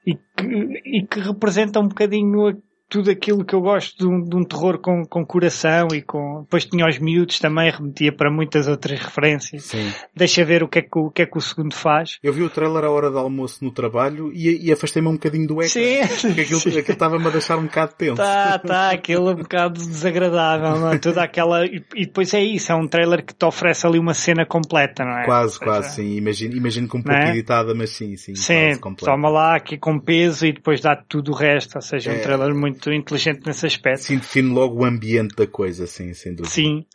[0.07, 2.53] e, que, e que representa um bocadinho a-
[2.89, 6.41] tudo aquilo que eu gosto de um, de um terror com, com coração e com,
[6.41, 9.63] depois tinha os miúdos também, remetia para muitas outras referências.
[9.63, 9.91] Sim.
[10.15, 12.17] Deixa ver o que é que, o, que é que o segundo faz.
[12.23, 15.47] Eu vi o trailer à hora do almoço no trabalho e, e afastei-me um bocadinho
[15.47, 15.67] do ecrã.
[15.69, 16.27] Sim.
[16.27, 18.15] Porque aquilo, aquilo estava-me a deixar um bocado tenso.
[18.15, 20.97] Tá, tá, aquilo é um bocado desagradável, não é?
[20.97, 24.13] Toda aquela, e, e depois é isso, é um trailer que te oferece ali uma
[24.13, 25.25] cena completa, não é?
[25.25, 26.15] Quase, seja, quase, sim.
[26.15, 27.29] Imagino, imagino que um Não pouco é?
[27.29, 28.35] editada, mas sim, sim.
[28.35, 32.17] Sim, toma lá aqui com peso e depois dá tudo o resto, ou seja, É.
[32.17, 34.03] um trailer muito inteligente nesse aspecto.
[34.03, 36.53] Sim, define logo o ambiente da coisa, sim, sem dúvida.
[36.53, 36.85] Sim.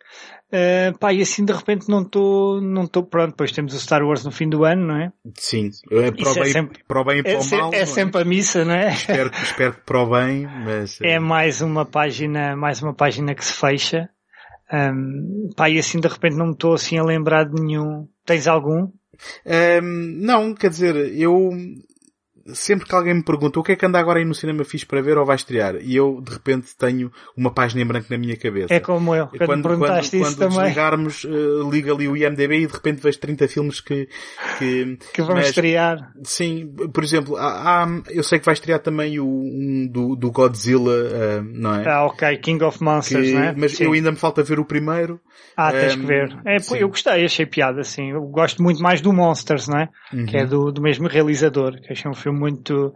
[0.52, 3.31] Uh, pá, e assim de repente não estou, não estou pronto.
[3.31, 5.12] Depois temos o Star Wars no fim do ano, não é?
[5.36, 5.70] Sim.
[5.90, 7.56] É para, o Isso é bem, sempre- para o bem e para É, o se-
[7.56, 7.74] mal.
[7.74, 8.89] é não sempre a missa, não é?
[8.93, 10.98] Espero, que- espero que para o bem, mas...
[11.02, 14.09] É eh, mais uma página, mais uma página que se fecha.
[14.73, 18.06] Um, pá, e assim de repente não me estou assim a lembrar de nenhum.
[18.24, 18.89] Tens algum?
[19.44, 21.51] Ehm, não, quer dizer, eu
[22.52, 24.84] sempre que alguém me pergunta o que é que anda agora aí no cinema fixe
[24.86, 28.18] para ver ou vai estrear, e eu de repente tenho uma página em branco na
[28.18, 28.72] minha cabeça.
[28.74, 29.68] É como eu, quando,
[30.00, 30.58] isso quando também.
[30.58, 34.08] desligarmos, eh, liga ali o IMDB e de repente vejo 30 filmes que,
[34.58, 36.12] que, Que vão mas- estrear.
[36.22, 40.30] Sim, por exemplo, há, há- eu sei que vai estrear também o um do, do
[40.30, 41.88] Godzilla, eh, não é?
[41.88, 43.54] Ah, ok, King of Monsters, Que- não é?
[43.56, 43.84] mas Sim.
[43.84, 45.20] eu ainda me falta ver o primeiro.
[45.56, 46.36] Ah, tens Ehm, que ver.
[46.44, 46.76] É, sim.
[46.78, 48.10] eu gostei, achei piada, assim.
[48.10, 49.88] Eu gosto muito mais do Monsters, não é?
[50.12, 50.26] Uhum.
[50.26, 52.93] Que é do, do mesmo realizador, que achei um filme muito,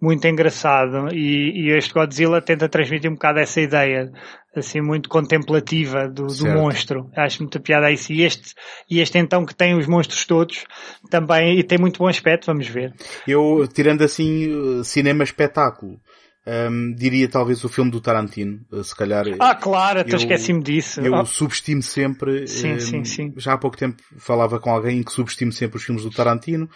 [0.00, 1.14] muito engraçado.
[1.14, 4.10] E, e este Godzilla tenta transmitir um bocado essa ideia,
[4.56, 7.10] assim, muito contemplativa do, do monstro.
[7.16, 8.12] Acho muita piada isso.
[8.12, 8.54] E este,
[8.90, 10.64] e este então que tem os monstros todos,
[11.10, 12.94] também, e tem muito bom aspecto, vamos ver.
[13.26, 16.00] Eu, tirando assim, eh, cinema espetáculo,
[16.46, 19.26] Um, diria talvez o filme do Tarantino, uh, se calhar.
[19.38, 20.98] Ah, claro, até esqueci-me disso.
[21.00, 23.34] Eu Oh, subestimo sempre, Sim, um, sim, sim.
[23.36, 26.68] já há pouco tempo falava com alguém que subestimo sempre os filmes do Tarantino,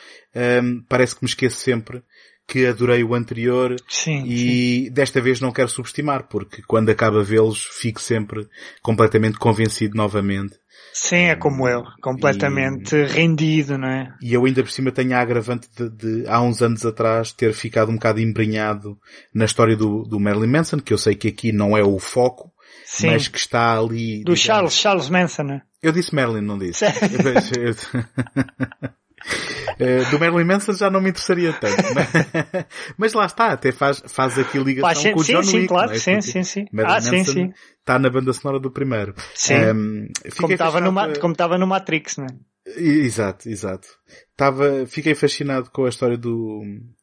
[0.63, 2.03] um, parece que me esqueço sempre
[2.47, 4.25] que adorei o anterior sim, sim.
[4.27, 8.47] e desta vez não quero subestimar, porque quando acabo a vê-los fico sempre
[8.83, 10.61] completamente convencido novamente.
[10.95, 14.15] Sim, é como eu, completamente rendido, não é?
[14.21, 17.55] E eu ainda por cima tenho a agravante de, de, há uns anos atrás ter
[17.55, 18.99] ficado um bocado embrenhado
[19.35, 22.53] na história do, do Marilyn Manson, que eu sei que aqui não é o foco,
[22.85, 23.07] Sim.
[23.07, 24.19] mas que está ali.
[24.23, 25.63] Do digamos- Charles, Charles Manson, não é?
[25.83, 26.85] Eu disse Marilyn, não disse.
[29.25, 29.63] Sim.
[29.79, 31.83] Eh, do Marilyn Manson já não me interessaria tanto.
[31.95, 32.09] Mas,
[32.99, 35.57] mas lá está, até faz, faz aqui ligação Faz sen- com o sim, John sim,
[35.57, 35.99] Wick, claro, é?
[35.99, 36.65] sim, Porque sim, sim.
[36.73, 37.53] Marilyn Ah, sim, sim.
[37.81, 39.15] Está na banda sonora do primeiro.
[39.35, 39.55] Sim.
[39.55, 40.07] Ehm,
[40.39, 42.29] Como estava no, como estava no Matrix, não é?
[42.77, 43.89] Exato, exato.
[44.37, 46.63] Tava, fiquei fascinado com a história do,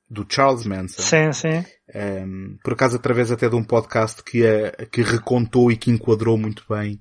[0.10, 1.02] do Charles Manson.
[1.02, 1.64] Sim, sim.
[1.94, 6.38] Um, por acaso através até de um podcast que, a- que recontou e que enquadrou
[6.38, 7.00] muito bem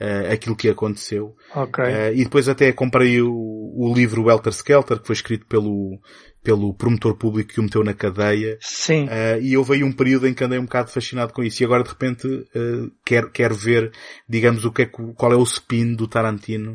[0.00, 1.34] uh, aquilo que aconteceu.
[1.54, 1.82] Ok.
[1.84, 5.98] Uh, e depois até comprei o, o livro Welter Skelter, que foi escrito pelo,
[6.42, 8.58] pelo promotor público que o meteu na cadeia.
[8.60, 9.04] Sim.
[9.06, 11.62] Uh, e houve aí um período em que andei um bocado fascinado com isso.
[11.62, 13.90] E agora de repente uh, quero, quero ver,
[14.28, 16.74] digamos, o que é, qual é o spin do Tarantino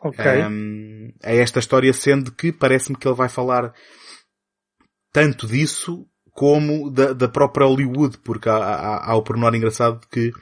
[0.00, 0.24] ok.
[0.48, 3.72] um, a esta história, sendo que parece-me que ele vai falar
[5.14, 10.32] tanto disso como da, da própria Hollywood, porque há, há, há o pormenor engraçado que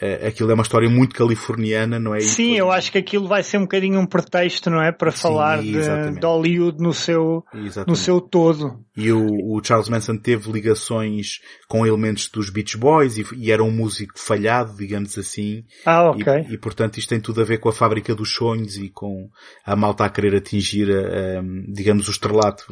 [0.00, 2.20] eh, aquilo é uma história muito californiana, não é?
[2.20, 4.90] Sim, eu acho que aquilo vai ser um bocadinho um pretexto, não é?
[4.90, 7.88] Para Sim, falar de, de Hollywood no seu, Exatamente.
[7.88, 8.82] no seu todo.
[8.98, 13.62] E o, o Charles Manson teve ligações com elementos dos Beach Boys e, e era
[13.62, 15.64] um músico falhado, digamos assim.
[15.86, 16.46] Ah, ok.
[16.48, 19.30] E, e, portanto isto tem tudo a ver com a fábrica dos sonhos e com
[19.64, 22.64] a malta a querer atingir, a, a, digamos, o estrelato.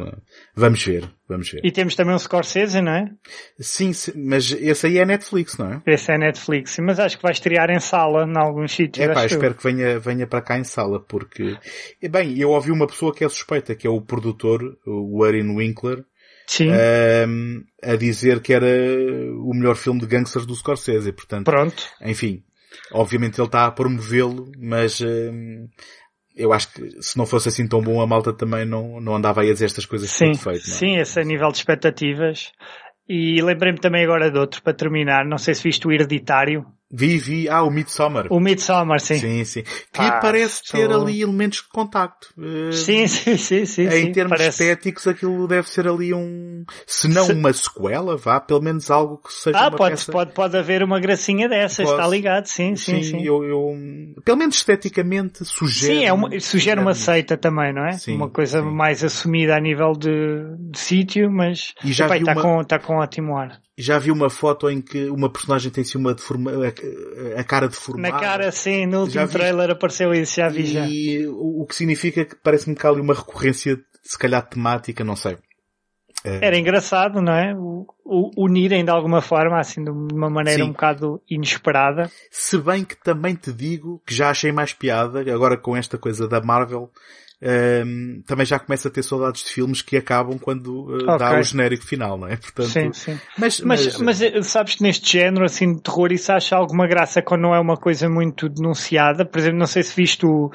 [0.53, 1.61] Vamos ver, vamos ver.
[1.62, 3.09] E temos também o Scorsese, não é?
[3.61, 5.82] Sim, mas esse aí é Netflix, não é?
[5.86, 9.07] Esse é Netflix, mas acho que vai estrear em sala, em alguns sítios.
[9.07, 11.57] É pá, espero que venha, venha para cá em sala, porque,
[12.11, 16.05] bem, eu ouvi uma pessoa que é suspeita, que é o produtor, o Aaron Winkler,
[16.47, 21.82] Sim, ahm, a dizer que era o melhor filme de gangsters do Scorsese, portanto, pronto.
[22.02, 22.43] enfim,
[22.93, 25.66] obviamente ele está a promovê-lo, mas ahm,
[26.36, 29.40] eu acho que se não fosse assim tão bom a malta também não, não andava
[29.40, 30.73] aí a dizer estas coisas que Sim, feito, é?
[30.73, 32.52] sim, esse é nível de expectativas.
[33.09, 35.24] E lembrei-me também agora de outro, para terminar.
[35.24, 36.66] Não sei se viste o Hereditário.
[36.88, 38.26] Vi, vi, ah, o Midsommar.
[38.30, 39.16] O Midsommar, sim.
[39.18, 39.62] Sim, sim.
[39.62, 42.28] Que Pá, parece ter sou- ali elementos de contacto.
[42.38, 43.86] Eh, Sim, sim, sim, sim.
[43.86, 44.62] em sim, termos parece.
[44.62, 49.18] estéticos, aquilo deve ser ali um, se não Se- uma sequela, vá, pelo menos algo
[49.18, 50.12] que seja Ah, uma pode, peça.
[50.12, 52.46] pode, pode haver uma gracinha dessas, Posso- está ligado?
[52.46, 53.20] Sim, sim, sim.
[53.24, 53.74] Eu, eu,
[54.24, 55.92] pelo menos esteticamente, sugere.
[55.96, 57.92] Sim, é uma, sugere uma seita também, não é?
[57.94, 58.68] Sim, uma coisa sim.
[58.70, 60.10] mais assumida a nível de,
[60.70, 63.60] de sítio, mas E já está uma- com, tá com ótimo ar.
[63.78, 67.69] Já vi uma foto em que uma personagem tem assim uma deforma, a, a cara
[67.69, 68.15] deformada.
[68.15, 70.86] Na cara, sim, no último vi- trailer apareceu isso, já vi já.
[70.86, 75.15] E o, que significa que parece-me que há ali uma recorrência, se calhar temática, não
[75.15, 75.36] sei.
[76.24, 77.55] Eh, Era engraçado, não é?
[77.55, 80.70] O, o, unirem de alguma forma, assim, de uma maneira Sim.
[80.70, 82.11] um bocado inesperada.
[82.31, 86.27] Se bem que também te digo que já achei mais piada, agora com esta coisa
[86.27, 86.90] da Marvel,
[87.40, 91.38] ehm, também já começo a ter saudades de filmes que acabam quando eh, dá Ok.
[91.38, 92.36] o genérico final, não é?
[92.36, 93.18] Portanto, Sim, sim.
[93.38, 97.22] Mas, Mas, mas eh, sabes que neste género, assim, de terror, isso acha alguma graça
[97.22, 99.24] quando não é uma coisa muito denunciada?
[99.24, 100.50] Por exemplo, não sei se viste o,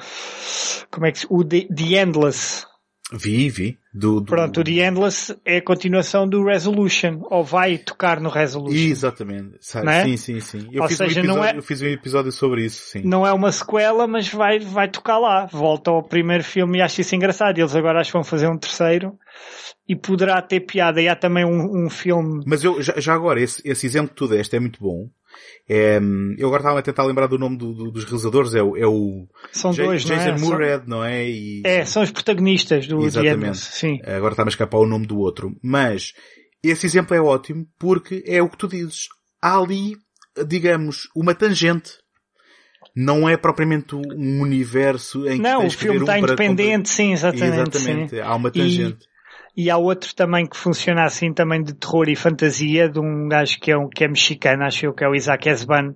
[0.90, 2.66] como é que se, o The, The Endless.
[3.12, 3.78] vi, vi.
[3.94, 4.26] Do, do...
[4.26, 8.90] Pronto, o The Endless é a continuação do Resolution, ou vai tocar no Resolution.
[8.90, 9.58] Exatamente.
[9.86, 10.04] É?
[10.04, 10.68] Sim, sim, sim.
[10.72, 13.02] Eu, Ou fiz um seja, episódio, não é- eu fiz um episódio sobre isso, sim.
[13.04, 15.46] Não é uma sequela, mas vai, vai tocar lá.
[15.46, 17.58] Volta ao primeiro filme e acho isso engraçado.
[17.58, 19.12] Eles agora acho que vão fazer um terceiro
[19.86, 21.02] e poderá ter piada.
[21.02, 22.42] E há também um, um filme.
[22.46, 25.10] Mas eu, já, já agora, esse, esse exemplo que tu deste é muito bom.
[25.68, 25.98] É,
[26.38, 28.86] eu agora estava a tentar lembrar do nome do- do- dos realizadores, é o, é
[28.86, 30.38] o São dois, não Jason é?
[30.38, 31.28] São- Murad, não é?
[31.30, 33.34] E, É, são os protagonistas do The Exatamente.
[33.36, 33.60] Endless.
[33.72, 34.00] Sim.
[34.04, 35.54] Agora está-me a escapar o nome do outro.
[35.62, 36.12] Mas
[36.62, 39.06] esse exemplo é ótimo porque é o que tu dizes.
[39.40, 39.96] Há ali,
[40.46, 41.90] digamos, uma tangente.
[42.94, 46.88] Não é propriamente um universo em que Não, o filme ver um está para independente,
[46.90, 47.46] sim, exatamente.
[47.76, 48.10] Exatamente.
[48.10, 48.20] sim.
[48.20, 48.98] Há uma tangente.
[49.56, 53.58] E há outro também que funciona assim também de terror e fantasia, de um gajo
[53.60, 55.94] que é, um, que é mexicano, acho eu que é o Isaac Esban,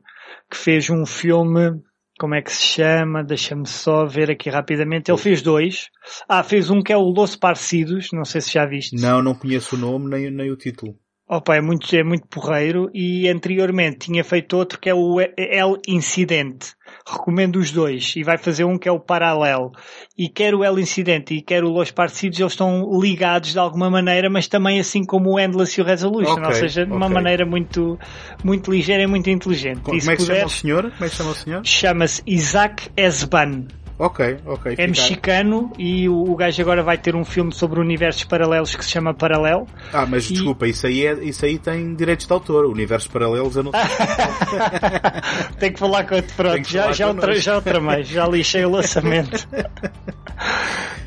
[0.50, 1.80] que fez um filme,
[2.18, 3.24] como é que se chama?
[3.24, 5.10] Deixa-me só ver aqui rapidamente.
[5.10, 5.88] Ele fez dois.
[6.28, 8.96] Ah, fez um que é o Los Parecidos, não sei se já viste.
[8.96, 10.98] Não, não conheço o nome nem, nem o título.
[11.28, 15.77] Opa, é muito, é muito porreiro e anteriormente tinha feito outro que é o El
[15.89, 16.74] Incidente.
[17.05, 19.73] Recomendo os dois e vai fazer um que é o Paralelo.
[20.16, 23.90] E quer o El Incidente e quer o Los Parecidos, eles estão ligados de alguma
[23.90, 27.07] maneira, mas também assim como o Endless e o Resolution, Ok, ou seja, de uma
[27.07, 27.15] ok.
[27.15, 27.98] maneira muito,
[28.44, 29.81] muito ligeira e muito inteligente.
[29.81, 30.82] Como e se é que se chama o senhor?
[30.93, 31.61] Como é que chama o senhor?
[31.65, 33.66] chama-se Isaac Esban.
[33.98, 34.73] Ok, ok.
[34.73, 38.77] É fica- mexicano e o, o gajo agora vai ter um filme sobre universos paralelos
[38.77, 39.66] que se chama Paralelo.
[39.93, 42.66] Ah, mas E- desculpa, isso aí, é, isso aí tem direitos de autor.
[42.66, 43.73] Universos paralelos eu não
[45.59, 46.35] Tem que falar com outro.
[46.36, 47.43] Pronto, já, já, o tra- connosco.
[47.43, 49.48] já o tramei, já lixei o lançamento.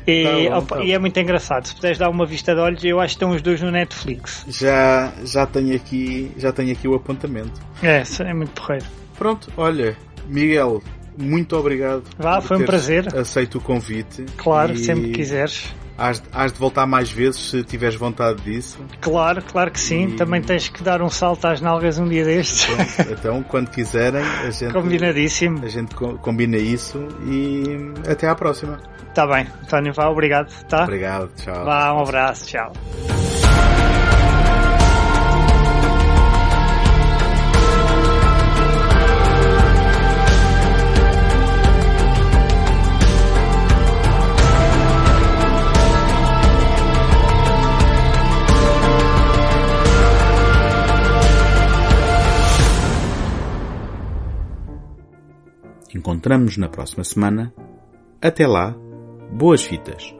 [0.06, 1.66] E, Tá bom, opa, tá e é muito engraçado.
[1.66, 4.44] Se puderes dar uma vista de olhos, eu acho que estão os dois no Netflix.
[4.48, 7.52] já, já tenho aqui, já tenho aqui o apontamento.
[7.82, 8.84] É, é muito porreiro.
[9.16, 9.96] Pronto, olha,
[10.26, 10.82] Miguel,
[11.20, 12.02] muito obrigado.
[12.18, 13.14] Vá, foi um prazer.
[13.16, 14.24] Aceito o convite.
[14.36, 15.72] Claro, E sempre que quiseres.
[15.98, 18.78] Has, has de voltar mais vezes se tiveres vontade disso.
[19.02, 20.06] Claro, claro que sim.
[20.08, 22.64] E- Também tens que dar um salto às nalgas um dia destes.
[22.64, 25.62] Pronto, então, quando quiserem, a gente, Combinadíssimo.
[25.62, 28.80] a gente co- combina isso e até à próxima.
[29.10, 29.46] Está bem.
[29.62, 30.50] António, vá, obrigado.
[30.68, 30.84] Tá?
[30.84, 31.64] Obrigado, tchau.
[31.66, 32.46] Vá, um abraço.
[32.46, 32.72] Tchau.
[55.94, 57.52] Encontramos na próxima semana.
[58.20, 58.76] Até lá,
[59.32, 60.19] boas fitas.